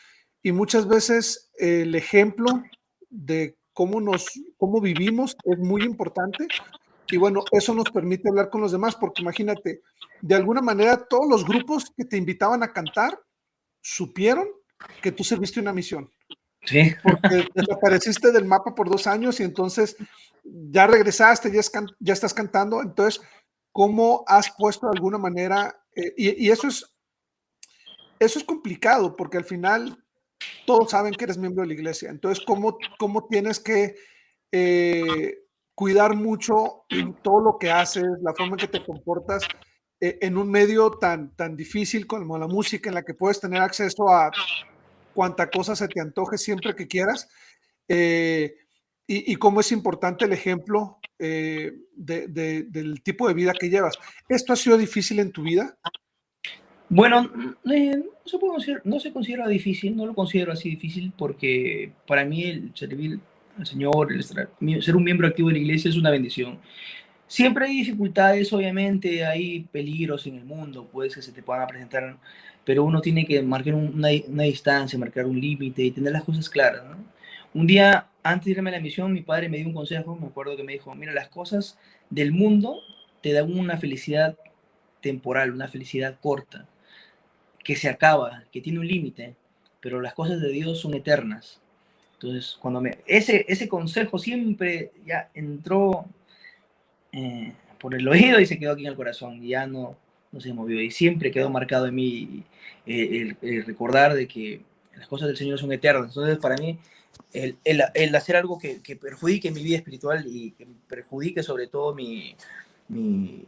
y 0.43 0.53
muchas 0.53 0.87
veces 0.87 1.51
el 1.59 1.95
ejemplo 1.95 2.63
de 3.09 3.57
cómo 3.73 4.01
nos, 4.01 4.29
cómo 4.57 4.81
vivimos 4.81 5.37
es 5.45 5.59
muy 5.59 5.83
importante 5.83 6.47
y 7.11 7.17
bueno, 7.17 7.45
eso 7.53 7.75
nos 7.75 7.91
permite 7.91 8.29
hablar 8.29 8.51
con 8.51 8.61
los 8.61 8.73
demás, 8.73 8.95
porque 8.95 9.23
imagínate, 9.23 9.83
de 10.21 10.35
alguna 10.35 10.61
manera 10.61 11.07
todos 11.09 11.29
los 11.29 11.45
grupos 11.45 11.93
que 11.97 12.05
te 12.05 12.17
invitaban 12.17 12.63
a 12.63 12.73
cantar 12.73 13.19
supieron 13.81 14.49
que 15.03 15.13
tú 15.13 15.25
serviste 15.25 15.61
una 15.61 15.73
misión. 15.73 16.11
Sí. 16.63 16.95
Porque 17.03 17.47
desapareciste 17.55 18.33
del 18.33 18.47
mapa 18.47 18.75
por 18.75 18.89
dos 18.91 19.07
años 19.07 19.39
y 19.41 19.43
entonces 19.43 19.97
ya 20.43 20.87
regresaste, 20.87 21.51
ya, 21.53 21.61
ya 21.99 22.13
estás 22.13 22.33
cantando. 22.33 22.81
Entonces, 22.81 23.21
¿cómo 23.71 24.25
has 24.27 24.51
puesto 24.57 24.87
de 24.87 24.97
alguna 24.97 25.19
manera? 25.19 25.79
Eh, 25.95 26.15
y, 26.17 26.51
eso 26.51 26.69
es 26.69 26.91
eso 28.19 28.39
es 28.39 28.45
complicado 28.45 29.17
porque 29.17 29.37
al 29.37 29.45
final 29.45 30.03
todos 30.67 30.91
saben 30.91 31.15
que 31.15 31.25
eres 31.25 31.39
miembro 31.39 31.63
de 31.63 31.69
la 31.69 31.75
iglesia. 31.75 32.11
Entonces, 32.11 32.43
¿cómo, 32.45 32.79
cómo 32.99 33.27
tienes 33.27 33.61
que 33.61 33.97
eh, 34.53 35.39
cuidar 35.75 36.15
mucho 36.15 36.85
todo 37.23 37.41
lo 37.41 37.59
que 37.59 37.71
haces, 37.71 38.05
la 38.23 38.35
forma 38.35 38.53
en 38.53 38.59
que 38.59 38.69
te 38.69 38.85
comportas 38.85 39.43
en 40.21 40.37
un 40.37 40.51
medio 40.51 40.91
tan, 40.93 41.35
tan 41.37 41.57
difícil 41.57 42.07
como 42.07 42.39
la 42.39 42.47
música, 42.47 42.91
en 42.91 42.95
la 42.95 43.03
que 43.03 43.15
puedes 43.15 43.41
tener 43.41 43.63
acceso 43.63 44.09
a 44.09 44.31
cuanta 45.15 45.49
cosa 45.49 45.77
se 45.77 45.89
te 45.89 46.01
antoje 46.01 46.37
siempre 46.37 46.75
que 46.75 46.87
quieras, 46.87 47.29
eh, 47.89 48.57
y, 49.07 49.37
cómo 49.37 49.61
es 49.61 49.71
importante 49.71 50.25
el 50.25 50.33
ejemplo 50.33 50.99
eh, 51.19 51.73
del 51.95 53.03
tipo 53.03 53.29
de 53.29 53.35
vida 53.35 53.53
que 53.53 53.69
llevas. 53.69 53.99
¿Esto 54.31 54.55
ha 54.55 54.57
sido 54.57 54.79
difícil 54.79 55.19
en 55.21 55.31
tu 55.31 55.43
vida? 55.43 55.77
Bueno, 56.89 57.31
no, 57.63 58.61
se 58.61 58.79
no 58.85 59.01
se 59.01 59.13
considera 59.13 59.47
difícil, 59.47 59.95
no 59.95 60.07
lo 60.07 60.15
considero 60.15 60.53
así 60.53 60.71
difícil 60.71 61.13
porque 61.19 61.93
para 62.07 62.25
mí 62.25 62.45
el 62.45 62.73
servir 62.75 63.21
al 63.59 63.67
Señor, 63.67 64.09
ser 64.25 64.97
un 64.97 65.05
miembro 65.05 65.27
activo 65.27 65.49
de 65.49 65.55
la 65.55 65.61
iglesia 65.61 65.91
es 65.91 65.97
una 65.97 66.11
bendición. 66.11 66.59
Siempre 67.27 67.67
hay 67.67 67.77
dificultades, 67.79 68.53
obviamente, 68.53 69.25
hay 69.25 69.61
peligros 69.73 70.27
en 70.27 70.37
el 70.37 70.45
mundo, 70.45 70.87
puede 70.87 71.11
que 71.11 71.23
se 71.23 71.33
te 71.33 71.43
puedan 71.43 71.67
presentar, 71.67 72.17
pero 72.65 72.85
uno 72.85 73.01
tiene 73.01 73.25
que 73.25 73.43
marcar 73.43 73.75
una, 73.75 74.09
distancia, 74.09 74.99
marcar 74.99 75.27
un 75.27 75.41
límite 75.41 75.83
y 75.83 75.91
tener 75.91 76.13
las 76.13 76.25
cosas 76.25 76.49
claras. 76.49 76.83
Un 77.55 77.67
día, 77.67 78.09
antes 78.23 78.47
de 78.47 78.51
irme 78.53 78.71
a 78.71 78.75
la 78.75 78.81
misión, 78.81 79.13
mi 79.13 79.23
padre 79.23 79.49
me 79.49 79.59
dio 79.59 79.67
un 79.67 79.75
consejo, 79.75 80.17
me 80.17 80.27
acuerdo 80.27 80.57
que 80.57 80.65
me 80.65 80.73
dijo, 80.75 80.95
mira, 80.95 81.13
las 81.13 81.29
cosas 81.29 81.79
del 82.11 82.33
mundo 82.33 82.81
te 83.23 83.33
dan 83.33 83.57
una 83.57 83.79
felicidad 83.79 84.37
temporal, 85.01 85.53
una 85.53 85.69
felicidad 85.69 86.19
corta, 86.21 86.67
que 87.63 87.77
se 87.77 87.89
acaba, 87.89 88.45
que 88.53 88.61
tiene 88.61 88.81
un 88.81 88.87
límite, 88.87 89.35
pero 89.81 90.01
las 90.01 90.15
cosas 90.15 90.41
de 90.41 90.51
Dios 90.51 90.81
son 90.81 90.95
eternas. 90.95 91.61
Entonces, 92.15 92.57
cuando 92.61 92.81
me, 92.81 92.99
ese, 93.07 93.45
ese 93.49 93.69
consejo 93.69 94.19
siempre 94.19 94.93
ya 95.07 95.31
entró 95.35 96.07
eh, 97.15 97.53
por 97.79 97.95
el 97.95 98.07
oído 98.09 98.41
y 98.41 98.47
se 98.47 98.59
quedó 98.59 98.73
aquí 98.73 98.83
en 98.83 98.89
el 98.89 98.97
corazón, 98.97 99.43
y 99.43 99.49
ya 99.49 99.67
no, 99.67 99.97
no 100.33 100.41
se 100.41 100.53
movió. 100.53 100.81
Y 100.81 100.91
siempre 100.91 101.31
quedó 101.31 101.51
marcado 101.51 101.87
en 101.87 101.95
mí 101.95 102.43
eh, 102.87 103.35
el, 103.41 103.65
recordar 103.65 104.15
de 104.15 104.27
que 104.27 104.61
las 104.97 105.07
cosas 105.07 105.29
del 105.29 105.37
Señor 105.37 105.59
son 105.59 105.73
eternas. 105.73 106.09
Entonces, 106.09 106.39
para 106.39 106.57
mí, 106.57 106.79
el, 107.33 107.57
el, 107.65 108.15
hacer 108.15 108.37
algo 108.37 108.59
que, 108.59 108.81
que, 108.83 108.97
perjudique 108.97 109.51
mi 109.51 109.63
vida 109.63 109.77
espiritual 109.77 110.25
y 110.27 110.53
que 110.53 110.67
perjudique 110.89 111.43
sobre 111.43 111.67
todo 111.69 111.95
mi, 111.95 112.35
mi 112.89 113.45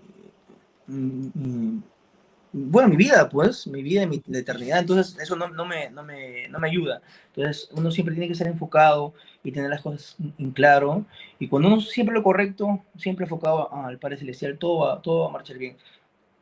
bueno, 2.59 2.89
mi 2.89 2.97
vida, 2.97 3.29
pues, 3.29 3.67
mi 3.67 3.83
vida 3.83 4.03
y 4.03 4.07
mi 4.07 4.23
eternidad. 4.33 4.79
Entonces, 4.79 5.19
eso 5.21 5.37
no, 5.37 5.51
no, 5.51 5.67
me, 5.67 5.91
no, 5.91 6.03
me, 6.03 6.49
no 6.49 6.59
me 6.59 6.69
ayuda. 6.69 7.03
Entonces, 7.35 7.69
uno 7.73 7.91
siempre 7.91 8.15
tiene 8.15 8.29
que 8.29 8.35
ser 8.35 8.47
enfocado 8.47 9.13
y 9.45 9.53
tener 9.53 9.69
las 9.69 9.83
cosas 9.83 10.17
en 10.39 10.53
claro. 10.53 11.05
Y 11.39 11.49
cuando 11.49 11.69
uno 11.69 11.83
siempre 11.83 12.15
lo 12.15 12.23
correcto, 12.23 12.83
siempre 12.97 13.25
enfocado 13.25 13.71
al 13.75 13.99
Padre 13.99 14.17
Celestial, 14.17 14.57
todo 14.57 14.87
va, 14.87 15.03
todo 15.03 15.21
va 15.21 15.29
a 15.29 15.33
marchar 15.33 15.59
bien. 15.59 15.77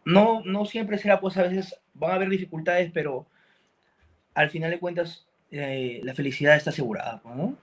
No, 0.04 0.40
no 0.44 0.64
siempre 0.66 0.98
será, 0.98 1.18
pues, 1.20 1.36
a 1.36 1.42
veces 1.42 1.76
van 1.94 2.12
a 2.12 2.14
haber 2.14 2.28
dificultades, 2.28 2.92
pero 2.94 3.26
al 4.34 4.50
final 4.50 4.70
de 4.70 4.78
cuentas, 4.78 5.26
eh, 5.50 6.00
la 6.04 6.14
felicidad 6.14 6.54
está 6.54 6.70
asegurada, 6.70 7.22
¿no? 7.24 7.56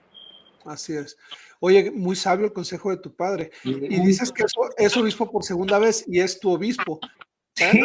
Así 0.66 0.92
es. 0.92 1.16
Oye, 1.58 1.90
muy 1.90 2.16
sabio 2.16 2.44
el 2.44 2.52
consejo 2.52 2.90
de 2.90 2.98
tu 2.98 3.14
padre. 3.14 3.50
Y 3.64 3.98
dices 4.00 4.30
que 4.30 4.44
es 4.76 4.96
obispo 4.98 5.30
por 5.30 5.42
segunda 5.42 5.78
vez 5.78 6.04
y 6.06 6.20
es 6.20 6.38
tu 6.38 6.50
obispo. 6.50 7.00
Sí, 7.70 7.80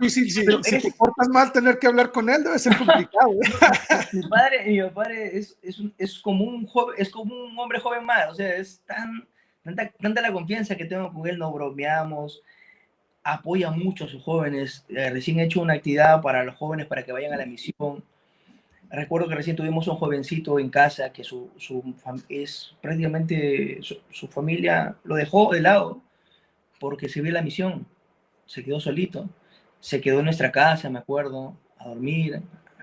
difícil. 0.00 0.60
Si, 0.62 0.78
te 0.78 0.92
portas 0.92 1.28
mal, 1.28 1.52
tener 1.52 1.78
que 1.78 1.86
hablar 1.86 2.12
con 2.12 2.28
él 2.30 2.44
debe 2.44 2.58
ser 2.58 2.76
complicado. 2.76 3.32
¿eh? 3.32 3.38
mi 4.12 4.22
padre, 4.28 4.64
mi 4.66 4.90
padre 4.90 5.38
es, 5.38 5.56
es, 5.62 5.82
es, 5.98 6.18
como 6.18 6.44
un 6.44 6.66
joven, 6.66 6.94
es 6.98 7.10
como 7.10 7.34
un 7.34 7.58
hombre 7.58 7.80
joven 7.80 8.04
más. 8.04 8.30
O 8.30 8.34
sea, 8.34 8.56
es 8.56 8.80
tan, 8.86 9.26
tanta, 9.64 9.90
tanta 9.90 10.20
la 10.20 10.32
confianza 10.32 10.76
que 10.76 10.84
tengo 10.84 11.12
con 11.12 11.26
él, 11.26 11.38
nos 11.38 11.52
bromeamos, 11.52 12.42
apoya 13.22 13.70
mucho 13.70 14.04
a 14.04 14.08
sus 14.08 14.22
jóvenes. 14.22 14.84
Eh, 14.88 15.10
recién 15.10 15.40
he 15.40 15.44
hecho 15.44 15.60
una 15.60 15.74
actividad 15.74 16.22
para 16.22 16.44
los 16.44 16.56
jóvenes 16.56 16.86
para 16.86 17.04
que 17.04 17.12
vayan 17.12 17.32
a 17.32 17.36
la 17.36 17.46
misión. 17.46 18.04
Recuerdo 18.88 19.28
que 19.28 19.34
recién 19.34 19.56
tuvimos 19.56 19.88
un 19.88 19.96
jovencito 19.96 20.60
en 20.60 20.70
casa 20.70 21.12
que 21.12 21.24
su, 21.24 21.50
su 21.56 21.82
es 22.28 22.74
prácticamente 22.80 23.78
su, 23.82 23.98
su 24.10 24.28
familia 24.28 24.96
lo 25.02 25.16
dejó 25.16 25.52
de 25.52 25.60
lado 25.60 26.00
porque 26.78 27.08
se 27.08 27.20
vio 27.20 27.32
la 27.32 27.42
misión 27.42 27.86
se 28.46 28.64
quedó 28.64 28.80
solito, 28.80 29.28
se 29.80 30.00
quedó 30.00 30.20
en 30.20 30.24
nuestra 30.24 30.50
casa, 30.50 30.88
me 30.90 30.98
acuerdo, 30.98 31.56
a 31.78 31.88
dormir, 31.88 32.40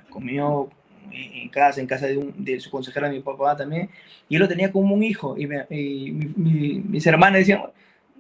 comió 0.10 0.70
en 1.12 1.50
casa, 1.50 1.82
en 1.82 1.88
casa 1.88 2.08
de, 2.08 2.60
su 2.60 2.70
consejera, 2.70 3.10
mi 3.10 3.20
papá 3.20 3.56
también, 3.56 3.90
y 4.30 4.36
él 4.36 4.42
lo 4.42 4.48
tenía 4.48 4.72
como 4.72 4.94
un 4.94 5.04
hijo, 5.04 5.36
y, 5.38 5.48
mis 6.12 7.06
hermanas 7.06 7.40
decían, 7.40 7.64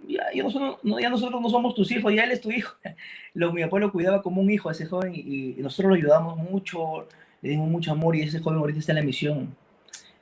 ya, 0.07 0.43
nosotros, 0.43 0.79
no, 0.83 0.99
ya 0.99 1.09
nosotros 1.09 1.41
no 1.41 1.49
somos 1.49 1.75
tus 1.75 1.91
hijos, 1.91 2.13
ya 2.13 2.23
él 2.23 2.31
es 2.31 2.41
tu 2.41 2.51
hijo. 2.51 2.75
Lo, 3.33 3.51
mi 3.53 3.63
papá 3.63 3.79
lo 3.79 3.91
cuidaba 3.91 4.21
como 4.21 4.41
un 4.41 4.49
hijo 4.51 4.69
a 4.69 4.73
ese 4.73 4.85
joven 4.85 5.13
y, 5.15 5.55
nosotros 5.59 5.89
lo 5.89 5.95
ayudamos 5.95 6.37
mucho, 6.37 7.07
le 7.41 7.49
dimos 7.51 7.69
mucho 7.69 7.91
amor 7.91 8.15
y 8.15 8.21
ese 8.21 8.39
joven 8.39 8.59
ahorita 8.59 8.79
está 8.79 8.91
en 8.91 8.97
la 8.97 9.03
misión, 9.03 9.55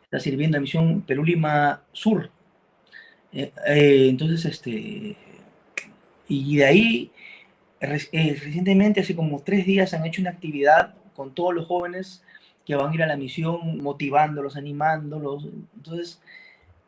está 0.03 0.19
sirviendo 0.19 0.57
en 0.57 0.61
la 0.61 0.65
misión 0.65 1.01
Perú 1.01 1.23
Lima 1.23 1.81
Sur. 1.91 2.29
Eh, 3.33 3.51
eh, 3.65 4.07
entonces, 4.09 4.45
este, 4.45 5.17
y 6.31 6.55
de 6.55 6.65
ahí, 6.65 7.11
eh, 7.81 8.37
recientemente, 8.41 9.01
hace 9.01 9.15
como 9.15 9.41
tres 9.41 9.65
días, 9.65 9.93
han 9.93 10.05
hecho 10.05 10.21
una 10.21 10.29
actividad 10.29 10.93
con 11.13 11.33
todos 11.33 11.53
los 11.53 11.67
jóvenes 11.67 12.23
que 12.65 12.75
van 12.75 12.89
a 12.89 12.95
ir 12.95 13.03
a 13.03 13.07
la 13.07 13.17
misión, 13.17 13.79
motivándolos, 13.83 14.55
animándolos. 14.55 15.49
Entonces, 15.75 16.21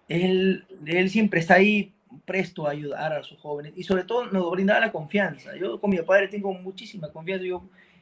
él, 0.07 0.65
él 0.85 1.09
siempre 1.09 1.41
está 1.41 1.55
ahí 1.55 1.91
presto 2.23 2.67
a 2.67 2.71
ayudar 2.71 3.11
a 3.11 3.23
sus 3.23 3.37
jóvenes 3.39 3.73
y 3.75 3.83
sobre 3.83 4.05
todo 4.05 4.27
nos 4.27 4.49
brinda 4.49 4.79
la 4.79 4.93
confianza. 4.93 5.57
Yo 5.57 5.77
con 5.77 5.89
mi 5.89 5.97
padre 5.97 6.29
tengo 6.29 6.53
muchísima 6.53 7.11
confianza. 7.11 7.45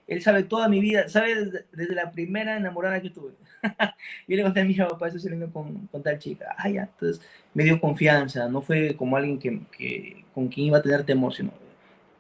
Él 0.08 0.22
sabe 0.22 0.44
toda 0.44 0.68
mi 0.68 0.80
vida, 0.80 1.08
sabe 1.08 1.36
desde, 1.72 1.96
la 1.96 2.12
primera 2.12 2.58
enamorada 2.58 3.02
que 3.02 3.10
tuve. 3.10 3.32
yo 4.28 4.36
le 4.36 4.44
conté 4.44 4.62
a 4.62 4.66
mi 4.66 4.74
papá, 4.74 5.08
estoy 5.08 5.22
saliendo 5.22 5.52
con, 5.52 5.88
con, 5.88 6.04
tal 6.04 6.20
chica. 6.20 6.56
Ah. 6.58 6.68
Entonces 6.68 7.22
me 7.54 7.64
dio 7.64 7.80
confianza. 7.80 8.50
No 8.50 8.62
fue 8.62 8.96
como 8.96 9.16
alguien 9.16 9.40
que, 9.40 10.26
con 10.34 10.48
quien 10.48 10.68
iba 10.68 10.80
a 10.80 10.82
tener 10.82 11.06
temor, 11.06 11.34
sino 11.34 11.54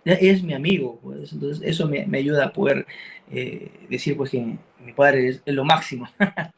es 0.05 0.41
mi 0.43 0.53
amigo. 0.53 0.99
Pues. 1.01 1.33
Entonces 1.33 1.61
eso 1.67 1.87
me, 1.87 2.05
ayuda 2.17 2.45
a 2.45 2.53
poder 2.53 2.85
eh, 3.31 3.71
decir 3.89 4.15
pues 4.15 4.31
que 4.31 4.57
mi 4.85 4.93
padre 4.93 5.27
es, 5.29 5.41
lo 5.45 5.65
máximo. 5.65 6.07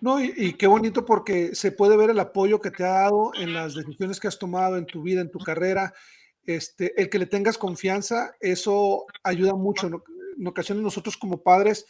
No, 0.00 0.22
y, 0.22 0.34
y, 0.36 0.52
qué 0.52 0.66
bonito 0.66 1.06
porque 1.06 1.54
se 1.54 1.72
puede 1.72 1.96
ver 1.96 2.10
el 2.10 2.18
apoyo 2.20 2.60
que 2.60 2.70
te 2.70 2.84
ha 2.84 2.88
dado 2.88 3.32
en 3.40 3.54
las 3.54 3.74
decisiones 3.74 4.20
que 4.20 4.28
has 4.28 4.38
tomado 4.38 4.76
en 4.76 4.84
tu 4.84 5.00
vida, 5.02 5.22
en 5.22 5.30
tu 5.30 5.38
carrera. 5.38 5.94
Este, 6.46 7.00
el 7.00 7.08
que 7.08 7.18
le 7.18 7.24
tengas 7.24 7.56
confianza, 7.56 8.34
eso 8.38 9.06
ayuda 9.22 9.54
mucho 9.54 10.04
en 10.38 10.46
ocasiones 10.46 10.82
nosotros 10.82 11.16
como 11.16 11.42
padres 11.42 11.86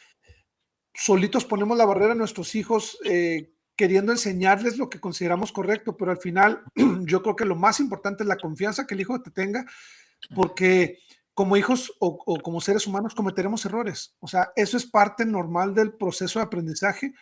solitos 0.94 1.44
ponemos 1.44 1.76
la 1.76 1.84
barrera 1.84 2.12
a 2.12 2.16
nuestros 2.16 2.54
hijos 2.54 2.98
eh, 3.04 3.52
queriendo 3.76 4.12
enseñarles 4.12 4.78
lo 4.78 4.88
que 4.88 5.00
consideramos 5.00 5.52
correcto, 5.52 5.96
pero 5.96 6.10
al 6.10 6.18
final 6.18 6.62
yo 7.06 7.22
creo 7.22 7.36
que 7.36 7.44
lo 7.44 7.56
más 7.56 7.80
importante 7.80 8.22
es 8.22 8.28
la 8.28 8.36
confianza 8.36 8.86
que 8.86 8.94
el 8.94 9.00
hijo 9.00 9.20
te 9.20 9.30
tenga, 9.30 9.66
porque 10.34 10.98
como 11.34 11.56
hijos 11.56 11.92
o, 11.98 12.16
como 12.40 12.60
seres 12.60 12.86
humanos 12.86 13.14
cometeremos 13.14 13.64
errores. 13.64 14.14
O 14.20 14.28
sea, 14.28 14.52
eso 14.54 14.76
es 14.76 14.86
parte 14.86 15.26
normal 15.26 15.74
del 15.74 15.94
proceso 15.94 16.38
de 16.38 16.44
aprendizaje. 16.44 17.12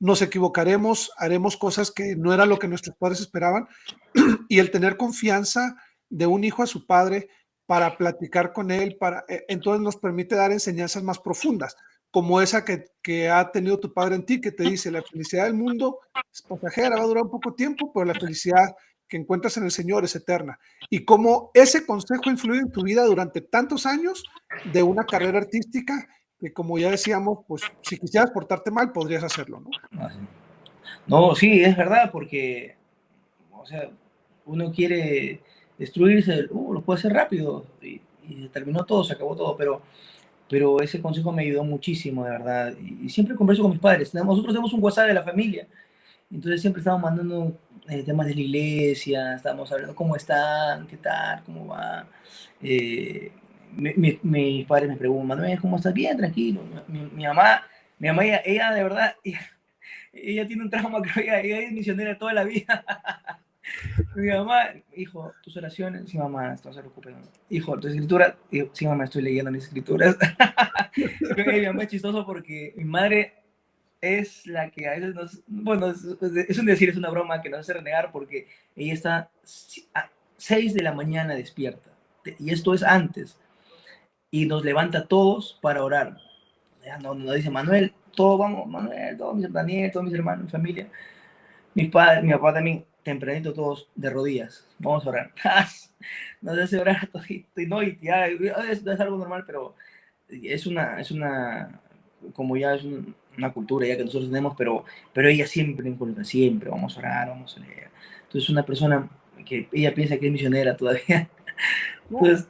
Nos 0.00 0.22
equivocaremos, 0.22 1.12
haremos 1.16 1.56
cosas 1.56 1.92
que 1.92 2.16
no 2.16 2.34
era 2.34 2.46
lo 2.46 2.58
que 2.58 2.66
nuestros 2.66 2.96
padres 2.96 3.20
esperaban. 3.20 3.68
Y 4.48 4.58
el 4.58 4.72
tener 4.72 4.96
confianza 4.96 5.76
de 6.08 6.26
un 6.26 6.42
hijo 6.42 6.64
a 6.64 6.66
su 6.66 6.84
padre, 6.84 7.28
para 7.70 7.96
platicar 7.96 8.52
con 8.52 8.72
Él, 8.72 8.96
para, 8.98 9.24
eh, 9.28 9.44
entonces 9.46 9.80
nos 9.80 9.94
permite 9.94 10.34
dar 10.34 10.50
enseñanzas 10.50 11.04
más 11.04 11.20
profundas, 11.20 11.76
como 12.10 12.40
esa 12.40 12.64
que, 12.64 13.30
ha 13.30 13.52
tenido 13.52 13.78
tu 13.78 13.94
Padre 13.94 14.16
en 14.16 14.26
ti, 14.26 14.40
que 14.40 14.50
te 14.50 14.64
dice, 14.64 14.90
la 14.90 15.02
felicidad 15.02 15.44
del 15.44 15.54
mundo 15.54 16.00
es 16.32 16.42
pasajera, 16.42 16.96
va 16.96 17.04
a 17.04 17.06
durar 17.06 17.22
un 17.22 17.30
poco 17.30 17.54
tiempo, 17.54 17.92
pero 17.94 18.06
la 18.06 18.14
felicidad 18.14 18.74
que 19.06 19.18
encuentras 19.18 19.56
en 19.56 19.66
el 19.66 19.70
Señor 19.70 20.02
es 20.02 20.16
eterna. 20.16 20.58
Y 20.88 21.04
cómo 21.04 21.52
ese 21.54 21.86
consejo 21.86 22.22
ha 22.26 22.56
en 22.56 22.72
tu 22.72 22.82
vida 22.82 23.04
durante 23.04 23.40
tantos 23.40 23.86
años 23.86 24.24
de 24.72 24.82
una 24.82 25.04
carrera 25.04 25.38
artística 25.38 26.08
que 26.40 26.52
como 26.52 26.76
ya 26.76 26.90
decíamos, 26.90 27.44
pues 27.46 27.62
si 27.82 27.98
quisieras 27.98 28.32
portarte 28.32 28.72
mal, 28.72 28.90
podrías 28.90 29.22
hacerlo, 29.22 29.60
¿no? 29.60 29.70
No, 31.06 31.36
sí, 31.36 31.62
es 31.62 31.76
verdad, 31.76 32.10
porque, 32.10 32.74
o 33.52 33.64
sea, 33.64 33.88
uno 34.44 34.72
quiere 34.72 35.40
destruirse, 35.80 36.46
uh, 36.50 36.74
lo 36.74 36.82
puede 36.82 36.98
hacer 36.98 37.12
rápido, 37.12 37.64
y, 37.80 38.00
y, 38.28 38.48
terminó 38.52 38.84
todo, 38.84 39.02
se 39.02 39.14
acabó 39.14 39.34
todo, 39.34 39.56
pero, 39.56 39.82
pero 40.48 40.80
ese 40.82 41.00
consejo 41.00 41.32
me 41.32 41.42
ayudó 41.42 41.64
muchísimo, 41.64 42.24
de 42.24 42.30
verdad, 42.30 42.74
y, 42.78 43.08
siempre 43.08 43.34
converso 43.34 43.62
con 43.62 43.72
mis 43.72 43.80
padres, 43.80 44.14
nosotros 44.14 44.52
tenemos 44.52 44.72
un 44.74 44.82
WhatsApp 44.82 45.08
de 45.08 45.14
la 45.14 45.22
familia, 45.22 45.66
entonces 46.30 46.60
siempre 46.60 46.80
estamos 46.80 47.00
mandando 47.00 47.58
eh, 47.88 48.02
temas 48.02 48.26
de 48.26 48.34
la 48.34 48.40
iglesia, 48.40 49.34
estamos 49.34 49.72
hablando 49.72 49.94
cómo 49.94 50.14
están, 50.16 50.86
qué 50.86 50.98
tal, 50.98 51.42
cómo 51.44 51.66
va, 51.66 52.06
eh, 52.62 53.32
mis 53.72 54.66
padres 54.66 54.88
me 54.90 54.96
preguntan, 54.96 55.56
¿cómo 55.58 55.76
estás? 55.76 55.94
Bien, 55.94 56.16
tranquilo. 56.16 56.60
Mi, 56.88 57.24
mamá, 57.24 57.62
mi 57.98 58.08
mamá, 58.08 58.24
ella, 58.44 58.72
de 58.72 58.82
verdad, 58.82 59.14
ella, 60.12 60.46
tiene 60.46 60.64
un 60.64 60.70
trauma, 60.70 61.00
creo, 61.02 61.34
ella 61.38 61.60
es 61.60 61.72
misionera 61.72 62.18
toda 62.18 62.34
la 62.34 62.44
vida. 62.44 62.84
mi 64.16 64.28
mamá, 64.28 64.70
hijo, 64.96 65.32
tus 65.42 65.56
oraciones, 65.56 66.08
sí, 66.08 66.18
mamá, 66.18 66.48
no 66.48 66.72
se 66.72 66.80
preocupe. 66.80 67.14
Hijo, 67.48 67.78
tu 67.78 67.88
escritura, 67.88 68.36
sí, 68.72 68.86
mamá, 68.86 69.04
estoy 69.04 69.22
leyendo 69.22 69.50
mis 69.50 69.64
escrituras. 69.64 70.16
mi 71.36 71.66
mamá 71.66 71.82
es 71.82 71.88
chistoso 71.88 72.24
porque 72.26 72.72
mi 72.76 72.84
madre 72.84 73.34
es 74.00 74.46
la 74.46 74.70
que 74.70 74.88
a 74.88 74.92
veces 74.92 75.14
nos, 75.14 75.42
bueno, 75.46 75.90
es, 75.90 76.58
un 76.58 76.66
decir, 76.66 76.88
es 76.88 76.96
una 76.96 77.10
broma 77.10 77.42
que 77.42 77.50
nos 77.50 77.60
hace 77.60 77.74
renegar 77.74 78.10
porque 78.12 78.48
ella 78.74 78.94
está 78.94 79.30
a 79.94 80.10
6 80.38 80.74
de 80.74 80.82
la 80.82 80.92
mañana 80.92 81.34
despierta. 81.34 81.90
Y 82.38 82.50
esto 82.52 82.74
es 82.74 82.82
antes 82.82 83.38
y 84.30 84.46
nos 84.46 84.64
levanta 84.64 85.06
todos 85.06 85.58
para 85.60 85.84
orar. 85.84 86.16
Nos, 87.02 87.34
dice 87.34 87.50
Manuel, 87.50 87.92
todos 88.14 88.38
vamos, 88.38 88.66
Manuel, 88.66 89.16
todos 89.18 89.36
mis 89.36 89.52
Daniel, 89.52 89.90
todos 89.92 90.06
mis 90.06 90.14
hermanos, 90.14 90.44
mi 90.44 90.50
familia, 90.50 90.88
mis 91.74 91.90
padres, 91.90 92.24
mi 92.24 92.32
papá 92.32 92.54
también, 92.54 92.84
tempranito 93.02 93.52
todos 93.52 93.88
de 93.94 94.10
rodillas, 94.10 94.66
vamos 94.78 95.06
a 95.06 95.10
orar. 95.10 95.32
nos 96.40 96.58
hace 96.58 96.78
orar 96.78 97.08
y 97.28 97.66
no, 97.66 97.82
y 97.82 97.98
ya, 98.00 98.26
es, 98.26 98.86
es, 98.86 99.00
algo 99.00 99.18
normal, 99.18 99.44
pero 99.46 99.74
es 100.28 100.66
una, 100.66 101.00
es 101.00 101.10
una, 101.10 101.80
como 102.32 102.56
ya 102.56 102.74
es 102.74 102.84
una 103.36 103.52
cultura 103.52 103.86
ya 103.86 103.96
que 103.96 104.04
nosotros 104.04 104.30
tenemos, 104.30 104.54
pero, 104.56 104.84
pero 105.12 105.28
ella 105.28 105.46
siempre 105.46 105.88
inculca, 105.88 106.24
siempre 106.24 106.70
vamos 106.70 106.96
a 106.96 107.00
orar, 107.00 107.28
vamos 107.28 107.56
a 107.56 107.60
leer. 107.60 107.90
Entonces 108.22 108.48
una 108.50 108.64
persona 108.64 109.08
que 109.44 109.68
ella 109.72 109.94
piensa 109.94 110.16
que 110.18 110.26
es 110.26 110.32
misionera 110.32 110.76
todavía. 110.76 111.28
Entonces, 112.10 112.46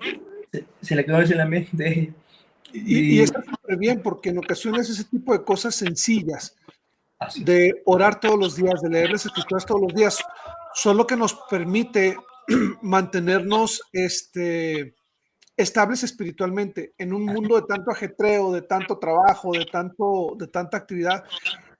se, 0.81 0.97
le 0.97 1.05
quedó 1.05 1.21
en 1.21 1.37
la 1.37 1.47
mente. 1.47 2.13
Y, 2.73 3.17
y, 3.17 3.21
está 3.21 3.43
súper 3.43 3.77
bien 3.77 4.01
porque 4.01 4.31
en 4.31 4.39
ocasiones 4.39 4.89
ese 4.89 5.05
tipo 5.05 5.33
de 5.33 5.45
cosas 5.45 5.75
sencillas, 5.75 6.57
de 7.37 7.83
orar 7.85 8.21
todos 8.21 8.39
los 8.39 8.57
días, 8.57 8.81
de 8.81 8.91
leer 8.91 9.11
las 9.11 9.27
escrituras 9.27 9.67
todos 9.67 9.83
los 9.83 9.95
días, 9.95 10.23
son 10.75 10.97
lo 10.97 11.07
que 11.07 11.17
nos 11.17 11.35
permite 11.51 12.17
mantenernos 12.83 13.83
este, 13.93 14.95
estables 15.57 16.03
espiritualmente 16.03 16.95
en 16.99 17.13
un 17.13 17.25
mundo 17.25 17.57
de 17.57 17.67
tanto 17.67 17.91
ajetreo, 17.91 18.53
de 18.53 18.63
tanto 18.63 18.99
trabajo, 18.99 19.53
de, 19.53 19.67
tanto, 19.67 20.35
de 20.39 20.47
tanta 20.47 20.77
actividad. 20.77 21.25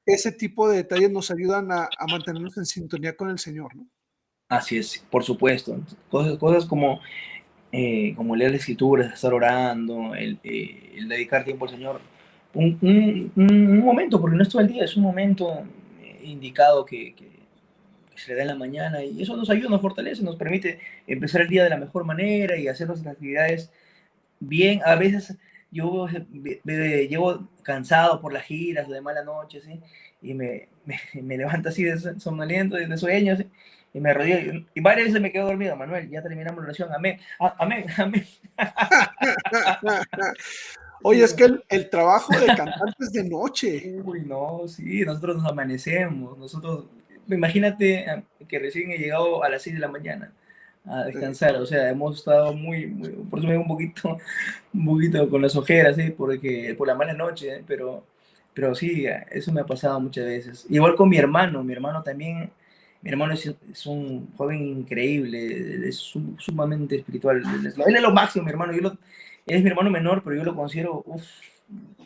Ese 0.05 0.33
tipo 0.33 0.69
de 0.69 0.79
detalles 0.79 1.11
nos 1.11 1.31
ayudan 1.31 1.71
a, 1.73 1.89
a 1.99 2.07
mantenernos 2.07 2.57
en 2.57 2.67
sintonía 2.67 3.17
con 3.17 3.31
el 3.31 3.39
Señor, 3.39 3.75
¿no? 3.75 3.87
Así 4.49 4.77
es, 4.77 5.05
por 5.11 5.23
supuesto. 5.23 5.79
Cosas, 6.11 6.37
cosas 6.37 6.67
como 6.67 7.01
eh, 7.73 8.15
como 8.17 8.35
leer 8.35 8.51
la 8.51 8.57
escritura, 8.57 9.07
estar 9.07 9.33
orando, 9.33 10.13
el, 10.17 10.41
eh, 10.43 10.93
el, 10.97 11.09
dedicar 11.09 11.45
tiempo 11.45 11.67
al 11.67 11.71
Señor. 11.71 12.01
Un, 12.53 12.79
un, 12.83 13.33
un, 13.37 13.79
momento, 13.79 14.21
porque 14.21 14.37
no 14.37 14.43
es 14.43 14.49
todo 14.49 14.63
el 14.63 14.69
día, 14.69 14.85
es 14.85 14.97
un 14.97 15.05
momento 15.05 15.65
eh, 16.03 16.21
indicado 16.25 16.85
que, 16.85 17.15
que, 17.15 17.31
se 18.17 18.33
le 18.33 18.37
da 18.37 18.43
en 18.43 18.49
la 18.49 18.55
mañana 18.55 19.03
y 19.03 19.23
eso 19.23 19.35
nos 19.35 19.49
ayuda, 19.49 19.71
nos 19.71 19.81
fortalece, 19.81 20.23
nos 20.23 20.37
permite 20.37 20.79
empezar 21.07 21.41
el 21.41 21.49
día 21.49 21.65
de 21.65 21.71
la 21.71 21.79
mejor 21.79 22.05
manera 22.05 22.55
y 22.59 22.69
hacer 22.69 22.87
nuestras 22.87 23.15
actividades 23.15 23.71
bien. 24.41 24.83
A 24.85 24.95
veces 24.97 25.39
yo 25.71 26.07
llevo 26.65 27.49
cansado 27.63 28.21
por 28.21 28.35
las 28.35 28.45
giras 28.45 28.87
o 28.89 28.93
de 28.93 29.01
mala 29.01 29.25
noche, 29.25 29.63
¿sí? 29.63 29.81
y 30.21 30.35
me, 30.35 30.69
me, 30.85 31.01
me 31.23 31.39
levanto 31.39 31.71
así 31.71 31.85
de 31.85 32.21
somnoliento, 32.21 32.77
de 32.77 32.99
sueño, 32.99 33.37
¿sí? 33.37 33.47
y 33.93 34.01
me 34.01 34.11
arrodillé. 34.11 34.67
Y 34.75 34.81
varias 34.81 35.09
veces 35.09 35.21
me 35.21 35.33
quedo 35.33 35.47
dormido, 35.47 35.77
Manuel. 35.77 36.09
Ya 36.11 36.23
terminamos 36.23 36.59
la 36.59 36.65
oración. 36.65 36.93
Amén. 36.93 37.19
Amén. 37.39 37.87
Amén. 37.97 38.27
Oye, 41.03 41.25
es 41.25 41.35
que 41.35 41.45
el, 41.45 41.65
el, 41.69 41.91
trabajo 41.91 42.33
de 42.39 42.47
cantantes 42.57 43.13
de 43.13 43.29
noche. 43.29 44.01
Uy, 44.05 44.23
no, 44.23 44.63
sí, 44.69 45.05
nosotros 45.05 45.37
nos 45.37 45.51
amanecemos. 45.51 46.39
Nosotros, 46.39 46.85
imagínate 47.29 48.11
eh, 48.11 48.23
que 48.49 48.59
recién 48.59 48.91
he 48.91 48.99
llegado 48.99 49.43
a 49.43 49.49
las 49.49 49.63
6 49.63 49.77
de 49.77 49.81
la 49.81 49.89
mañana 49.89 50.33
a 50.85 51.05
descansar. 51.05 51.57
O 51.57 51.67
sea, 51.67 51.89
hemos 51.91 52.19
estado 52.19 52.53
muy, 52.53 52.87
muy 52.87 53.11
por 53.11 53.39
eso 53.39 53.49
me 53.49 53.57
un 53.57 53.69
poquito, 53.69 54.19
un 54.75 54.85
poquito 54.85 55.29
con 55.29 55.43
las 55.43 55.57
ojeras, 55.57 55.97
¿sí? 55.97 56.11
Porque, 56.11 56.75
por 56.77 56.87
la 56.89 56.95
mala 56.95 57.13
noche, 57.13 57.57
¿eh? 57.57 57.65
pero, 57.67 58.05
pero 58.55 58.75
sí, 58.75 59.07
eso 59.31 59.53
me 59.53 59.61
ha 59.61 59.67
pasado 59.67 60.01
muchas 60.01 60.25
veces. 60.25 60.67
Igual 60.69 60.95
con 60.95 61.09
mi 61.09 61.17
hermano, 61.17 61.63
mi 61.65 61.73
hermano 61.73 62.03
también 62.03 62.51
mi 63.03 63.11
hermano 63.11 63.33
es, 63.33 63.87
un 63.87 64.31
joven 64.37 64.61
increíble, 64.61 65.89
es 65.89 65.97
sumamente 66.39 66.97
espiritual. 66.97 67.43
Él 67.87 67.97
es 67.97 68.03
lo 68.03 68.13
máximo, 68.13 68.45
mi 68.45 68.51
hermano. 68.51 68.75
Yo 68.75 68.93
él 69.47 69.57
es 69.57 69.63
mi 69.63 69.71
hermano 69.71 69.91
menor, 69.91 70.23
pero 70.23 70.37
yo 70.37 70.45
lo 70.45 70.55
considero 70.55 71.05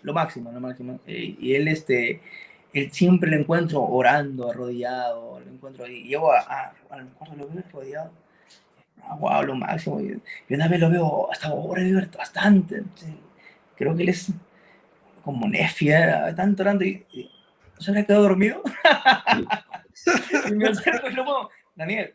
lo 0.03 0.13
máximo, 0.13 0.53
lo 0.53 0.61
máximo. 0.61 1.01
Eh, 1.07 1.37
y 1.39 1.55
él, 1.55 1.69
este, 1.69 2.21
él 2.73 2.91
siempre 2.93 3.31
lo 3.31 3.37
encuentro 3.37 3.83
orando, 3.83 4.51
arrodillado, 4.51 5.41
lo 5.41 5.51
encuentro 5.51 5.85
ahí. 5.85 6.05
Llego 6.05 6.33
a, 6.33 6.73
lo 6.91 7.05
mejor 7.05 7.37
lo 7.37 7.49
veo 7.49 7.65
arrodillado. 7.69 8.13
Ah, 9.03 9.17
wow, 9.17 9.43
lo 9.43 9.55
máximo. 9.55 10.01
Y, 10.01 10.21
una 10.55 10.69
vez 10.69 10.81
lo 10.81 10.91
veo 10.91 11.33
hasta 11.33 11.49
ahora, 11.49 11.83
bastante. 12.17 12.83
Creo 13.77 13.97
que 13.97 14.03
él 14.03 14.09
es 14.11 14.33
como 15.23 15.49
nefia, 15.49 16.35
tanto 16.35 16.63
orando 16.63 16.85
y, 16.85 17.05
y 17.13 17.31
¿se 17.79 17.91
habría 17.91 18.05
quedado 18.05 18.25
dormido? 18.25 18.63
y 20.49 20.53
me 20.53 20.69
acerco 20.69 21.09
y 21.09 21.15
luego, 21.15 21.51
Daniel, 21.75 22.15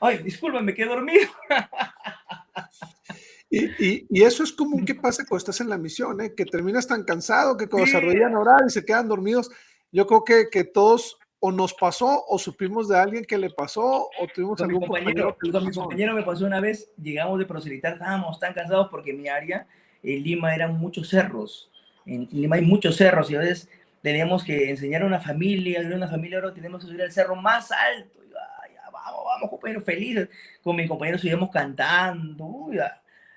ay, 0.00 0.18
disculpa, 0.18 0.60
me 0.60 0.74
quedé 0.74 0.88
dormido. 0.88 1.28
Y, 3.50 3.64
y, 3.84 4.06
y, 4.08 4.22
eso 4.22 4.44
es 4.44 4.52
común 4.52 4.84
que 4.84 4.94
pasa 4.94 5.24
cuando 5.24 5.38
estás 5.38 5.60
en 5.60 5.68
la 5.68 5.76
misión, 5.76 6.20
¿eh? 6.20 6.34
que 6.36 6.44
terminas 6.44 6.86
tan 6.86 7.02
cansado 7.02 7.56
que 7.56 7.68
cuando 7.68 7.86
sí. 7.86 7.92
se 7.92 7.98
arrodillan 7.98 8.34
a 8.36 8.38
orar 8.38 8.60
y 8.64 8.70
se 8.70 8.84
quedan 8.84 9.08
dormidos. 9.08 9.50
Yo 9.90 10.06
creo 10.06 10.22
que, 10.22 10.48
que 10.50 10.62
todos 10.62 11.18
o 11.40 11.50
nos 11.50 11.74
pasó 11.74 12.24
o 12.28 12.38
supimos 12.38 12.86
de 12.86 12.98
alguien 12.98 13.24
que 13.24 13.38
le 13.38 13.50
pasó 13.50 14.08
o 14.18 14.26
tuvimos 14.32 14.58
con 14.58 14.66
algún 14.66 14.82
mi 14.82 14.86
compañero. 14.86 15.34
compañero 15.34 15.52
con 15.52 15.66
mi 15.66 15.74
compañero 15.74 16.14
me 16.14 16.22
pasó 16.22 16.44
una 16.44 16.60
vez, 16.60 16.92
llegamos 17.02 17.38
de 17.38 17.46
proselitar, 17.46 17.94
estábamos 17.94 18.38
tan 18.38 18.52
cansados 18.52 18.88
porque 18.90 19.14
mi 19.14 19.26
área 19.26 19.66
en 20.02 20.22
Lima 20.22 20.54
eran 20.54 20.78
muchos 20.78 21.08
cerros. 21.08 21.70
En 22.06 22.28
Lima 22.30 22.56
hay 22.56 22.62
muchos 22.62 22.96
cerros 22.96 23.30
y 23.30 23.36
a 23.36 23.40
veces 23.40 23.68
teníamos 24.02 24.44
que 24.44 24.70
enseñar 24.70 25.02
a 25.02 25.06
una 25.06 25.18
familia, 25.18 25.80
a 25.80 25.94
una 25.94 26.08
familia 26.08 26.38
ahora 26.38 26.54
tenemos 26.54 26.82
que 26.82 26.88
subir 26.88 27.02
al 27.02 27.12
cerro 27.12 27.34
más 27.36 27.72
alto. 27.72 28.20
Y, 28.22 28.28
ay, 28.62 28.74
ya, 28.74 28.90
vamos, 28.90 29.24
vamos, 29.24 29.50
compañeros, 29.50 29.84
felices. 29.84 30.28
Con 30.62 30.76
mi 30.76 30.86
compañero 30.86 31.18
subíamos 31.18 31.50
cantando. 31.50 32.44
Uy, 32.44 32.78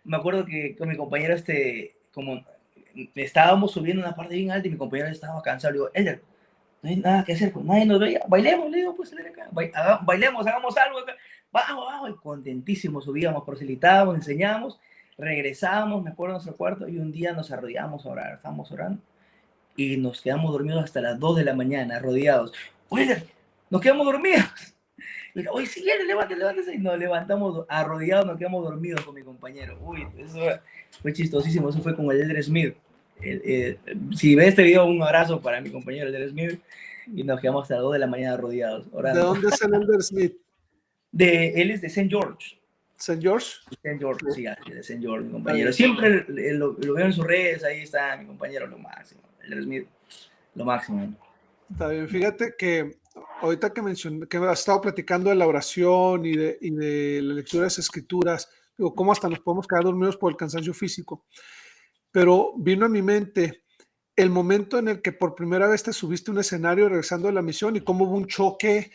me 0.04 0.18
acuerdo 0.18 0.46
que 0.46 0.76
con 0.76 0.90
mi 0.90 0.98
compañero, 0.98 1.34
este, 1.34 1.94
como 2.14 2.44
estábamos 3.16 3.72
subiendo 3.72 4.04
una 4.04 4.16
parte 4.16 4.36
bien 4.36 4.52
alta 4.52 4.68
y 4.68 4.72
mi 4.72 4.78
compañero 4.78 5.10
estaba 5.10 5.42
cansado. 5.42 5.72
Le 5.72 5.80
digo, 5.80 5.90
Elder, 5.94 6.22
no 6.82 6.90
hay 6.90 6.96
nada 6.98 7.24
que 7.24 7.34
hacer, 7.34 7.52
pues 7.52 7.66
nadie 7.66 7.86
nos 7.86 8.00
veía. 8.00 8.22
Bailemos, 8.28 8.70
le 8.70 8.78
digo, 8.78 8.96
pues 8.96 9.14
acá. 9.14 10.00
bailemos, 10.04 10.46
hagamos 10.46 10.76
algo 10.78 11.00
acá. 11.00 11.14
Vamos, 11.52 11.86
vamos. 11.86 12.10
Y 12.10 12.14
contentísimos 12.16 13.06
subíamos, 13.06 13.44
proselitábamos, 13.44 14.16
enseñamos, 14.16 14.80
regresábamos, 15.18 16.04
me 16.04 16.12
acuerdo, 16.12 16.36
a 16.36 16.38
nuestro 16.38 16.56
cuarto 16.56 16.88
y 16.88 16.98
un 16.98 17.12
día 17.12 17.34
nos 17.34 17.52
arrodillamos 17.52 18.06
a 18.06 18.10
orar, 18.10 18.34
estábamos 18.34 18.72
orando 18.72 19.02
y 19.76 19.98
nos 19.98 20.22
quedamos 20.22 20.52
dormidos 20.52 20.84
hasta 20.84 21.02
las 21.02 21.20
2 21.20 21.38
de 21.38 21.46
la 21.46 21.56
mañana, 21.56 22.00
rodeados. 22.00 22.54
Oye, 22.90 23.24
nos 23.70 23.82
quedamos 23.82 24.06
dormidos. 24.06 24.73
Y, 25.36 25.48
Oye, 25.48 25.66
si 25.66 25.82
viene, 25.82 26.04
levántese, 26.06 26.40
levántese. 26.40 26.76
Y 26.76 26.78
nos 26.78 26.98
levantamos 26.98 27.66
arrodillados, 27.68 28.26
nos 28.26 28.38
quedamos 28.38 28.64
dormidos 28.64 29.02
con 29.02 29.16
mi 29.16 29.24
compañero. 29.24 29.78
Uy, 29.82 30.08
eso 30.18 30.40
fue 31.02 31.14
chistosísimo. 31.14 31.70
Eso 31.70 31.82
fue 31.82 31.96
con 31.96 32.10
el 32.12 32.22
Elder 32.22 32.44
Smith. 32.44 32.76
El, 33.22 33.42
el, 33.46 33.80
si 34.16 34.36
ve 34.36 34.48
este 34.48 34.64
video, 34.64 34.86
un 34.86 35.02
abrazo 35.02 35.42
para 35.42 35.62
mi 35.62 35.72
compañero 35.72 36.08
Elder 36.10 36.30
Smith. 36.30 36.60
Y 37.14 37.24
nos 37.24 37.40
quedamos 37.40 37.64
hasta 37.64 37.76
las 37.76 37.84
2 37.84 37.94
de 37.94 38.00
la 38.00 38.08
mañana 38.08 38.38
rodeados. 38.38 38.88
Orando. 38.92 39.20
¿De 39.20 39.26
dónde 39.26 39.48
es 39.48 39.62
el 39.62 39.74
Elder 39.74 40.02
Smith? 40.04 40.34
De, 41.12 41.62
él 41.62 41.72
es 41.72 41.82
de 41.82 41.88
St. 41.88 42.10
George. 42.10 42.60
St. 42.98 43.22
George. 43.22 43.48
St. 43.70 43.98
George, 44.00 44.32
sí, 44.32 44.44
de 44.44 44.80
St. 44.80 45.02
George, 45.02 45.26
mi 45.26 45.32
compañero. 45.32 45.74
Siempre 45.74 46.26
lo, 46.28 46.74
veo 46.76 47.06
en 47.06 47.14
sus 47.14 47.26
redes, 47.26 47.64
ahí 47.64 47.82
está 47.82 48.16
mi 48.18 48.26
compañero, 48.26 48.66
lo 48.68 48.78
máximo. 48.78 49.22
El 49.44 49.64
Smith, 49.64 49.88
lo 50.56 50.64
máximo. 50.64 51.14
Está 51.70 51.90
bien, 51.90 52.08
fíjate 52.08 52.56
que 52.58 52.96
ahorita 53.42 53.74
que 53.74 53.82
mencioné, 53.82 54.28
que 54.28 54.38
has 54.38 54.60
estado 54.60 54.82
platicando 54.82 55.30
de 55.30 55.36
la 55.36 55.48
oración 55.48 56.26
y 56.26 56.36
de, 56.36 56.58
y 56.62 56.72
de 56.72 57.22
la 57.22 57.34
lectura 57.36 57.62
de 57.62 57.68
las 57.68 57.80
escrituras, 57.80 58.50
digo, 58.78 58.94
cómo 58.96 59.12
hasta 59.12 59.30
nos 59.30 59.40
podemos 59.40 59.68
quedar 59.68 59.84
dormidos 59.84 60.18
por 60.18 60.32
el 60.32 60.38
cansancio 60.38 60.74
físico, 60.74 61.26
pero 62.12 62.54
vino 62.58 62.86
a 62.86 62.90
mi 62.90 63.02
mente 63.02 63.64
el 64.16 64.30
momento 64.30 64.78
en 64.78 64.88
el 64.88 65.02
que 65.02 65.12
por 65.12 65.36
primera 65.36 65.68
vez 65.68 65.84
te 65.84 65.94
subiste 65.94 66.30
a 66.30 66.34
un 66.34 66.40
escenario 66.40 66.88
regresando 66.88 67.28
de 67.28 67.34
la 67.34 67.42
misión 67.42 67.76
y 67.76 67.82
cómo 67.82 68.06
hubo 68.06 68.16
un 68.16 68.28
choque 68.28 68.92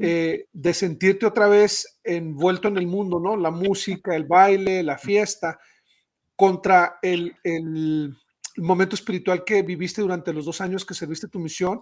eh, 0.00 0.46
de 0.52 0.74
sentirte 0.74 1.24
otra 1.24 1.46
vez 1.46 2.00
envuelto 2.02 2.66
en 2.66 2.78
el 2.78 2.88
mundo, 2.88 3.20
¿no? 3.20 3.36
La 3.36 3.52
música, 3.52 4.16
el 4.16 4.24
baile, 4.24 4.82
la 4.82 4.98
fiesta, 4.98 5.60
contra 6.34 6.98
el, 7.02 7.36
el, 7.44 8.16
momento 8.58 8.94
espiritual 8.94 9.44
que 9.44 9.62
viviste 9.62 10.02
durante 10.02 10.32
los 10.32 10.44
dos 10.44 10.60
años 10.60 10.84
que 10.84 10.94
serviste 10.94 11.28
tu 11.28 11.38
misión 11.38 11.80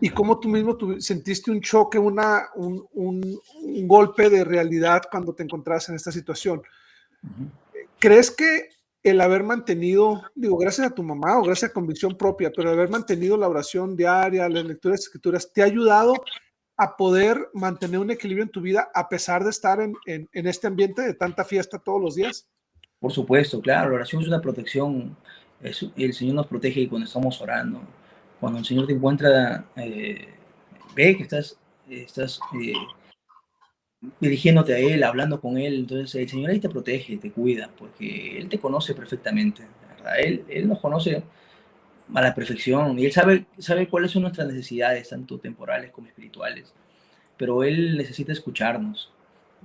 y 0.00 0.10
cómo 0.10 0.38
tú 0.38 0.48
mismo 0.48 0.76
sentiste 0.98 1.50
un 1.50 1.60
choque, 1.60 1.98
una, 1.98 2.48
un, 2.54 2.86
un, 2.92 3.40
golpe 3.86 4.30
de 4.30 4.44
realidad 4.44 5.02
cuando 5.10 5.34
te 5.34 5.42
encontrabas 5.42 5.88
en 5.88 5.96
esta 5.96 6.12
situación. 6.12 6.62
¿Crees 7.98 8.30
que 8.30 8.68
el 9.02 9.20
haber 9.20 9.42
mantenido, 9.42 10.22
digo, 10.34 10.56
gracias 10.56 10.86
a 10.86 10.94
tu 10.94 11.02
mamá 11.02 11.38
o 11.38 11.42
gracias 11.42 11.70
a 11.70 11.74
convicción 11.74 12.16
propia, 12.16 12.50
pero 12.50 12.70
el 12.70 12.78
haber 12.78 12.88
mantenido 12.88 13.36
la 13.36 13.48
oración 13.48 13.94
diaria, 13.96 14.48
las 14.48 14.64
lecturas 14.64 15.00
de 15.00 15.04
escrituras, 15.04 15.52
te 15.52 15.60
ha 15.60 15.66
ayudado 15.66 16.14
a 16.76 16.96
poder 16.96 17.50
mantener 17.52 18.00
un 18.00 18.10
equilibrio 18.10 18.44
en 18.44 18.50
tu 18.50 18.60
vida 18.60 18.90
a 18.94 19.08
pesar 19.08 19.44
de 19.44 19.50
estar 19.50 19.80
en, 19.80 19.94
en, 20.06 20.46
este 20.46 20.66
ambiente 20.66 21.02
de 21.02 21.14
tanta 21.14 21.44
fiesta 21.44 21.78
todos 21.78 22.00
los 22.00 22.14
días? 22.14 22.48
Por 22.98 23.12
supuesto, 23.12 23.60
claro, 23.60 23.90
la 23.90 23.96
oración 23.96 24.22
es 24.22 24.28
una 24.28 24.40
protección, 24.40 25.16
el 25.60 26.12
Señor 26.12 26.34
nos 26.34 26.46
protege 26.46 26.88
cuando 26.88 27.06
estamos 27.06 27.40
orando, 27.40 27.80
cuando 28.40 28.58
el 28.58 28.64
Señor 28.64 28.86
te 28.86 28.92
encuentra, 28.92 29.64
eh, 29.76 30.28
ve 30.94 31.16
que 31.16 31.22
estás, 31.22 31.58
estás 31.88 32.40
eh, 32.60 32.74
dirigiéndote 34.20 34.74
a 34.74 34.78
Él, 34.78 35.02
hablando 35.02 35.40
con 35.40 35.56
Él, 35.58 35.74
entonces 35.76 36.14
el 36.14 36.28
Señor 36.28 36.50
ahí 36.50 36.60
te 36.60 36.68
protege, 36.68 37.16
te 37.16 37.30
cuida, 37.30 37.70
porque 37.76 38.38
Él 38.38 38.48
te 38.48 38.58
conoce 38.58 38.94
perfectamente, 38.94 39.66
¿verdad? 39.96 40.18
Él, 40.20 40.44
él 40.48 40.68
nos 40.68 40.80
conoce 40.80 41.22
a 42.12 42.20
la 42.20 42.34
perfección 42.34 42.98
y 42.98 43.06
Él 43.06 43.12
sabe, 43.12 43.46
sabe 43.58 43.88
cuáles 43.88 44.10
son 44.10 44.22
nuestras 44.22 44.46
necesidades, 44.48 45.08
tanto 45.08 45.38
temporales 45.38 45.90
como 45.90 46.08
espirituales, 46.08 46.74
pero 47.36 47.64
Él 47.64 47.96
necesita 47.96 48.32
escucharnos. 48.32 49.10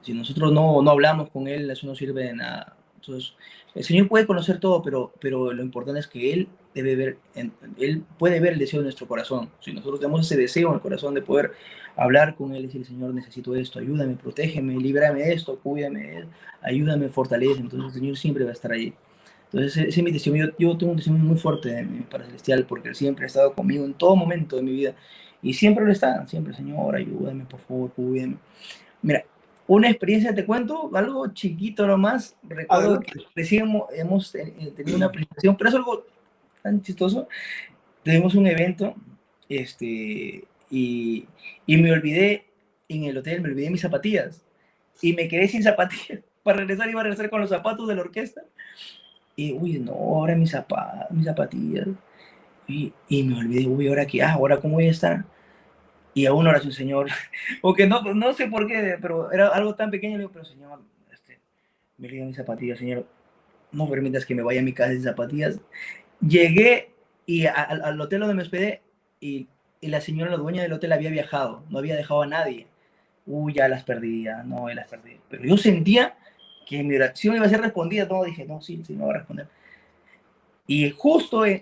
Si 0.02 0.14
nosotros 0.14 0.54
no, 0.54 0.82
no 0.82 0.92
hablamos 0.92 1.30
con 1.30 1.48
Él, 1.48 1.70
eso 1.70 1.86
no 1.86 1.96
sirve 1.96 2.24
de 2.24 2.34
nada. 2.34 2.78
Entonces, 3.00 3.34
el 3.76 3.84
Señor 3.84 4.08
puede 4.08 4.28
conocer 4.28 4.60
todo, 4.60 4.82
pero, 4.82 5.14
pero 5.20 5.54
lo 5.54 5.64
importante 5.64 6.00
es 6.00 6.08
que 6.08 6.34
Él 6.34 6.50
debe 6.76 6.95
ver, 6.95 7.18
Él 7.78 8.04
puede 8.18 8.39
ver 8.39 8.54
el 8.54 8.60
deseo 8.60 8.82
de 8.82 8.86
nuestro 8.86 9.08
corazón. 9.08 9.50
Si 9.62 9.72
nosotros 9.72 10.00
tenemos 10.00 10.26
ese 10.26 10.38
deseo 10.38 10.70
en 10.70 10.76
el 10.76 10.82
corazón 10.82 11.14
de 11.14 11.22
poder 11.22 11.52
hablar 11.95 12.36
con 12.36 12.54
Él 12.54 12.64
y 12.64 12.68
decir, 12.68 12.86
Señor, 12.86 13.14
necesito 13.14 13.56
esto, 13.56 13.80
ayúdame, 13.80 14.16
protégeme, 14.16 14.76
líbrame 14.76 15.20
de 15.20 15.34
esto, 15.34 15.58
cuídame, 15.60 16.26
ayúdame, 16.62 17.10
fortalece. 17.10 17.62
Entonces 17.62 17.95
el 17.95 18.02
Señor 18.02 18.18
siempre 18.18 18.43
va 18.43 18.50
a 18.50 18.54
estar 18.54 18.72
ahí. 18.72 18.93
Entonces 19.45 19.78
ese 19.78 20.00
es 20.00 20.04
mi 20.04 20.12
testimonio. 20.12 20.54
Yo, 20.60 20.78
tengo 20.78 20.91
un 20.91 20.97
testimonio 20.97 21.26
muy 21.26 21.38
fuerte 21.38 21.70
de 21.70 21.84
mi 21.84 22.02
Padre 22.02 22.26
Celestial 22.26 22.66
porque 22.66 22.89
Él 22.89 22.95
siempre 22.95 23.26
ha 23.26 23.28
estado 23.28 23.54
conmigo 23.54 23.86
en 23.86 23.93
todo 23.93 24.16
momento 24.16 24.58
de 24.58 24.62
mi 24.62 24.72
vida. 24.72 24.93
Y 25.41 25.54
siempre 25.54 25.86
lo 25.86 25.91
está, 25.91 26.26
siempre, 26.28 26.54
Señor, 26.54 26.95
ayúdame, 26.95 27.45
por 27.45 27.62
favor, 27.62 27.91
cuídame. 27.93 28.36
Mira, 29.02 29.24
una 29.70 29.88
experiencia, 29.88 30.34
te 30.34 30.45
cuento, 30.45 30.89
algo 30.95 31.28
chiquito 31.28 31.86
nomás. 31.86 32.36
Recuerdo 32.41 32.99
que 33.01 33.22
recién 33.36 33.72
hemos, 33.95 34.34
eh, 34.34 34.74
tenido 34.76 34.97
una 34.97 35.11
presentación, 35.11 35.55
pero 35.55 35.70
es 35.70 35.76
algo 35.76 36.05
tan 36.63 36.82
chistoso. 36.82 37.28
Tuvimos 38.03 38.34
un 38.34 38.47
evento, 38.47 38.95
este, 39.47 40.43
y, 40.72 41.28
y 41.67 41.78
me 41.78 41.91
olvidé 41.91 42.47
en 42.88 43.03
el 43.03 43.17
hotel, 43.20 43.41
me 43.41 43.49
olvidé 43.49 43.70
mis 43.70 43.82
zapatillas. 43.82 44.43
Y 45.03 45.13
me 45.13 45.28
quedé 45.28 45.47
sin 45.47 45.61
zapatillas. 45.61 46.22
Para 46.43 46.57
regresar, 46.57 46.89
iba 46.89 47.01
a 47.01 47.03
regresar 47.03 47.30
con 47.30 47.41
los 47.41 47.51
zapatos 47.51 47.88
de 47.88 47.93
la 47.93 48.01
orquesta. 48.01 48.41
Y, 49.36 49.53
uy, 49.53 49.78
no, 49.78 49.91
ahora 49.91 50.36
mis, 50.36 50.49
zapatos, 50.49 51.11
mis 51.11 51.26
zapatillas. 51.26 51.88
Y, 52.67 52.91
y, 53.07 53.22
me 53.22 53.38
olvidé, 53.38 53.67
uy, 53.67 53.88
ahora 53.88 54.07
qué, 54.07 54.24
ah, 54.24 54.34
ahora 54.34 54.59
cómo 54.59 54.76
voy 54.76 54.88
a 54.88 54.91
estar. 54.91 55.26
Y 56.14 56.26
aún 56.26 56.47
oración, 56.47 56.72
Señor. 56.72 57.07
Porque 57.62 57.88
no, 57.88 58.01
no 58.14 58.34
sé 58.34 58.47
por 58.47 58.68
qué, 58.68 58.97
pero 59.01 59.32
era 59.32 59.49
algo 59.49 59.76
tan 59.76 59.91
pequeño. 59.91 60.18
Le 60.18 60.24
digo, 60.24 60.32
pero 60.32 60.45
Señor, 60.45 60.82
este, 61.12 61.39
me 61.97 62.07
olvidé 62.07 62.26
mis 62.26 62.36
zapatillas, 62.36 62.80
Señor. 62.80 63.05
No 63.72 63.88
permitas 63.89 64.26
que 64.26 64.36
me 64.36 64.41
vaya 64.41 64.62
a 64.62 64.64
mi 64.64 64.74
casa 64.74 64.91
sin 64.91 65.03
zapatillas. 65.03 65.60
Llegué 66.20 66.91
y 67.26 67.45
al 67.45 68.01
hotel 68.01 68.22
donde 68.22 68.34
me 68.34 68.41
hospedé 68.41 68.82
y 69.20 69.47
y 69.82 69.88
la 69.88 70.01
señora, 70.01 70.32
la 70.32 70.38
dueña 70.38 70.62
del 70.62 70.74
hotel, 70.74 70.91
había 70.91 71.10
viajado, 71.10 71.64
no 71.70 71.80
había 71.80 71.95
dejado 71.95 72.24
a 72.24 72.28
nadie. 72.28 72.68
Uy, 73.26 73.53
ya 73.53 73.68
las 73.68 73.84
perdía, 73.84 74.43
no, 74.43 74.68
las 74.70 74.88
perdí. 74.88 75.18
Pero 75.30 75.43
yo 75.43 75.57
sentía 75.57 76.18
que 76.66 76.84
mi 76.84 76.95
oración 76.95 77.36
iba 77.36 77.45
a 77.45 77.49
ser 77.49 77.62
respondida, 77.62 78.05
no, 78.05 78.24
dije, 78.24 78.45
no, 78.45 78.62
sí, 78.62 78.84
sí, 78.86 78.93
no 78.93 79.05
va 79.05 79.12
a 79.12 79.18
responder. 79.18 79.47
Y 80.68 80.89
justo 80.91 81.43
había 81.43 81.62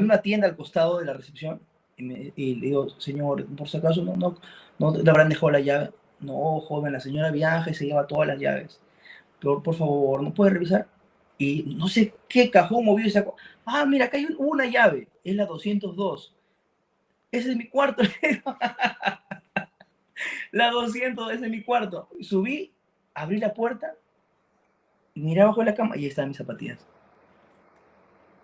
una 0.00 0.22
tienda 0.22 0.46
al 0.46 0.56
costado 0.56 0.98
de 0.98 1.04
la 1.04 1.12
recepción 1.12 1.60
y, 1.96 2.54
le 2.56 2.66
digo, 2.66 2.90
señor, 2.98 3.46
por 3.56 3.68
si 3.68 3.78
acaso 3.78 4.02
no, 4.02 4.16
no, 4.16 4.38
no 4.78 4.96
le 4.96 5.10
habrán 5.10 5.28
dejado 5.28 5.50
la 5.50 5.60
llave. 5.60 5.90
No, 6.20 6.60
joven, 6.60 6.92
la 6.92 7.00
señora 7.00 7.30
viaja 7.30 7.70
y 7.70 7.74
se 7.74 7.86
lleva 7.86 8.06
todas 8.06 8.28
las 8.28 8.38
llaves. 8.38 8.80
Pero, 9.40 9.62
por 9.62 9.74
favor, 9.74 10.22
¿no 10.22 10.32
puede 10.34 10.52
revisar? 10.52 10.88
Y 11.38 11.74
no 11.76 11.88
sé 11.88 12.14
qué 12.28 12.50
cajón 12.50 12.84
movió 12.84 13.06
y 13.06 13.10
sacó. 13.10 13.36
Ah, 13.64 13.84
mira, 13.86 14.06
acá 14.06 14.16
hay 14.16 14.28
una 14.38 14.66
llave, 14.66 15.08
es 15.24 15.36
la 15.36 15.46
202 15.46 16.36
ese 17.36 17.50
es 17.50 17.56
mi 17.56 17.68
cuarto. 17.68 18.02
la 20.52 20.70
200, 20.70 21.32
ese 21.32 21.44
es 21.44 21.50
mi 21.50 21.62
cuarto. 21.62 22.08
Subí, 22.20 22.72
abrí 23.14 23.38
la 23.38 23.54
puerta, 23.54 23.94
y 25.14 25.20
miré 25.20 25.42
abajo 25.42 25.60
de 25.60 25.66
la 25.66 25.74
cama 25.74 25.94
ahí 25.94 26.06
estaban 26.06 26.28
mis 26.28 26.38
zapatillas. 26.38 26.86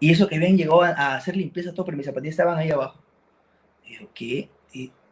Y 0.01 0.11
eso 0.11 0.27
que 0.27 0.37
habían 0.37 0.57
llegado 0.57 0.83
a, 0.83 1.15
hacer 1.15 1.37
limpieza 1.37 1.73
todo, 1.73 1.87
pero 1.87 1.97
mis 1.97 2.07
zapatillas 2.07 2.33
estaban 2.33 2.59
ahí 2.59 2.71
abajo. 2.71 3.02
Y 3.93 3.99
yo, 3.99 4.09
¿qué? 4.15 4.49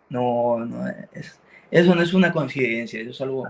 no, 0.08 0.64
no, 0.66 0.88
es, 1.12 1.38
eso 1.70 1.94
no 1.94 2.02
es 2.02 2.12
una 2.14 2.32
coincidencia, 2.32 3.00
eso 3.00 3.10
es 3.10 3.20
algo 3.20 3.48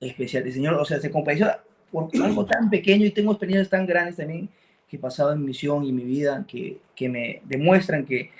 especial. 0.00 0.46
El 0.46 0.52
Señor, 0.52 0.74
o 0.74 0.84
sea, 0.84 1.00
se 1.00 1.10
compadeció 1.10 1.50
por 1.90 2.10
algo 2.22 2.44
tan 2.44 2.68
pequeño 2.68 3.06
y 3.06 3.10
tengo 3.10 3.32
experiencias 3.32 3.70
tan 3.70 3.86
grandes 3.86 4.16
también 4.16 4.48
que 4.88 4.96
he 4.96 4.98
pasado 4.98 5.32
en 5.32 5.44
misión 5.44 5.84
y 5.84 5.90
en 5.90 5.96
mi 5.96 6.04
vida 6.04 6.44
que, 6.46 6.78
que 6.94 7.08
me 7.08 7.40
demuestran 7.44 8.04
que 8.04 8.30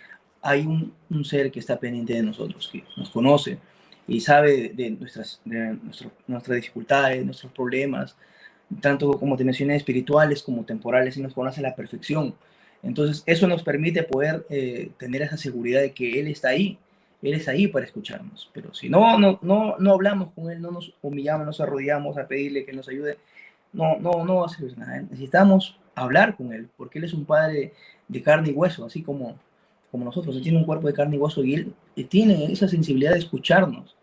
hay 0.42 0.66
un, 0.66 1.24
ser 1.24 1.50
que 1.50 1.60
está 1.60 1.78
pendiente 1.80 2.12
de 2.12 2.22
nosotros, 2.22 2.68
que 2.70 2.84
nos 2.98 3.08
conoce 3.08 3.58
y 4.06 4.20
sabe 4.20 4.68
de, 4.74 4.90
nuestras, 4.90 5.40
de 5.44 5.78
nuestras 6.26 6.56
dificultades, 6.56 7.24
nuestros 7.24 7.50
problemas, 7.50 8.14
tanto 8.82 9.18
como 9.18 9.38
te 9.38 9.44
mencioné, 9.44 9.76
espirituales 9.76 10.42
como 10.42 10.64
temporales, 10.64 11.16
y 11.16 11.22
nos 11.22 11.32
conoce 11.32 11.60
a 11.60 11.62
la 11.62 11.74
perfección. 11.74 12.34
Entonces, 12.84 13.22
eso 13.26 13.46
nos 13.46 13.62
permite 13.62 14.02
poder 14.02 14.46
eh, 14.50 14.90
tener 14.98 15.22
esa 15.22 15.36
seguridad 15.36 15.80
de 15.80 15.92
que 15.92 16.20
Él 16.20 16.28
está 16.28 16.48
ahí, 16.48 16.78
Él 17.22 17.34
está 17.34 17.52
ahí 17.52 17.66
para 17.66 17.86
escucharnos. 17.86 18.50
Pero 18.52 18.74
si 18.74 18.88
no, 18.88 19.18
no, 19.18 19.38
no, 19.42 19.76
no 19.78 19.92
hablamos 19.92 20.32
con 20.34 20.50
Él, 20.50 20.60
no 20.60 20.70
nos 20.70 20.94
humillamos, 21.02 21.46
nos 21.46 21.60
arrodillamos 21.60 22.18
a 22.18 22.28
pedirle 22.28 22.64
que 22.64 22.72
nos 22.72 22.88
ayude, 22.88 23.18
no, 23.72 23.96
no, 23.98 24.24
no 24.24 24.36
va 24.36 24.46
a 24.46 24.50
servir 24.50 24.78
nada. 24.78 25.00
Necesitamos 25.00 25.78
hablar 25.94 26.36
con 26.36 26.52
Él, 26.52 26.68
porque 26.76 26.98
Él 26.98 27.04
es 27.04 27.14
un 27.14 27.24
Padre 27.24 27.72
de 28.06 28.22
carne 28.22 28.50
y 28.50 28.52
hueso, 28.52 28.84
así 28.84 29.02
como 29.02 29.38
como 29.94 30.06
nosotros, 30.06 30.34
Él 30.34 30.42
tiene 30.42 30.58
un 30.58 30.64
cuerpo 30.64 30.88
de 30.88 30.92
carne 30.92 31.14
y 31.14 31.20
hueso 31.20 31.44
y 31.44 31.54
Él 31.54 31.72
tiene 32.08 32.50
esa 32.52 32.66
sensibilidad 32.66 33.12
de 33.12 33.20
escucharnos 33.20 33.94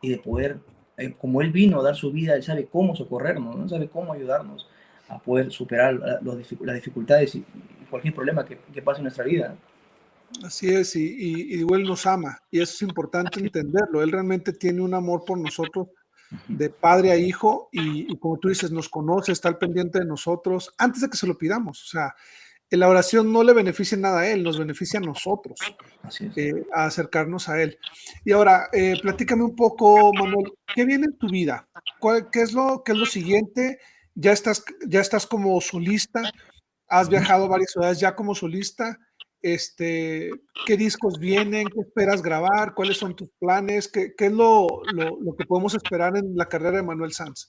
y 0.00 0.10
de 0.10 0.18
poder, 0.18 0.58
eh, 0.96 1.12
como 1.20 1.42
Él 1.42 1.50
vino 1.50 1.80
a 1.80 1.82
dar 1.82 1.96
su 1.96 2.12
vida, 2.12 2.36
Él 2.36 2.44
sabe 2.44 2.66
cómo 2.66 2.94
socorrernos, 2.94 3.56
¿no? 3.56 3.68
sabe 3.68 3.88
cómo 3.88 4.12
ayudarnos 4.12 4.68
a 5.08 5.18
poder 5.18 5.50
superar 5.50 6.20
los, 6.22 6.36
las 6.60 6.76
dificultades 6.76 7.34
y 7.34 7.44
cualquier 7.90 8.14
problema 8.14 8.44
que, 8.44 8.58
que 8.72 8.82
pase 8.82 8.98
en 8.98 9.04
nuestra 9.04 9.24
vida. 9.24 9.56
Así 10.44 10.68
es, 10.68 10.94
y, 10.94 11.04
y, 11.04 11.56
y, 11.56 11.60
Él 11.60 11.82
nos 11.82 12.06
ama, 12.06 12.38
y 12.50 12.60
eso 12.60 12.72
es 12.74 12.82
importante 12.82 13.40
entenderlo. 13.40 14.02
Él 14.02 14.12
realmente 14.12 14.52
tiene 14.52 14.80
un 14.80 14.94
amor 14.94 15.24
por 15.24 15.38
nosotros 15.38 15.88
de 16.46 16.70
padre 16.70 17.10
a 17.10 17.16
hijo, 17.16 17.68
y, 17.72 18.12
y, 18.12 18.16
como 18.18 18.38
tú 18.38 18.48
dices, 18.48 18.70
nos 18.70 18.88
conoce, 18.88 19.32
está 19.32 19.48
al 19.48 19.58
pendiente 19.58 19.98
de 19.98 20.04
nosotros 20.04 20.72
antes 20.78 21.02
de 21.02 21.10
que 21.10 21.16
se 21.16 21.26
lo 21.26 21.36
pidamos. 21.36 21.82
O 21.82 21.86
sea, 21.88 22.14
la 22.76 22.88
oración 22.88 23.32
no 23.32 23.42
le 23.42 23.52
beneficia 23.52 23.98
nada 23.98 24.20
a 24.20 24.28
Él, 24.28 24.42
nos 24.42 24.58
beneficia 24.58 25.00
a 25.00 25.02
nosotros, 25.02 25.58
eh, 26.36 26.64
a 26.72 26.86
acercarnos 26.86 27.48
a 27.48 27.60
Él. 27.60 27.78
Y 28.24 28.32
ahora, 28.32 28.68
eh, 28.72 28.94
platícame 29.02 29.42
un 29.42 29.56
poco, 29.56 30.12
Manuel, 30.14 30.52
¿qué 30.74 30.84
viene 30.84 31.06
en 31.06 31.18
tu 31.18 31.28
vida? 31.28 31.68
qué, 32.32 32.42
es 32.42 32.52
lo, 32.52 32.82
¿Qué 32.84 32.92
es 32.92 32.98
lo 32.98 33.06
siguiente? 33.06 33.80
¿Ya 34.14 34.32
estás, 34.32 34.64
ya 34.86 35.00
estás 35.00 35.26
como 35.26 35.60
solista? 35.60 36.22
¿Has 36.90 37.08
viajado 37.08 37.44
a 37.44 37.48
varias 37.48 37.70
ciudades 37.70 38.00
ya 38.00 38.16
como 38.16 38.34
solista? 38.34 38.98
Este, 39.42 40.28
¿Qué 40.66 40.76
discos 40.76 41.20
vienen? 41.20 41.68
¿Qué 41.68 41.80
esperas 41.80 42.20
grabar? 42.20 42.74
¿Cuáles 42.74 42.96
son 42.96 43.14
tus 43.14 43.28
planes? 43.38 43.86
¿Qué, 43.86 44.12
qué 44.18 44.26
es 44.26 44.32
lo, 44.32 44.66
lo, 44.92 45.18
lo, 45.20 45.36
que 45.36 45.46
podemos 45.46 45.72
esperar 45.74 46.16
en 46.16 46.36
la 46.36 46.46
carrera 46.46 46.78
de 46.78 46.82
Manuel 46.82 47.12
Sanz? 47.12 47.48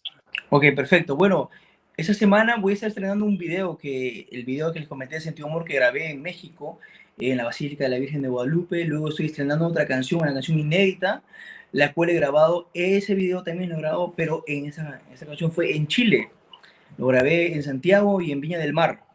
Ok, 0.51 0.65
perfecto. 0.75 1.15
Bueno, 1.15 1.49
esta 1.97 2.13
semana 2.13 2.57
voy 2.57 2.73
a 2.73 2.75
estar 2.75 2.89
estrenando 2.89 3.25
un 3.25 3.37
video 3.37 3.77
que, 3.79 4.27
el 4.31 4.45
video 4.45 4.71
que 4.71 4.79
les 4.79 4.87
comenté 4.87 5.15
de 5.15 5.21
Sentido 5.21 5.47
Amor 5.47 5.65
que 5.65 5.73
grabé 5.73 6.11
en 6.11 6.21
México, 6.21 6.77
en 7.17 7.37
la 7.37 7.45
Basílica 7.45 7.85
de 7.85 7.89
la 7.89 7.99
Virgen 7.99 8.21
de 8.21 8.29
Guadalupe. 8.29 8.85
Luego 8.85 9.09
estoy 9.09 9.25
estrenando 9.25 9.65
otra 9.65 9.87
canción, 9.87 10.21
una 10.21 10.33
canción 10.33 10.59
inédita, 10.59 11.23
la 11.71 11.93
cual 11.93 12.11
he 12.11 12.13
grabado. 12.13 12.69
Ese 12.75 13.15
video 13.15 13.41
también 13.43 13.71
lo 13.71 13.77
he 13.77 13.81
grabado, 13.81 14.13
pero 14.15 14.43
en 14.45 14.67
esa, 14.67 15.01
esa 15.11 15.25
canción 15.25 15.51
fue 15.51 15.75
en 15.75 15.87
Chile. 15.87 16.29
Lo 16.99 17.07
grabé 17.07 17.55
en 17.55 17.63
Santiago 17.63 18.21
y 18.21 18.31
en 18.31 18.39
Viña 18.39 18.59
del 18.59 18.73
Mar. 18.73 19.11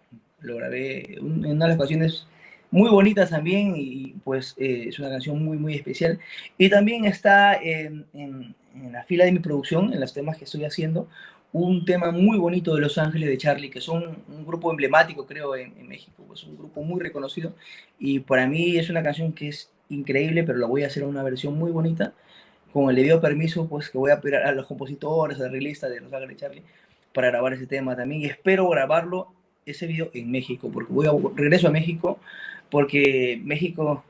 Lo 0.46 0.56
grabé 0.56 1.14
en 1.14 1.44
una 1.44 1.66
de 1.66 1.70
las 1.70 1.76
ocasiones 1.76 2.26
muy 2.70 2.90
bonitas 2.90 3.30
también 3.30 3.74
y 3.76 4.14
pues 4.24 4.54
eh, 4.58 4.86
es 4.88 4.98
una 4.98 5.08
canción 5.08 5.44
muy, 5.44 5.58
muy 5.58 5.74
especial. 5.74 6.18
Y 6.56 6.68
también 6.70 7.04
está 7.04 7.54
en, 7.54 8.06
en, 8.14 8.54
en, 8.74 8.92
la 8.92 9.02
fila 9.04 9.24
de 9.24 9.32
mi 9.32 9.40
producción, 9.40 9.92
en 9.92 10.00
los 10.00 10.12
temas 10.12 10.36
que 10.36 10.44
estoy 10.44 10.64
haciendo, 10.64 11.08
un 11.52 11.84
tema 11.84 12.10
muy 12.10 12.38
bonito 12.38 12.74
de 12.74 12.80
Los 12.80 12.98
Ángeles 12.98 13.28
de 13.28 13.38
Charlie, 13.38 13.70
que 13.70 13.80
son 13.80 14.24
un 14.28 14.46
grupo 14.46 14.70
emblemático, 14.70 15.26
creo, 15.26 15.56
en, 15.56 15.72
en 15.78 15.88
México. 15.88 16.22
Es 16.32 16.44
un 16.44 16.56
grupo 16.56 16.82
muy 16.82 17.00
reconocido 17.00 17.54
y 17.98 18.20
para 18.20 18.46
mí 18.46 18.76
es 18.76 18.90
una 18.90 19.02
canción 19.02 19.32
que 19.32 19.48
es 19.48 19.70
increíble, 19.88 20.44
pero 20.44 20.58
la 20.58 20.66
voy 20.66 20.84
a 20.84 20.88
hacer 20.88 21.04
una 21.04 21.22
versión 21.22 21.58
muy 21.58 21.70
bonita. 21.70 22.12
Con 22.72 22.90
el 22.90 22.96
debido 22.96 23.20
permiso, 23.20 23.68
pues 23.68 23.88
que 23.88 23.96
voy 23.98 24.10
a 24.10 24.20
pedir 24.20 24.36
a 24.36 24.52
los 24.52 24.66
compositores, 24.66 25.40
a 25.40 25.44
la 25.44 25.48
realista 25.48 25.88
de 25.88 26.00
Los 26.00 26.12
Ángeles 26.12 26.36
de 26.36 26.36
Charlie, 26.36 26.62
para 27.14 27.28
grabar 27.28 27.54
ese 27.54 27.66
tema 27.66 27.96
también. 27.96 28.20
Y 28.20 28.26
espero 28.26 28.68
grabarlo, 28.68 29.32
ese 29.66 29.86
video, 29.86 30.10
en 30.14 30.30
México, 30.30 30.70
porque 30.72 30.92
voy 30.92 31.06
a 31.06 31.12
regreso 31.36 31.68
a 31.68 31.70
México 31.70 32.18
porque 32.70 33.40
México, 33.44 34.04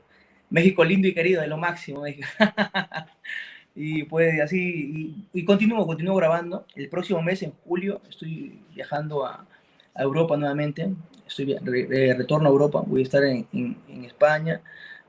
México 0.49 0.83
lindo 0.83 1.07
y 1.07 1.13
querido 1.13 1.41
es 1.41 1.49
lo 1.49 1.57
máximo. 1.57 2.03
y 3.75 4.03
pues 4.03 4.41
así, 4.41 5.27
y, 5.33 5.39
y, 5.39 5.45
continúo, 5.45 5.85
continúo 5.85 6.15
grabando. 6.15 6.65
El 6.75 6.89
próximo 6.89 7.21
mes, 7.21 7.43
en 7.43 7.51
julio, 7.63 8.01
estoy 8.09 8.59
viajando 8.73 9.25
a, 9.25 9.45
a 9.93 10.03
Europa 10.03 10.37
nuevamente. 10.37 10.93
Estoy 11.27 11.57
de 11.61 12.15
retorno 12.17 12.47
a 12.47 12.51
Europa. 12.51 12.83
Voy 12.85 13.01
a 13.01 13.03
estar 13.03 13.23
en, 13.23 13.47
en, 13.51 13.77
en 13.89 14.05
España, 14.05 14.61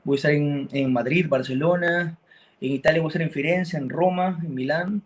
voy 0.03 0.15
a 0.15 0.17
estar 0.17 0.31
en, 0.31 0.67
en, 0.71 0.91
Madrid, 0.91 1.27
Barcelona, 1.29 2.17
en 2.61 2.71
Italia 2.73 3.01
voy 3.01 3.07
a 3.07 3.09
estar 3.09 3.21
en 3.21 3.31
Firenze, 3.31 3.77
en 3.77 3.89
Roma, 3.89 4.39
en 4.43 4.53
Milán 4.53 5.01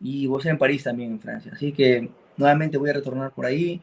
y 0.00 0.26
voy 0.26 0.36
a 0.36 0.40
estar 0.40 0.52
en 0.52 0.58
París 0.58 0.82
también, 0.82 1.12
en 1.12 1.20
Francia. 1.20 1.52
Así 1.54 1.72
que 1.72 2.10
nuevamente 2.36 2.78
voy 2.78 2.90
a 2.90 2.94
retornar 2.94 3.30
por 3.32 3.46
ahí 3.46 3.80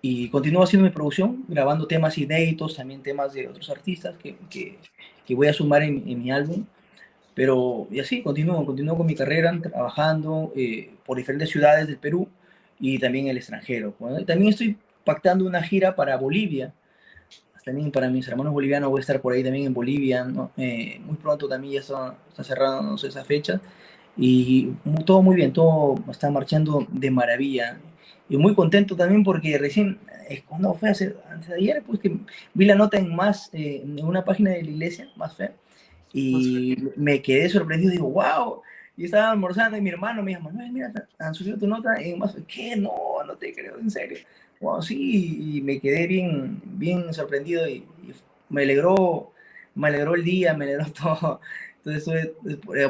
y 0.00 0.28
continúo 0.28 0.62
haciendo 0.62 0.88
mi 0.88 0.94
producción, 0.94 1.44
grabando 1.48 1.86
temas 1.86 2.16
inéditos, 2.18 2.76
también 2.76 3.02
temas 3.02 3.32
de 3.32 3.48
otros 3.48 3.68
artistas 3.70 4.16
que, 4.16 4.36
que, 4.48 4.78
que 5.26 5.34
voy 5.34 5.48
a 5.48 5.52
sumar 5.52 5.82
en, 5.82 6.08
en, 6.08 6.22
mi 6.22 6.30
álbum. 6.30 6.64
Pero, 7.34 7.88
y 7.90 8.00
así, 8.00 8.22
continúo, 8.22 8.64
continúo 8.64 8.96
con 8.96 9.06
mi 9.06 9.14
carrera, 9.14 9.56
trabajando 9.60 10.52
eh, 10.56 10.90
por 11.04 11.18
diferentes 11.18 11.50
ciudades 11.50 11.86
del 11.86 11.98
Perú 11.98 12.28
y 12.80 12.98
también 12.98 13.28
el 13.28 13.36
extranjero. 13.36 13.94
Bueno, 13.98 14.24
también 14.24 14.50
estoy 14.50 14.76
pactando 15.04 15.46
una 15.46 15.62
gira 15.62 15.94
para 15.96 16.16
Bolivia. 16.16 16.72
También 17.64 17.90
para 17.90 18.08
mis 18.08 18.26
hermanos 18.26 18.52
bolivianos 18.52 18.90
voy 18.90 19.00
a 19.00 19.02
estar 19.02 19.20
por 19.20 19.34
ahí 19.34 19.42
también 19.42 19.66
en 19.66 19.74
Bolivia. 19.74 20.24
¿no? 20.24 20.52
Eh, 20.56 21.00
muy 21.04 21.16
pronto 21.16 21.48
también 21.48 21.74
ya 21.74 21.80
está, 21.80 22.16
está 22.28 22.44
cerrando 22.44 22.94
esa 22.94 23.24
fecha. 23.24 23.60
Y 24.16 24.72
todo 25.04 25.22
muy 25.22 25.36
bien, 25.36 25.52
todo 25.52 25.96
está 26.10 26.30
marchando 26.30 26.86
de 26.90 27.10
maravilla 27.10 27.78
y 28.28 28.36
muy 28.36 28.54
contento 28.54 28.96
también 28.96 29.24
porque 29.24 29.56
recién, 29.58 29.98
eh, 30.28 30.42
cuando 30.46 30.74
fue 30.74 30.90
hace, 30.90 31.14
antes 31.30 31.48
de 31.48 31.56
ayer, 31.56 31.82
pues 31.86 31.98
que 32.00 32.16
vi 32.54 32.64
la 32.66 32.74
nota 32.74 32.98
en 32.98 33.14
más, 33.14 33.50
eh, 33.52 33.82
en 33.84 34.04
una 34.04 34.24
página 34.24 34.50
de 34.50 34.62
la 34.62 34.70
iglesia, 34.70 35.08
más 35.16 35.34
fe, 35.36 35.52
y 36.12 36.76
más 36.76 36.84
fe. 36.84 37.00
me 37.00 37.22
quedé 37.22 37.48
sorprendido, 37.48 37.92
digo, 37.92 38.10
wow, 38.10 38.62
y 38.96 39.04
estaba 39.04 39.30
almorzando 39.30 39.76
y 39.76 39.80
mi 39.80 39.90
hermano 39.90 40.22
me 40.22 40.32
dijo, 40.32 40.42
Manuel, 40.42 40.72
mira, 40.72 40.92
han 41.18 41.34
subido 41.34 41.56
tu 41.56 41.66
nota 41.66 41.94
en 41.96 42.18
más 42.18 42.34
fe, 42.34 42.42
¿qué? 42.46 42.76
No, 42.76 42.92
no 43.26 43.36
te 43.36 43.54
creo, 43.54 43.78
en 43.78 43.90
serio. 43.90 44.18
Wow, 44.60 44.82
sí, 44.82 45.56
y 45.56 45.62
me 45.62 45.80
quedé 45.80 46.06
bien, 46.06 46.60
bien 46.64 47.14
sorprendido 47.14 47.68
y, 47.68 47.86
y 48.02 48.12
me 48.48 48.62
alegró, 48.62 49.32
me 49.74 49.88
alegró 49.88 50.14
el 50.14 50.24
día, 50.24 50.52
me 50.54 50.64
alegró 50.64 50.86
todo. 50.92 51.40
Entonces, 51.84 52.32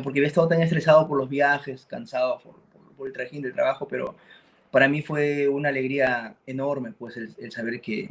porque 0.03 0.21
había 0.21 0.29
estado 0.29 0.49
tan 0.49 0.63
estresado 0.63 1.07
por 1.07 1.19
los 1.19 1.29
viajes, 1.29 1.87
cansado 1.87 2.41
por, 2.41 2.55
por, 2.73 2.97
por 2.97 3.07
el 3.07 3.13
trajín 3.13 3.43
del 3.43 3.53
trabajo, 3.53 3.87
pero 3.87 4.17
para 4.79 4.89
mí 4.89 5.03
fue 5.03 5.49
una 5.49 5.71
alegría 5.71 6.37
enorme, 6.47 6.93
pues, 6.93 7.17
el, 7.17 7.51
saber 7.51 7.81
que, 7.81 8.11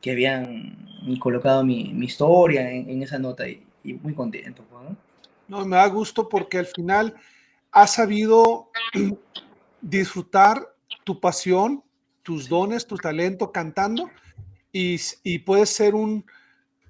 que, 0.00 0.12
habían 0.12 0.88
colocado 1.20 1.62
mi, 1.62 1.92
mi 1.92 2.06
historia 2.06 2.70
en, 2.70 3.02
esa 3.02 3.18
nota 3.18 3.46
y, 3.46 3.62
muy 3.84 4.14
contento. 4.14 4.64
¿no? 4.72 4.96
no, 5.46 5.66
me 5.66 5.76
da 5.76 5.86
gusto 5.88 6.26
porque 6.26 6.56
al 6.56 6.64
final 6.64 7.14
has 7.70 7.92
sabido 7.96 8.70
disfrutar 9.82 10.66
tu 11.04 11.20
pasión, 11.20 11.84
tus 12.22 12.48
dones, 12.48 12.86
tu 12.86 12.96
talento 12.96 13.52
cantando 13.52 14.10
y, 14.72 14.98
y 15.22 15.40
puedes 15.40 15.68
ser 15.68 15.94
un, 15.94 16.24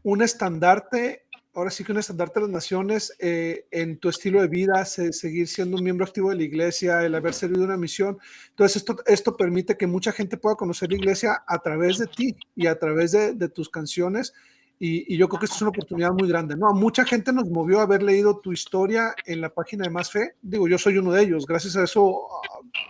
un 0.04 0.22
estandarte 0.22 1.25
ahora 1.56 1.70
sí 1.70 1.84
que 1.84 1.92
un 1.92 1.98
estandarte 1.98 2.38
de 2.38 2.46
las 2.46 2.52
naciones 2.52 3.14
eh, 3.18 3.66
en 3.70 3.98
tu 3.98 4.10
estilo 4.10 4.42
de 4.42 4.48
vida, 4.48 4.84
se, 4.84 5.12
seguir 5.14 5.48
siendo 5.48 5.78
un 5.78 5.82
miembro 5.82 6.04
activo 6.04 6.28
de 6.28 6.36
la 6.36 6.42
iglesia, 6.42 7.02
el 7.02 7.14
haber 7.14 7.32
servido 7.32 7.64
una 7.64 7.78
misión. 7.78 8.18
Entonces, 8.50 8.76
esto, 8.76 8.96
esto 9.06 9.36
permite 9.36 9.76
que 9.76 9.86
mucha 9.86 10.12
gente 10.12 10.36
pueda 10.36 10.54
conocer 10.54 10.90
la 10.90 10.98
iglesia 10.98 11.44
a 11.46 11.58
través 11.60 11.96
de 11.96 12.06
ti 12.08 12.36
y 12.54 12.66
a 12.66 12.78
través 12.78 13.12
de, 13.12 13.32
de 13.32 13.48
tus 13.48 13.70
canciones. 13.70 14.34
Y, 14.78 15.14
y, 15.14 15.16
yo 15.16 15.28
creo 15.28 15.40
que 15.40 15.46
esto 15.46 15.56
es 15.56 15.62
una 15.62 15.70
oportunidad 15.70 16.12
muy 16.12 16.28
grande, 16.28 16.54
¿no? 16.56 16.74
Mucha 16.74 17.06
gente 17.06 17.32
nos 17.32 17.48
movió 17.48 17.80
a 17.80 17.84
haber 17.84 18.02
leído 18.02 18.38
tu 18.40 18.52
historia 18.52 19.14
en 19.24 19.40
la 19.40 19.48
página 19.48 19.84
de 19.84 19.90
Más 19.90 20.10
Fe. 20.10 20.34
Digo, 20.42 20.68
yo 20.68 20.76
soy 20.76 20.98
uno 20.98 21.10
de 21.10 21.22
ellos. 21.22 21.46
Gracias 21.46 21.74
a 21.76 21.84
eso 21.84 22.20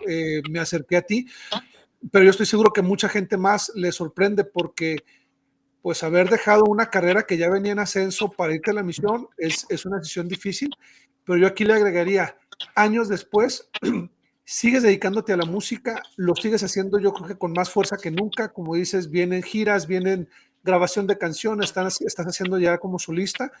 eh, 0.05 0.41
me 0.49 0.59
acerqué 0.59 0.97
a 0.97 1.01
ti. 1.03 1.25
Pero 2.11 2.25
yo 2.25 2.31
estoy 2.31 2.45
seguro 2.45 2.73
que 2.73 2.81
mucha 2.81 3.07
gente 3.07 3.37
más 3.37 3.71
le 3.75 3.93
sorprende 3.93 4.43
porque 4.43 5.05
pues 5.87 6.03
haber 6.03 6.29
dejado 6.29 6.65
una 6.65 6.89
carrera 6.89 7.23
que 7.23 7.37
ya 7.37 7.49
venía 7.49 7.71
en 7.71 7.79
ascenso 7.79 8.29
para 8.29 8.53
irte 8.53 8.71
a 8.71 8.73
la 8.73 8.83
misión 8.83 9.29
es, 9.37 9.65
es 9.69 9.85
una 9.85 9.99
decisión 9.99 10.27
difícil, 10.27 10.69
pero 11.23 11.39
yo 11.39 11.47
aquí 11.47 11.63
le 11.63 11.75
agregaría, 11.75 12.35
años 12.75 13.07
después, 13.07 13.69
sigues 14.43 14.83
dedicándote 14.83 15.31
a 15.31 15.37
la 15.37 15.45
música, 15.45 16.03
lo 16.17 16.35
sigues 16.35 16.61
haciendo 16.61 16.99
yo 16.99 17.13
creo 17.13 17.29
que 17.29 17.37
con 17.37 17.53
más 17.53 17.69
fuerza 17.69 17.95
que 17.95 18.11
nunca, 18.11 18.49
como 18.51 18.75
dices, 18.75 19.09
vienen 19.09 19.41
giras, 19.41 19.87
vienen 19.87 20.27
grabación 20.61 21.07
de 21.07 21.17
canciones, 21.17 21.69
estás, 21.69 22.01
estás 22.01 22.25
haciendo 22.25 22.59
ya 22.59 22.79
como 22.79 22.99
solista 22.99 23.53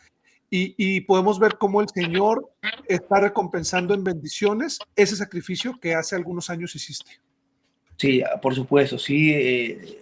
y, 0.49 0.75
y, 0.77 0.99
podemos 0.99 1.39
ver 1.39 1.57
cómo 1.57 1.79
el 1.79 1.87
Señor 1.87 2.51
está 2.89 3.21
recompensando 3.21 3.93
en 3.93 4.03
bendiciones 4.03 4.79
ese 4.97 5.15
sacrificio 5.15 5.79
que 5.79 5.95
hace 5.95 6.17
algunos 6.17 6.49
años 6.49 6.75
hiciste. 6.75 7.21
Sí, 7.95 8.21
por 8.41 8.53
supuesto, 8.53 8.99
sí. 8.99 9.31
Eh, 9.31 10.01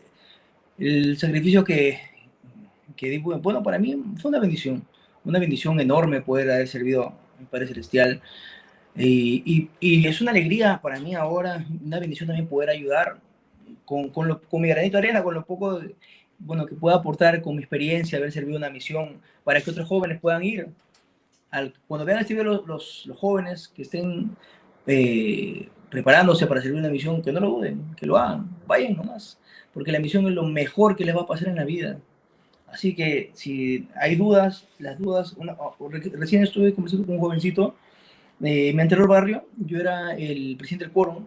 el 0.78 1.18
sacrificio 1.18 1.64
que, 1.64 2.15
que 2.96 3.20
bueno, 3.20 3.64
para 3.64 3.80
mí 3.80 3.96
fue 4.18 4.30
una 4.30 4.40
bendición, 4.40 4.86
una 5.24 5.40
bendición 5.40 5.80
enorme 5.80 6.22
poder 6.22 6.50
haber 6.52 6.68
servido 6.68 7.08
a 7.08 7.40
mi 7.40 7.46
Padre 7.46 7.68
Celestial. 7.68 8.22
Y, 8.96 9.44
y, 9.46 9.70
y, 9.80 10.08
es 10.08 10.22
una 10.22 10.32
alegría 10.32 10.80
para 10.82 11.00
mí 11.00 11.16
ahora, 11.16 11.66
una 11.84 12.00
bendición 12.00 12.28
también 12.28 12.48
poder 12.48 12.70
ayudar 12.70 13.20
con, 13.84 14.10
con, 14.10 14.28
lo, 14.28 14.42
con 14.42 14.62
mi 14.62 14.70
granito 14.70 14.98
de 14.98 15.08
arena, 15.08 15.24
con 15.24 15.34
lo 15.34 15.46
poco 15.46 15.82
bueno, 16.40 16.66
que 16.66 16.76
pueda 16.76 16.98
aportar 16.98 17.42
con 17.42 17.56
mi 17.56 17.62
experiencia, 17.62 18.18
haber 18.18 18.32
servido 18.32 18.58
una 18.58 18.70
misión, 18.70 19.22
para 19.44 19.62
que 19.62 19.72
otros 19.72 19.88
jóvenes 19.88 20.20
puedan 20.20 20.44
ir. 20.44 20.70
Al, 21.52 21.74
cuando 21.88 22.06
vean 22.06 22.20
este 22.20 22.34
video 22.34 22.46
los, 22.46 22.68
los, 22.68 23.04
los 23.06 23.18
jóvenes 23.18 23.68
que 23.70 23.84
estén 23.84 24.36
eh, 24.88 25.70
preparándose 25.90 26.48
para 26.48 26.62
servir 26.62 26.80
una 26.80 26.90
misión, 26.90 27.22
que 27.22 27.32
no 27.32 27.40
lo 27.40 27.50
duden, 27.50 27.96
que 27.96 28.06
lo 28.06 28.18
hagan, 28.18 28.50
vayan 28.68 28.96
nomás, 28.96 29.40
porque 29.74 29.92
la 29.92 30.00
misión 30.00 30.28
es 30.28 30.34
lo 30.34 30.44
mejor 30.44 30.96
que 30.96 31.06
les 31.06 31.16
va 31.16 31.22
a 31.22 31.28
pasar 31.28 31.48
en 31.50 31.56
la 31.56 31.66
vida. 31.66 32.00
Así 32.76 32.94
que 32.94 33.32
si 33.34 33.88
hay 33.96 34.18
dudas, 34.18 34.68
las 34.80 35.00
dudas, 35.00 35.34
una, 35.38 35.56
recién 36.20 36.44
estuve 36.44 36.74
conversando 36.74 37.06
con 37.06 37.16
un 37.16 37.22
jovencito, 37.22 37.74
me 38.38 38.72
enteró 38.72 39.04
el 39.04 39.08
barrio, 39.08 39.46
yo 39.56 39.80
era 39.80 40.14
el 40.14 40.58
presidente 40.58 40.84
del 40.84 40.92
quórum 40.92 41.24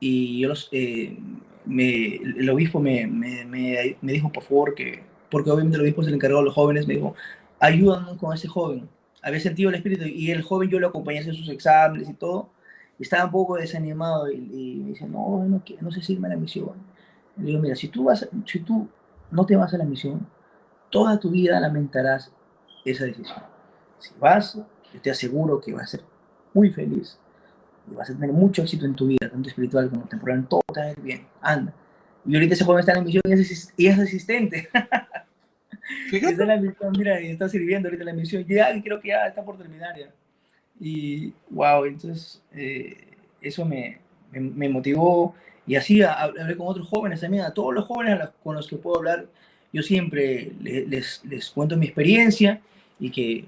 y 0.00 0.40
yo 0.40 0.48
los, 0.48 0.68
eh, 0.72 1.16
me, 1.66 2.16
el 2.16 2.50
obispo 2.50 2.80
me, 2.80 3.06
me, 3.06 3.44
me, 3.44 3.96
me, 4.00 4.12
dijo 4.12 4.32
por 4.32 4.42
favor 4.42 4.74
que, 4.74 5.04
porque 5.30 5.52
obviamente 5.52 5.76
el 5.76 5.82
obispo 5.84 6.02
es 6.02 6.08
el 6.08 6.14
encargado 6.14 6.40
de 6.40 6.46
los 6.46 6.54
jóvenes, 6.54 6.88
me 6.88 6.94
dijo, 6.94 7.14
ayúdanos 7.60 8.18
con 8.18 8.34
ese 8.34 8.48
joven. 8.48 8.88
Había 9.22 9.38
sentido 9.38 9.68
el 9.68 9.76
espíritu 9.76 10.04
y 10.04 10.32
el 10.32 10.42
joven 10.42 10.68
yo 10.68 10.80
lo 10.80 10.88
acompañé 10.88 11.20
en 11.20 11.32
sus 11.32 11.48
exámenes 11.48 12.10
y 12.10 12.14
todo, 12.14 12.50
y 12.98 13.04
estaba 13.04 13.26
un 13.26 13.30
poco 13.30 13.54
desanimado 13.54 14.32
y, 14.32 14.34
y 14.34 14.80
me 14.82 14.88
dice, 14.90 15.06
no, 15.06 15.44
no, 15.46 15.62
no 15.80 15.90
sé 15.92 16.02
si 16.02 16.14
irme 16.14 16.26
a 16.26 16.30
la 16.30 16.36
misión. 16.36 16.72
Le 17.36 17.44
digo, 17.44 17.60
mira, 17.60 17.76
si 17.76 17.86
tú, 17.86 18.02
vas, 18.02 18.28
si 18.46 18.58
tú 18.58 18.88
no 19.30 19.46
te 19.46 19.54
vas 19.54 19.72
a 19.72 19.78
la 19.78 19.84
misión, 19.84 20.26
toda 20.90 21.18
tu 21.18 21.30
vida 21.30 21.60
lamentarás 21.60 22.32
esa 22.84 23.04
decisión. 23.04 23.42
Si 23.98 24.10
vas, 24.18 24.56
yo 24.56 25.00
te 25.00 25.10
aseguro 25.10 25.60
que 25.60 25.72
vas 25.72 25.84
a 25.84 25.86
ser 25.86 26.00
muy 26.54 26.70
feliz 26.70 27.18
y 27.90 27.94
vas 27.94 28.10
a 28.10 28.14
tener 28.14 28.32
mucho 28.32 28.62
éxito 28.62 28.86
en 28.86 28.94
tu 28.94 29.06
vida, 29.06 29.28
tanto 29.30 29.48
espiritual 29.48 29.90
como 29.90 30.06
temporal, 30.06 30.46
todo 30.48 30.62
te 30.72 30.80
va 30.80 30.86
a 30.86 30.90
ir 30.90 31.00
bien, 31.00 31.26
anda. 31.40 31.72
Y 32.26 32.34
ahorita 32.34 32.54
ese 32.54 32.64
joven 32.64 32.80
está 32.80 32.92
en 32.92 32.98
la 32.98 33.04
misión 33.04 33.22
y 33.26 33.32
es, 33.32 33.74
y 33.76 33.86
es 33.86 33.98
asistente. 33.98 34.68
Está 36.12 36.42
en 36.42 36.48
la 36.48 36.56
misión, 36.56 36.92
mira, 36.98 37.20
y 37.20 37.28
está 37.28 37.48
sirviendo 37.48 37.88
ahorita 37.88 38.04
la 38.04 38.12
misión. 38.12 38.44
Ya 38.44 38.68
creo 38.82 39.00
que 39.00 39.08
ya 39.08 39.26
está 39.26 39.44
por 39.44 39.56
terminar 39.56 39.96
ya. 39.96 40.10
Y 40.80 41.32
wow, 41.50 41.84
entonces 41.84 42.42
eh, 42.52 43.16
eso 43.40 43.64
me, 43.64 44.00
me, 44.32 44.68
motivó 44.68 45.34
y 45.66 45.76
así 45.76 46.02
hablé 46.02 46.56
con 46.56 46.66
otros 46.68 46.88
jóvenes 46.88 47.20
también, 47.20 47.44
a 47.44 47.54
todos 47.54 47.74
los 47.74 47.84
jóvenes 47.84 48.18
con 48.42 48.54
los 48.54 48.68
que 48.68 48.76
puedo 48.76 48.98
hablar, 48.98 49.26
yo 49.76 49.82
siempre 49.82 50.52
les, 50.62 51.22
les, 51.22 51.50
cuento 51.50 51.76
mi 51.76 51.84
experiencia 51.84 52.62
y 52.98 53.10
que, 53.10 53.44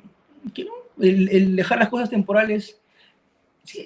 que 0.53 0.65
no, 0.65 0.73
el, 1.01 1.57
dejar 1.57 1.79
las 1.79 1.89
cosas 1.89 2.11
temporales, 2.11 2.79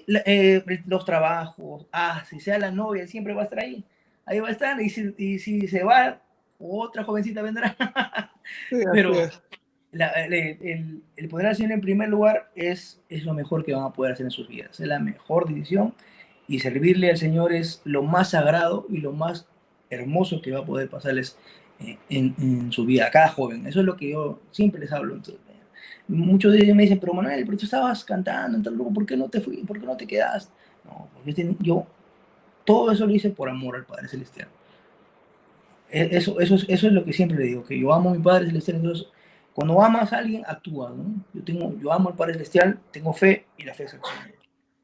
eh, 0.08 0.64
los 0.86 1.04
trabajos, 1.04 1.86
ah, 1.92 2.24
si 2.28 2.40
sea 2.40 2.58
la 2.58 2.72
novia, 2.72 3.06
siempre 3.06 3.32
va 3.32 3.42
a 3.42 3.44
estar 3.44 3.60
ahí, 3.60 3.84
ahí 4.26 4.40
va 4.40 4.48
a 4.48 4.50
estar 4.50 4.80
y 4.80 4.90
si, 4.90 5.14
y 5.16 5.38
si 5.38 5.68
se 5.68 5.84
va, 5.84 6.20
otra 6.58 7.04
jovencita 7.04 7.42
vendrá. 7.42 7.76
Pero 8.92 9.12
el, 9.92 11.02
el, 11.16 11.28
poder 11.28 11.46
hacer 11.46 11.70
en 11.70 11.80
primer 11.80 12.08
lugar 12.08 12.50
es, 12.56 13.00
es 13.08 13.22
lo 13.22 13.34
mejor 13.34 13.64
que 13.64 13.72
van 13.72 13.84
a 13.84 13.92
poder 13.92 14.14
hacer 14.14 14.26
en 14.26 14.32
sus 14.32 14.48
vidas, 14.48 14.80
es 14.80 14.88
la 14.88 14.98
mejor 14.98 15.46
decisión 15.46 15.94
y 16.48 16.58
servirle 16.58 17.08
al 17.08 17.18
Señor 17.18 17.52
es 17.52 17.82
lo 17.84 18.02
más 18.02 18.30
sagrado 18.30 18.84
y 18.88 18.98
lo 18.98 19.12
más 19.12 19.46
hermoso 19.90 20.42
que 20.42 20.50
va 20.50 20.60
a 20.60 20.66
poder 20.66 20.88
pasarles 20.88 21.38
en, 22.08 22.34
en, 22.38 22.72
su 22.72 22.84
vida, 22.84 23.10
cada 23.10 23.28
joven. 23.28 23.66
Eso 23.66 23.80
es 23.80 23.86
lo 23.86 23.96
que 23.96 24.10
yo 24.10 24.40
siempre 24.50 24.80
les 24.80 24.92
hablo. 24.92 25.20
muchos 26.08 26.52
de 26.52 26.58
ellos 26.58 26.76
me 26.76 26.82
dicen, 26.82 26.98
pero 26.98 27.14
Manuel, 27.14 27.44
pero 27.44 27.58
tú 27.58 27.64
estabas 27.64 28.04
cantando 28.04 28.56
en 28.56 28.62
tal 28.62 28.74
¿por 28.74 29.06
qué 29.06 29.16
no 29.16 29.28
te 29.28 29.40
fui? 29.40 29.58
¿Por 29.64 29.80
qué 29.80 29.86
no 29.86 29.96
te 29.96 30.06
quedaste? 30.06 30.52
No, 30.84 31.08
porque 31.14 31.54
yo 31.60 31.86
todo 32.64 32.90
eso 32.92 33.06
lo 33.06 33.14
hice 33.14 33.30
por 33.30 33.48
amor 33.48 33.76
al 33.76 33.84
Padre 33.84 34.08
Celestial. 34.08 34.48
E, 35.90 36.16
eso, 36.16 36.40
eso, 36.40 36.54
eso 36.54 36.86
es 36.86 36.92
lo 36.92 37.04
que 37.04 37.12
siempre 37.12 37.38
le 37.38 37.44
digo, 37.44 37.64
que 37.64 37.78
yo 37.78 37.92
amo 37.92 38.10
a 38.10 38.14
mi 38.14 38.22
Padre 38.22 38.46
Celestial. 38.46 38.78
Entonces, 38.78 39.06
cuando 39.52 39.82
amas 39.82 40.12
a 40.12 40.18
alguien, 40.18 40.42
actúa. 40.46 40.90
¿no? 40.90 41.24
Yo, 41.32 41.42
tengo, 41.44 41.78
yo 41.78 41.92
amo 41.92 42.10
al 42.10 42.16
Padre 42.16 42.34
Celestial, 42.34 42.78
tengo 42.90 43.12
fe 43.12 43.46
y 43.56 43.64
la 43.64 43.74
fe 43.74 43.84
es 43.84 43.94
acción. 43.94 44.32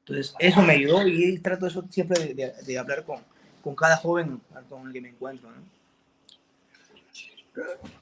Entonces, 0.00 0.34
eso 0.38 0.62
me 0.62 0.72
ayudó 0.72 1.06
y 1.06 1.38
trato 1.38 1.66
eso 1.66 1.84
siempre 1.90 2.34
de, 2.34 2.52
de, 2.64 2.78
hablar 2.78 3.04
con, 3.04 3.18
con, 3.60 3.74
cada 3.74 3.96
joven 3.96 4.40
con 4.70 4.86
el 4.86 4.92
que 4.92 5.02
me 5.02 5.10
encuentro. 5.10 5.50
¿no? 5.50 5.77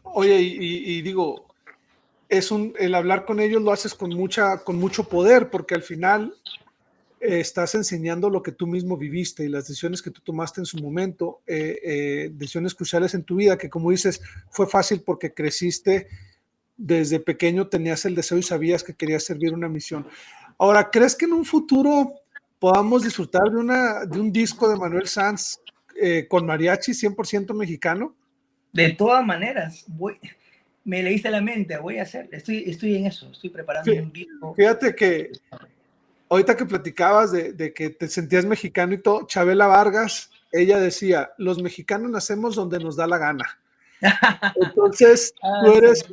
Oye, 0.02 0.40
y, 0.40 1.02
digo, 1.02 1.46
es 2.28 2.50
un, 2.50 2.74
el 2.78 2.94
hablar 2.94 3.24
con 3.24 3.40
ellos 3.40 3.62
lo 3.62 3.72
haces 3.72 3.94
con, 3.94 4.10
mucha, 4.10 4.58
con 4.58 4.76
mucho 4.76 5.04
poder, 5.04 5.50
porque 5.50 5.74
al 5.74 5.82
final 5.82 6.34
eh, 7.20 7.40
estás 7.40 7.74
enseñando 7.74 8.30
lo 8.30 8.42
que 8.42 8.52
tú 8.52 8.66
mismo 8.66 8.96
viviste 8.96 9.44
y 9.44 9.48
las 9.48 9.68
decisiones 9.68 10.02
que 10.02 10.10
tú 10.10 10.20
tomaste 10.22 10.60
en 10.60 10.66
su 10.66 10.78
momento, 10.78 11.40
eh, 11.46 11.78
eh, 11.82 12.30
decisiones 12.32 12.74
cruciales 12.74 13.14
en 13.14 13.24
tu 13.24 13.36
vida, 13.36 13.58
que 13.58 13.70
como 13.70 13.90
dices, 13.90 14.20
fue 14.50 14.66
fácil 14.66 15.02
porque 15.02 15.32
creciste 15.32 16.08
desde 16.76 17.20
pequeño, 17.20 17.68
tenías 17.68 18.04
el 18.04 18.14
deseo 18.14 18.38
y 18.38 18.42
sabías 18.42 18.84
que 18.84 18.94
querías 18.94 19.24
servir 19.24 19.54
una 19.54 19.68
misión. 19.68 20.06
Ahora, 20.58 20.90
¿crees 20.90 21.14
que 21.14 21.24
en 21.24 21.32
un 21.32 21.44
futuro 21.44 22.12
podamos 22.58 23.02
disfrutar 23.02 23.50
de, 23.50 23.56
una, 23.56 24.04
de 24.04 24.20
un 24.20 24.32
disco 24.32 24.68
de 24.68 24.76
Manuel 24.76 25.08
Sanz 25.08 25.58
con 26.28 26.44
mariachi 26.44 26.92
100% 26.92 27.54
mexicano? 27.54 28.14
De 28.76 28.92
todas 28.92 29.24
maneras, 29.24 29.84
voy, 29.88 30.18
me 30.84 31.02
leíste 31.02 31.30
la 31.30 31.40
mente, 31.40 31.76
voy 31.78 31.98
a 31.98 32.02
hacer, 32.02 32.28
estoy, 32.30 32.64
estoy 32.70 32.96
en 32.96 33.06
eso, 33.06 33.30
estoy 33.32 33.50
preparando 33.50 33.92
un 33.92 34.12
disco. 34.12 34.54
Fíjate 34.54 34.94
que 34.94 35.32
ahorita 36.28 36.56
que 36.56 36.66
platicabas 36.66 37.32
de, 37.32 37.72
que 37.74 37.90
te 37.90 38.08
sentías 38.08 38.44
mexicano 38.44 38.94
y 38.94 38.98
todo, 38.98 39.26
Chabela 39.26 39.66
Vargas, 39.66 40.30
ella 40.52 40.78
decía, 40.78 41.32
los 41.38 41.62
mexicanos 41.62 42.10
nacemos 42.10 42.54
donde 42.54 42.78
nos 42.78 42.96
da 42.96 43.06
la 43.06 43.18
gana. 43.18 43.58
Entonces, 44.62 45.34
ah, 45.42 45.62
tú 45.64 45.72
eres, 45.72 46.04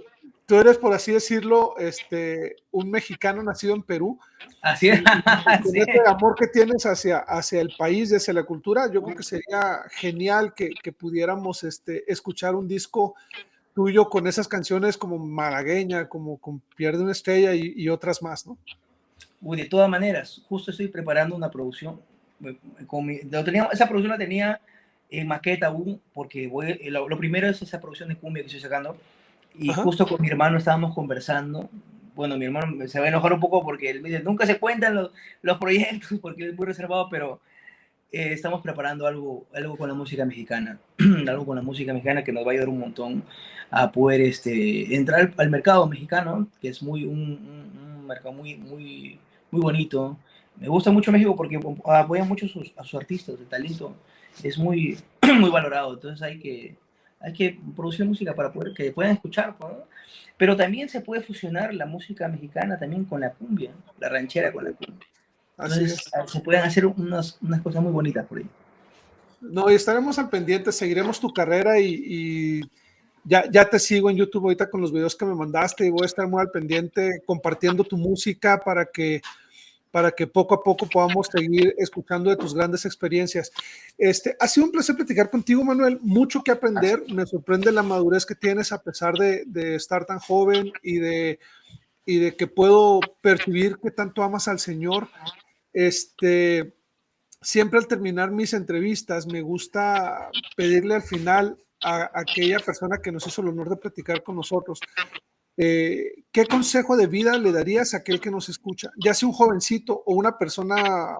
tú 0.45 0.55
eres, 0.55 0.77
por 0.77 0.93
así 0.93 1.11
decirlo, 1.11 1.75
este, 1.77 2.57
un 2.71 2.89
mexicano 2.89 3.43
nacido 3.43 3.75
en 3.75 3.83
Perú. 3.83 4.19
Así 4.61 4.89
es. 4.89 4.99
Y, 4.99 5.01
ese 5.79 6.01
amor 6.05 6.35
que 6.35 6.47
tienes 6.47 6.85
hacia, 6.85 7.19
hacia 7.19 7.61
el 7.61 7.73
país 7.77 8.11
y 8.11 8.15
hacia 8.15 8.33
la 8.33 8.43
cultura, 8.43 8.91
yo 8.91 9.01
creo 9.01 9.17
que 9.17 9.23
sería 9.23 9.81
genial 9.91 10.53
que, 10.53 10.71
que 10.81 10.91
pudiéramos 10.91 11.63
este, 11.63 12.09
escuchar 12.11 12.55
un 12.55 12.67
disco 12.67 13.15
tuyo 13.73 14.09
con 14.09 14.27
esas 14.27 14.47
canciones 14.47 14.97
como 14.97 15.17
Malagueña, 15.17 16.07
como 16.07 16.37
con 16.37 16.61
Pierde 16.75 17.01
una 17.01 17.11
estrella 17.11 17.55
y, 17.55 17.73
y 17.75 17.89
otras 17.89 18.21
más, 18.21 18.45
¿no? 18.45 18.57
de 19.51 19.65
todas 19.65 19.89
maneras, 19.89 20.41
justo 20.47 20.71
estoy 20.71 20.87
preparando 20.87 21.35
una 21.35 21.51
producción. 21.51 21.99
Eh, 22.45 22.57
con 22.87 23.09
esa 23.09 23.87
producción 23.87 24.11
la 24.11 24.17
tenía 24.17 24.59
en 25.09 25.27
maqueta 25.27 25.67
aún, 25.67 26.01
porque 26.13 26.47
voy, 26.47 26.71
eh, 26.81 26.89
lo, 26.89 27.17
primero 27.17 27.47
es 27.47 27.61
esa 27.61 27.79
producción 27.79 28.09
de 28.09 28.15
cumbia 28.15 28.43
que 28.43 28.47
estoy 28.47 28.61
sacando. 28.61 28.97
Y 29.55 29.69
justo 29.69 30.07
con 30.07 30.21
mi 30.21 30.29
hermano 30.29 30.57
estábamos 30.57 30.93
conversando. 30.93 31.69
Bueno, 32.15 32.37
mi 32.37 32.45
hermano 32.45 32.87
se 32.87 32.99
va 32.99 33.05
a 33.05 33.09
enojar 33.09 33.33
un 33.33 33.39
poco 33.39 33.63
porque 33.63 33.89
él 33.89 34.01
me 34.01 34.09
dice, 34.09 34.23
nunca 34.23 34.45
se 34.45 34.59
cuentan 34.59 34.95
los, 34.95 35.11
los 35.41 35.57
proyectos 35.57 36.19
porque 36.21 36.49
es 36.49 36.55
muy 36.55 36.65
reservado, 36.65 37.09
pero 37.09 37.39
eh, 38.11 38.33
estamos 38.33 38.61
preparando 38.61 39.07
algo, 39.07 39.45
algo 39.53 39.77
con 39.77 39.89
la 39.89 39.95
música 39.95 40.25
mexicana, 40.25 40.79
algo 41.27 41.45
con 41.45 41.55
la 41.55 41.63
música 41.63 41.93
mexicana 41.93 42.23
que 42.23 42.31
nos 42.31 42.45
va 42.45 42.49
a 42.49 42.51
ayudar 42.53 42.69
un 42.69 42.79
montón 42.79 43.23
a 43.71 43.91
poder 43.91 44.21
este, 44.21 44.95
entrar 44.95 45.33
al, 45.37 45.49
mercado 45.49 45.87
mexicano, 45.87 46.47
que 46.61 46.69
es 46.69 46.83
muy 46.83 47.05
un, 47.05 47.71
un 47.99 48.07
mercado 48.07 48.33
muy, 48.33 48.55
muy 48.55 49.19
muy 49.53 49.61
bonito. 49.61 50.17
Me 50.59 50.67
gusta 50.67 50.91
mucho 50.91 51.11
México 51.11 51.35
porque 51.35 51.59
apoya 51.85 52.23
mucho 52.23 52.47
a 52.75 52.83
sus 52.83 52.95
artistas, 52.95 53.35
el 53.39 53.45
talento 53.45 53.95
es 54.43 54.57
muy, 54.57 54.97
muy 55.39 55.49
valorado. 55.49 55.93
Entonces 55.93 56.21
hay 56.21 56.39
que, 56.39 56.75
hay 57.23 57.33
que 57.33 57.57
producir 57.75 58.05
música 58.05 58.35
para 58.35 58.51
poder 58.51 58.73
que 58.73 58.91
puedan 58.91 59.13
escuchar. 59.13 59.55
Pero 60.37 60.57
también 60.57 60.89
se 60.89 61.01
puede 61.01 61.21
fusionar 61.21 61.73
la 61.73 61.85
música 61.85 62.27
mexicana 62.27 62.77
también 62.77 63.05
con 63.05 63.21
la 63.21 63.31
cumbia, 63.31 63.71
la 63.99 64.09
ranchera 64.09 64.51
con 64.51 64.65
la 64.65 64.71
cumbia. 64.71 65.07
Entonces 65.57 66.11
se 66.27 66.39
pueden 66.41 66.63
hacer 66.63 66.85
unas, 66.85 67.37
unas 67.41 67.61
cosas 67.61 67.81
muy 67.81 67.91
bonitas 67.91 68.25
por 68.25 68.39
ahí. 68.39 68.47
No, 69.39 69.69
y 69.69 69.75
estaremos 69.75 70.17
al 70.19 70.29
pendiente, 70.29 70.71
seguiremos 70.71 71.19
tu 71.19 71.31
carrera 71.31 71.79
y, 71.79 72.03
y 72.05 72.61
ya, 73.23 73.49
ya, 73.49 73.69
te 73.69 73.79
sigo 73.79 74.09
en 74.09 74.17
YouTube 74.17 74.43
ahorita 74.43 74.69
con 74.69 74.81
los 74.81 74.91
videos 74.91 75.15
que 75.15 75.25
me 75.25 75.35
mandaste 75.35 75.85
y 75.85 75.89
voy 75.89 76.03
a 76.03 76.07
estar 76.07 76.27
muy 76.27 76.41
al 76.41 76.49
pendiente 76.49 77.21
compartiendo 77.25 77.83
tu 77.83 77.97
música 77.97 78.59
para 78.59 78.85
que 78.85 79.21
para 79.93 80.11
que 80.11 80.25
poco 80.25 80.55
a 80.55 80.63
poco 80.63 80.87
podamos 80.87 81.27
seguir 81.27 81.75
escuchando 81.77 82.31
de 82.31 82.35
tus 82.35 82.55
grandes 82.55 82.83
experiencias. 82.83 83.51
Este, 83.95 84.35
ha 84.39 84.47
sido 84.47 84.65
un 84.65 84.71
placer 84.71 84.95
platicar 84.95 85.29
contigo, 85.29 85.63
Manuel. 85.63 85.99
Mucho 86.01 86.43
que 86.43 86.49
aprender. 86.49 87.03
Me 87.13 87.27
sorprende 87.27 87.71
la 87.71 87.83
madurez 87.83 88.25
que 88.25 88.33
tienes 88.33 88.71
a 88.71 88.81
pesar 88.81 89.13
de, 89.13 89.45
estar 89.75 90.03
tan 90.05 90.17
joven 90.17 90.73
y 90.81 90.97
de, 90.97 91.39
y 92.07 92.17
de 92.17 92.35
que 92.35 92.47
puedo 92.47 93.01
percibir 93.21 93.77
que 93.77 93.91
tanto 93.91 94.23
amas 94.23 94.47
al 94.47 94.57
Señor. 94.57 95.09
Este, 95.71 96.73
siempre 97.39 97.77
al 97.77 97.85
terminar 97.85 98.31
mis 98.31 98.55
entrevistas 98.55 99.27
me 99.27 99.43
gusta 99.43 100.31
pedirle 100.57 100.95
al 100.95 101.03
final 101.03 101.55
a, 101.83 101.97
a 101.97 102.21
aquella 102.21 102.57
persona 102.57 102.97
que 102.97 103.11
nos 103.11 103.27
hizo 103.27 103.43
el 103.43 103.49
honor 103.49 103.69
de 103.69 103.77
platicar 103.77 104.23
con 104.23 104.37
nosotros 104.37 104.79
eh, 105.55 106.23
¿qué 106.31 106.45
consejo 106.45 106.97
de 106.97 107.07
vida 107.07 107.37
le 107.37 107.51
darías 107.51 107.93
a 107.93 107.97
aquel 107.97 108.19
que 108.19 108.31
nos 108.31 108.49
escucha? 108.49 108.91
Ya 108.97 109.13
sea 109.13 109.27
un 109.27 109.33
jovencito 109.33 110.03
o 110.05 110.15
una 110.15 110.37
persona, 110.37 111.15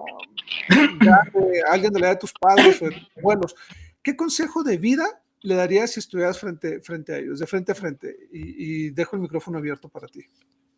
alguien 1.70 1.92
de 1.92 2.00
la 2.00 2.06
edad 2.06 2.14
de 2.14 2.20
tus 2.20 2.32
padres 2.32 2.82
o 2.82 3.40
¿qué 4.02 4.16
consejo 4.16 4.64
de 4.64 4.76
vida 4.76 5.06
le 5.42 5.54
darías 5.54 5.92
si 5.92 6.00
estuvieras 6.00 6.38
frente, 6.38 6.80
frente 6.80 7.14
a 7.14 7.18
ellos, 7.18 7.38
de 7.38 7.46
frente 7.46 7.72
a 7.72 7.74
frente? 7.74 8.16
Y, 8.32 8.90
dejo 8.90 9.16
el 9.16 9.22
micrófono 9.22 9.58
abierto 9.58 9.88
para 9.88 10.08
ti. 10.08 10.24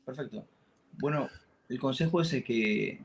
Perfecto. 0.04 0.46
Bueno, 0.98 1.28
el 1.68 1.78
consejo 1.78 2.20
es 2.20 2.30
que, 2.30 3.00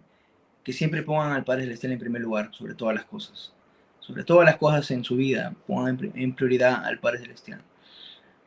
que 0.63 0.73
siempre 0.73 1.03
pongan 1.03 1.31
al 1.31 1.45
Padre 1.45 1.63
Celestial 1.63 1.93
en 1.93 1.99
primer 1.99 2.21
lugar, 2.21 2.49
sobre 2.53 2.75
todas 2.75 2.95
las 2.95 3.05
cosas. 3.05 3.53
Sobre 3.99 4.23
todas 4.23 4.45
las 4.45 4.57
cosas 4.57 4.89
en 4.91 5.03
su 5.03 5.15
vida, 5.15 5.55
pongan 5.65 6.11
en 6.15 6.35
prioridad 6.35 6.83
al 6.83 6.99
Padre 6.99 7.19
Celestial. 7.19 7.61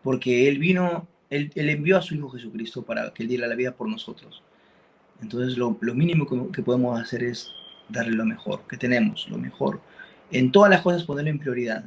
Porque 0.03 0.49
Él 0.49 0.59
vino 0.59 1.09
él, 1.31 1.51
envió 1.55 1.97
a 1.97 2.03
su 2.03 2.14
Hijo 2.14 2.31
Jesucristo 2.31 2.83
para 2.83 3.12
que 3.12 3.22
Él 3.22 3.29
diera 3.29 3.47
la 3.47 3.55
vida 3.55 3.72
por 3.72 3.89
nosotros. 3.89 4.43
Entonces 5.20 5.57
lo, 5.57 5.77
mínimo 5.95 6.27
que, 6.53 6.62
podemos 6.62 7.01
hacer 7.01 7.25
es 7.25 7.51
darle 7.89 8.12
lo 8.12 8.25
mejor 8.25 8.62
que 8.68 8.77
tenemos, 8.77 9.29
lo 9.29 9.39
mejor. 9.39 9.81
En 10.31 10.53
todas 10.53 10.70
las 10.70 10.83
cosas 10.83 11.05
ponerlo 11.05 11.31
en 11.31 11.39
prioridad. 11.39 11.85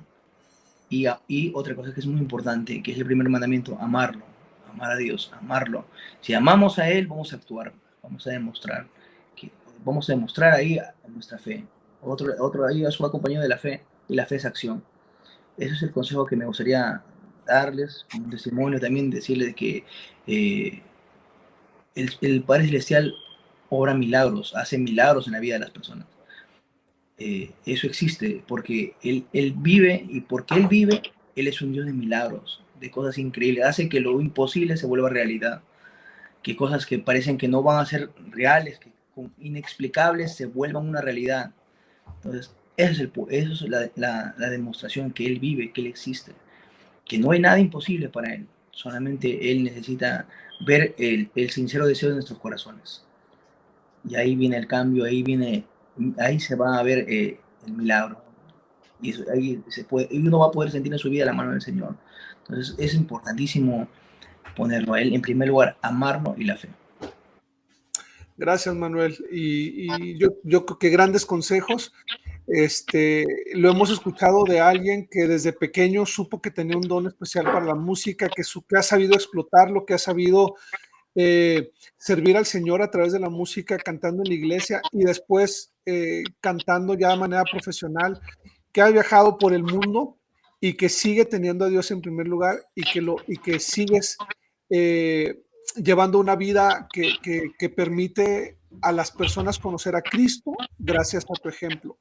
Y, 0.89 1.07
otra 1.53 1.75
cosa 1.75 1.93
que 1.93 1.99
es 1.99 2.05
muy 2.05 2.21
importante, 2.21 2.81
que 2.81 2.91
es 2.91 2.97
el 2.97 3.05
primer 3.05 3.27
mandamiento, 3.29 3.77
amarlo, 3.79 4.23
amar 4.71 4.91
a 4.91 4.95
Dios, 4.95 5.31
amarlo. 5.39 5.85
Si 6.21 6.33
amamos 6.33 6.79
a 6.79 6.89
Él, 6.89 7.07
vamos 7.07 7.33
a 7.33 7.35
actuar, 7.35 7.73
vamos 8.01 8.25
a 8.25 8.31
demostrar, 8.31 8.87
que, 9.35 9.51
vamos 9.83 10.09
a 10.09 10.13
demostrar 10.13 10.53
ahí 10.53 10.79
nuestra 11.07 11.37
fe. 11.37 11.65
Otro, 12.01 12.33
otro 12.39 12.65
ahí 12.65 12.85
es 12.85 12.93
su 12.93 13.05
acompañado 13.05 13.43
de 13.43 13.49
la 13.49 13.57
fe, 13.57 13.83
y 14.07 14.15
la 14.15 14.25
fe 14.25 14.35
es 14.35 14.45
acción. 14.45 14.83
Ese 15.57 15.73
es 15.73 15.83
el 15.83 15.91
consejo 15.91 16.25
que 16.25 16.35
me 16.35 16.45
gustaría 16.45 17.01
darles 17.47 18.05
un 18.15 18.29
testimonio 18.29 18.79
también, 18.79 19.09
decirles 19.09 19.55
que 19.55 19.83
eh, 20.27 20.81
el, 21.95 22.43
Padre 22.43 22.65
Celestial 22.65 23.13
obra 23.69 23.93
milagros, 23.93 24.55
hace 24.55 24.77
milagros 24.77 25.27
en 25.27 25.33
la 25.33 25.39
vida 25.39 25.55
de 25.55 25.61
las 25.61 25.71
personas. 25.71 26.07
Eh, 27.17 27.51
eso 27.65 27.87
existe 27.87 28.43
porque 28.47 28.93
él, 29.01 29.25
él 29.33 29.53
vive 29.57 30.05
y 30.07 30.21
porque 30.21 30.53
Él 30.53 30.67
vive, 30.67 31.01
Él 31.35 31.47
es 31.47 31.61
un 31.61 31.71
Dios 31.71 31.85
de 31.85 31.93
milagros, 31.93 32.63
de 32.79 32.91
cosas 32.91 33.17
increíbles, 33.17 33.65
hace 33.65 33.89
que 33.89 33.99
lo 33.99 34.21
imposible 34.21 34.77
se 34.77 34.85
vuelva 34.85 35.09
realidad, 35.09 35.63
que 36.43 36.55
cosas 36.55 36.85
que 36.85 36.99
parecen 36.99 37.37
que 37.37 37.47
no 37.47 37.63
van 37.63 37.79
a 37.79 37.85
ser 37.85 38.11
reales, 38.29 38.79
que 38.79 38.91
inexplicables 39.39 40.35
se 40.35 40.45
vuelvan 40.45 40.87
una 40.87 41.01
realidad. 41.01 41.51
Entonces, 42.17 42.51
eso 42.77 43.03
es, 43.03 43.09
eso 43.29 43.65
es 43.65 43.69
la, 43.95 44.33
la, 44.37 44.49
demostración 44.49 45.11
que 45.11 45.25
Él 45.25 45.39
vive, 45.39 45.71
que 45.71 45.81
Él 45.81 45.87
existe, 45.87 46.33
que 47.07 47.17
no 47.17 47.31
hay 47.31 47.39
nada 47.39 47.59
imposible 47.59 48.09
para 48.09 48.33
Él, 48.33 48.47
solamente 48.71 49.51
Él 49.51 49.63
necesita 49.63 50.27
ver 50.65 50.95
el, 50.97 51.29
el 51.35 51.49
sincero 51.49 51.87
deseo 51.87 52.09
de 52.09 52.15
nuestros 52.15 52.39
corazones. 52.39 53.03
Y 54.07 54.15
ahí 54.15 54.35
viene 54.35 54.57
el 54.57 54.67
cambio, 54.67 55.05
ahí 55.05 55.23
viene, 55.23 55.65
ahí 56.17 56.39
se 56.39 56.55
va 56.55 56.77
a 56.77 56.83
ver 56.83 57.05
eh, 57.09 57.39
el 57.65 57.73
milagro. 57.73 58.21
Y 59.01 59.13
ahí 59.29 59.61
se 59.67 59.83
puede, 59.83 60.07
y 60.11 60.19
uno 60.19 60.39
va 60.39 60.47
a 60.47 60.51
poder 60.51 60.71
sentir 60.71 60.91
en 60.91 60.99
su 60.99 61.09
vida 61.09 61.25
la 61.25 61.33
mano 61.33 61.51
del 61.51 61.61
Señor. 61.61 61.95
Entonces 62.47 62.75
es 62.77 62.93
importantísimo 62.93 63.87
ponerlo 64.55 64.93
a 64.93 65.01
Él 65.01 65.13
en 65.13 65.21
primer 65.21 65.49
lugar, 65.49 65.77
amarlo 65.81 66.35
y 66.37 66.45
la 66.45 66.55
fe. 66.57 66.69
Gracias, 68.37 68.75
Manuel. 68.75 69.17
Y, 69.31 69.91
y 69.91 70.17
yo, 70.17 70.29
yo 70.43 70.65
creo 70.65 70.79
que 70.79 70.89
grandes 70.89 71.25
consejos. 71.25 71.91
Este, 72.47 73.25
lo 73.55 73.69
hemos 73.69 73.91
escuchado 73.91 74.45
de 74.45 74.61
alguien 74.61 75.07
que 75.11 75.27
desde 75.27 75.51
pequeño 75.51 76.05
supo 76.05 76.41
que 76.41 76.49
tenía 76.49 76.77
un 76.77 76.87
don 76.87 77.07
especial 77.07 77.43
para 77.43 77.65
la 77.65 77.75
música, 77.75 78.29
que, 78.29 78.43
su, 78.43 78.65
que 78.65 78.77
ha 78.77 78.81
sabido 78.81 79.15
explotarlo, 79.15 79.85
que 79.85 79.93
ha 79.93 79.97
sabido 79.97 80.55
eh, 81.13 81.71
servir 81.97 82.37
al 82.37 82.45
Señor 82.45 82.81
a 82.81 82.89
través 82.89 83.11
de 83.11 83.19
la 83.19 83.29
música, 83.29 83.77
cantando 83.77 84.23
en 84.23 84.29
la 84.29 84.35
iglesia 84.35 84.81
y 84.93 85.03
después 85.03 85.73
eh, 85.85 86.23
cantando 86.39 86.93
ya 86.93 87.09
de 87.09 87.17
manera 87.17 87.43
profesional, 87.43 88.21
que 88.71 88.81
ha 88.81 88.89
viajado 88.89 89.37
por 89.37 89.53
el 89.53 89.63
mundo 89.63 90.17
y 90.61 90.75
que 90.75 90.87
sigue 90.87 91.25
teniendo 91.25 91.65
a 91.65 91.69
Dios 91.69 91.91
en 91.91 92.01
primer 92.01 92.27
lugar 92.27 92.65
y 92.73 92.83
que, 92.83 93.01
lo, 93.01 93.17
y 93.27 93.37
que 93.37 93.59
sigues 93.59 94.17
eh, 94.69 95.43
llevando 95.75 96.19
una 96.19 96.37
vida 96.37 96.87
que, 96.93 97.13
que, 97.21 97.51
que 97.59 97.69
permite 97.69 98.57
a 98.81 98.91
las 98.91 99.11
personas 99.11 99.59
conocer 99.59 99.95
a 99.95 100.01
Cristo 100.01 100.51
gracias 100.77 101.25
a 101.25 101.33
tu 101.33 101.49
ejemplo. 101.49 101.97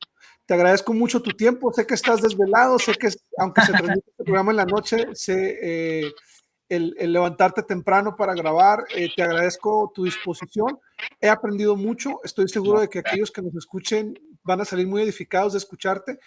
Te 0.46 0.54
agradezco 0.54 0.92
mucho 0.92 1.20
tu 1.20 1.30
tiempo. 1.32 1.72
Sé 1.72 1.86
que 1.86 1.94
estás 1.94 2.22
desvelado, 2.22 2.78
sé 2.78 2.94
que 2.94 3.08
aunque 3.38 3.62
se 3.62 3.72
transmite 3.72 4.08
este 4.08 4.24
programa 4.24 4.52
en 4.52 4.56
la 4.56 4.64
noche, 4.64 5.06
sé 5.14 5.58
eh, 5.60 6.12
el, 6.68 6.94
el, 6.98 7.12
levantarte 7.12 7.62
temprano 7.62 8.14
para 8.16 8.34
grabar. 8.34 8.84
Eh, 8.94 9.08
te 9.14 9.22
agradezco 9.22 9.90
tu 9.94 10.04
disposición. 10.04 10.78
He 11.20 11.28
aprendido 11.28 11.76
mucho. 11.76 12.20
Estoy 12.24 12.48
seguro 12.48 12.80
de 12.80 12.88
que 12.88 13.00
aquellos 13.00 13.30
que 13.30 13.42
nos 13.42 13.54
escuchen 13.56 14.14
van 14.44 14.60
a 14.60 14.64
salir 14.64 14.86
muy 14.86 15.02
edificados 15.02 15.52
de 15.52 15.58
escucharte. 15.58 16.18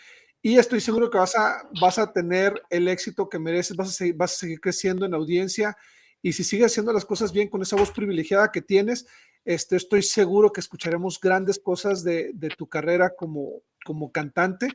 Y 0.41 0.57
estoy 0.57 0.79
seguro 0.79 1.09
que 1.09 1.17
vas 1.17 1.35
a, 1.35 1.67
vas 1.81 1.99
a 1.99 2.13
tener 2.13 2.61
el 2.69 2.87
éxito 2.87 3.27
que 3.27 3.39
mereces, 3.39 3.75
vas 3.75 3.89
a, 3.89 3.91
seguir, 3.91 4.15
vas 4.15 4.33
a 4.33 4.37
seguir 4.37 4.61
creciendo 4.61 5.05
en 5.05 5.13
audiencia. 5.13 5.75
Y 6.21 6.33
si 6.33 6.43
sigues 6.43 6.67
haciendo 6.67 6.93
las 6.93 7.05
cosas 7.05 7.31
bien 7.31 7.49
con 7.49 7.61
esa 7.61 7.75
voz 7.75 7.91
privilegiada 7.91 8.51
que 8.51 8.61
tienes, 8.61 9.05
este, 9.45 9.75
estoy 9.75 10.03
seguro 10.03 10.51
que 10.51 10.61
escucharemos 10.61 11.19
grandes 11.19 11.59
cosas 11.59 12.03
de, 12.03 12.31
de 12.33 12.49
tu 12.49 12.67
carrera 12.67 13.15
como, 13.15 13.61
como 13.85 14.11
cantante. 14.11 14.67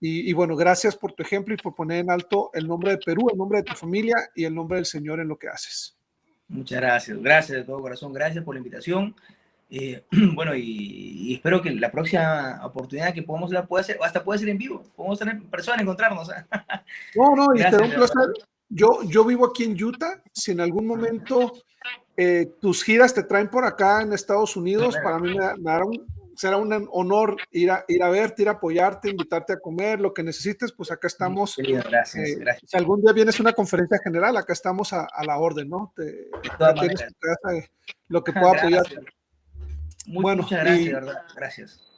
Y, 0.00 0.30
y, 0.30 0.32
bueno, 0.32 0.56
gracias 0.56 0.96
por 0.96 1.12
tu 1.12 1.22
ejemplo 1.22 1.52
y 1.52 1.58
por 1.58 1.74
poner 1.74 1.98
en 1.98 2.10
alto 2.10 2.50
el 2.54 2.66
nombre 2.66 2.92
de 2.92 2.98
Perú, 2.98 3.28
el 3.30 3.36
nombre 3.36 3.58
de 3.58 3.64
tu 3.64 3.74
familia 3.74 4.16
y 4.34 4.44
el 4.44 4.54
nombre 4.54 4.76
del 4.76 4.86
Señor 4.86 5.20
en 5.20 5.28
lo 5.28 5.38
que 5.38 5.48
haces. 5.48 5.96
Muchas 6.48 6.80
gracias, 6.80 7.22
gracias 7.22 7.58
de 7.58 7.64
todo 7.64 7.80
corazón, 7.80 8.12
gracias 8.12 8.42
por 8.42 8.54
la 8.54 8.58
invitación. 8.58 9.14
Eh, 9.70 10.04
bueno, 10.34 10.54
y, 10.54 10.62
y, 10.62 11.34
espero 11.34 11.62
que 11.62 11.70
la 11.70 11.92
próxima 11.92 12.60
oportunidad 12.64 13.14
que 13.14 13.22
podamos 13.22 13.52
la 13.52 13.66
pueda 13.66 13.84
ser, 13.84 13.98
hasta 14.02 14.24
puede 14.24 14.40
ser 14.40 14.48
en 14.48 14.58
vivo, 14.58 14.82
podemos 14.96 15.18
tener 15.18 15.40
personas, 15.44 15.80
encontrarnos. 15.80 16.30
No, 17.14 17.36
no, 17.36 17.54
y 17.54 17.60
gracias, 17.60 17.82
un 17.82 17.90
placer. 17.92 18.26
Yo, 18.68 19.02
yo 19.04 19.24
vivo 19.24 19.46
aquí 19.46 19.64
en 19.64 19.82
Utah, 19.82 20.22
si 20.32 20.52
en 20.52 20.60
algún 20.60 20.86
momento 20.86 21.52
eh, 22.22 22.52
tus 22.60 22.84
giras 22.84 23.14
te 23.14 23.22
traen 23.22 23.48
por 23.48 23.64
acá 23.64 24.02
en 24.02 24.12
Estados 24.12 24.54
Unidos, 24.54 24.94
para 25.02 25.18
mí 25.18 25.34
me, 25.34 25.54
me 25.56 25.70
dará 25.70 25.86
un, 25.86 26.06
será 26.36 26.58
un 26.58 26.88
honor 26.92 27.36
ir 27.50 27.70
a, 27.70 27.82
ir 27.88 28.02
a 28.02 28.10
verte, 28.10 28.42
ir 28.42 28.48
a 28.48 28.52
apoyarte, 28.52 29.08
invitarte 29.08 29.54
a 29.54 29.58
comer, 29.58 30.00
lo 30.00 30.12
que 30.12 30.22
necesites, 30.22 30.70
pues 30.72 30.90
acá 30.90 31.06
estamos. 31.06 31.56
Gracias, 31.56 32.14
eh, 32.16 32.36
gracias. 32.38 32.70
Si 32.70 32.76
algún 32.76 33.00
día 33.00 33.14
vienes 33.14 33.40
a 33.40 33.42
una 33.42 33.54
conferencia 33.54 33.98
general, 34.04 34.36
acá 34.36 34.52
estamos 34.52 34.92
a, 34.92 35.04
a 35.04 35.24
la 35.24 35.38
orden, 35.38 35.70
¿no? 35.70 35.94
Te, 35.96 36.28
tienes 36.78 37.00
casa, 37.18 37.68
lo 38.08 38.22
que 38.22 38.32
pueda 38.32 38.58
apoyarte. 38.58 38.96
Muy, 40.06 40.22
bueno, 40.22 40.42
muchas 40.42 40.60
gracias, 40.60 40.86
y, 40.86 40.92
verdad. 40.92 41.22
Gracias. 41.34 41.89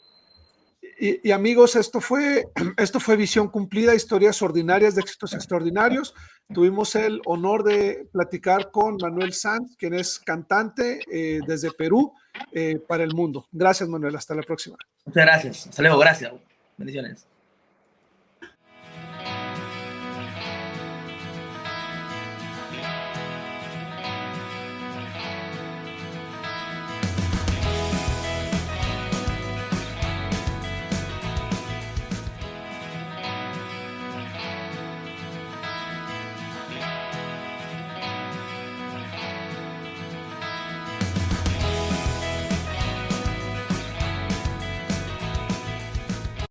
Y, 1.04 1.32
amigos, 1.32 1.74
esto 1.74 2.00
fue, 2.00 2.46
esto 2.76 3.00
fue 3.00 3.16
Visión 3.16 3.48
Cumplida, 3.48 3.92
historias 3.92 4.40
ordinarias 4.40 4.94
de 4.94 5.00
éxitos 5.00 5.34
extraordinarios. 5.34 6.14
Tuvimos 6.54 6.94
el 6.94 7.20
honor 7.26 7.64
de 7.64 8.06
platicar 8.12 8.70
con 8.70 8.98
Manuel 9.02 9.32
Sanz, 9.32 9.76
quien 9.76 9.94
es 9.94 10.20
cantante 10.20 11.00
eh, 11.12 11.40
desde 11.44 11.72
Perú 11.72 12.12
eh, 12.52 12.78
para 12.86 13.02
el 13.02 13.14
mundo. 13.14 13.48
Gracias, 13.50 13.88
Manuel. 13.88 14.14
Hasta 14.14 14.36
la 14.36 14.42
próxima. 14.42 14.76
Muchas 15.04 15.24
gracias. 15.24 15.66
Hasta 15.66 15.82
luego. 15.82 15.98
Gracias. 15.98 16.32
Bendiciones. 16.76 17.26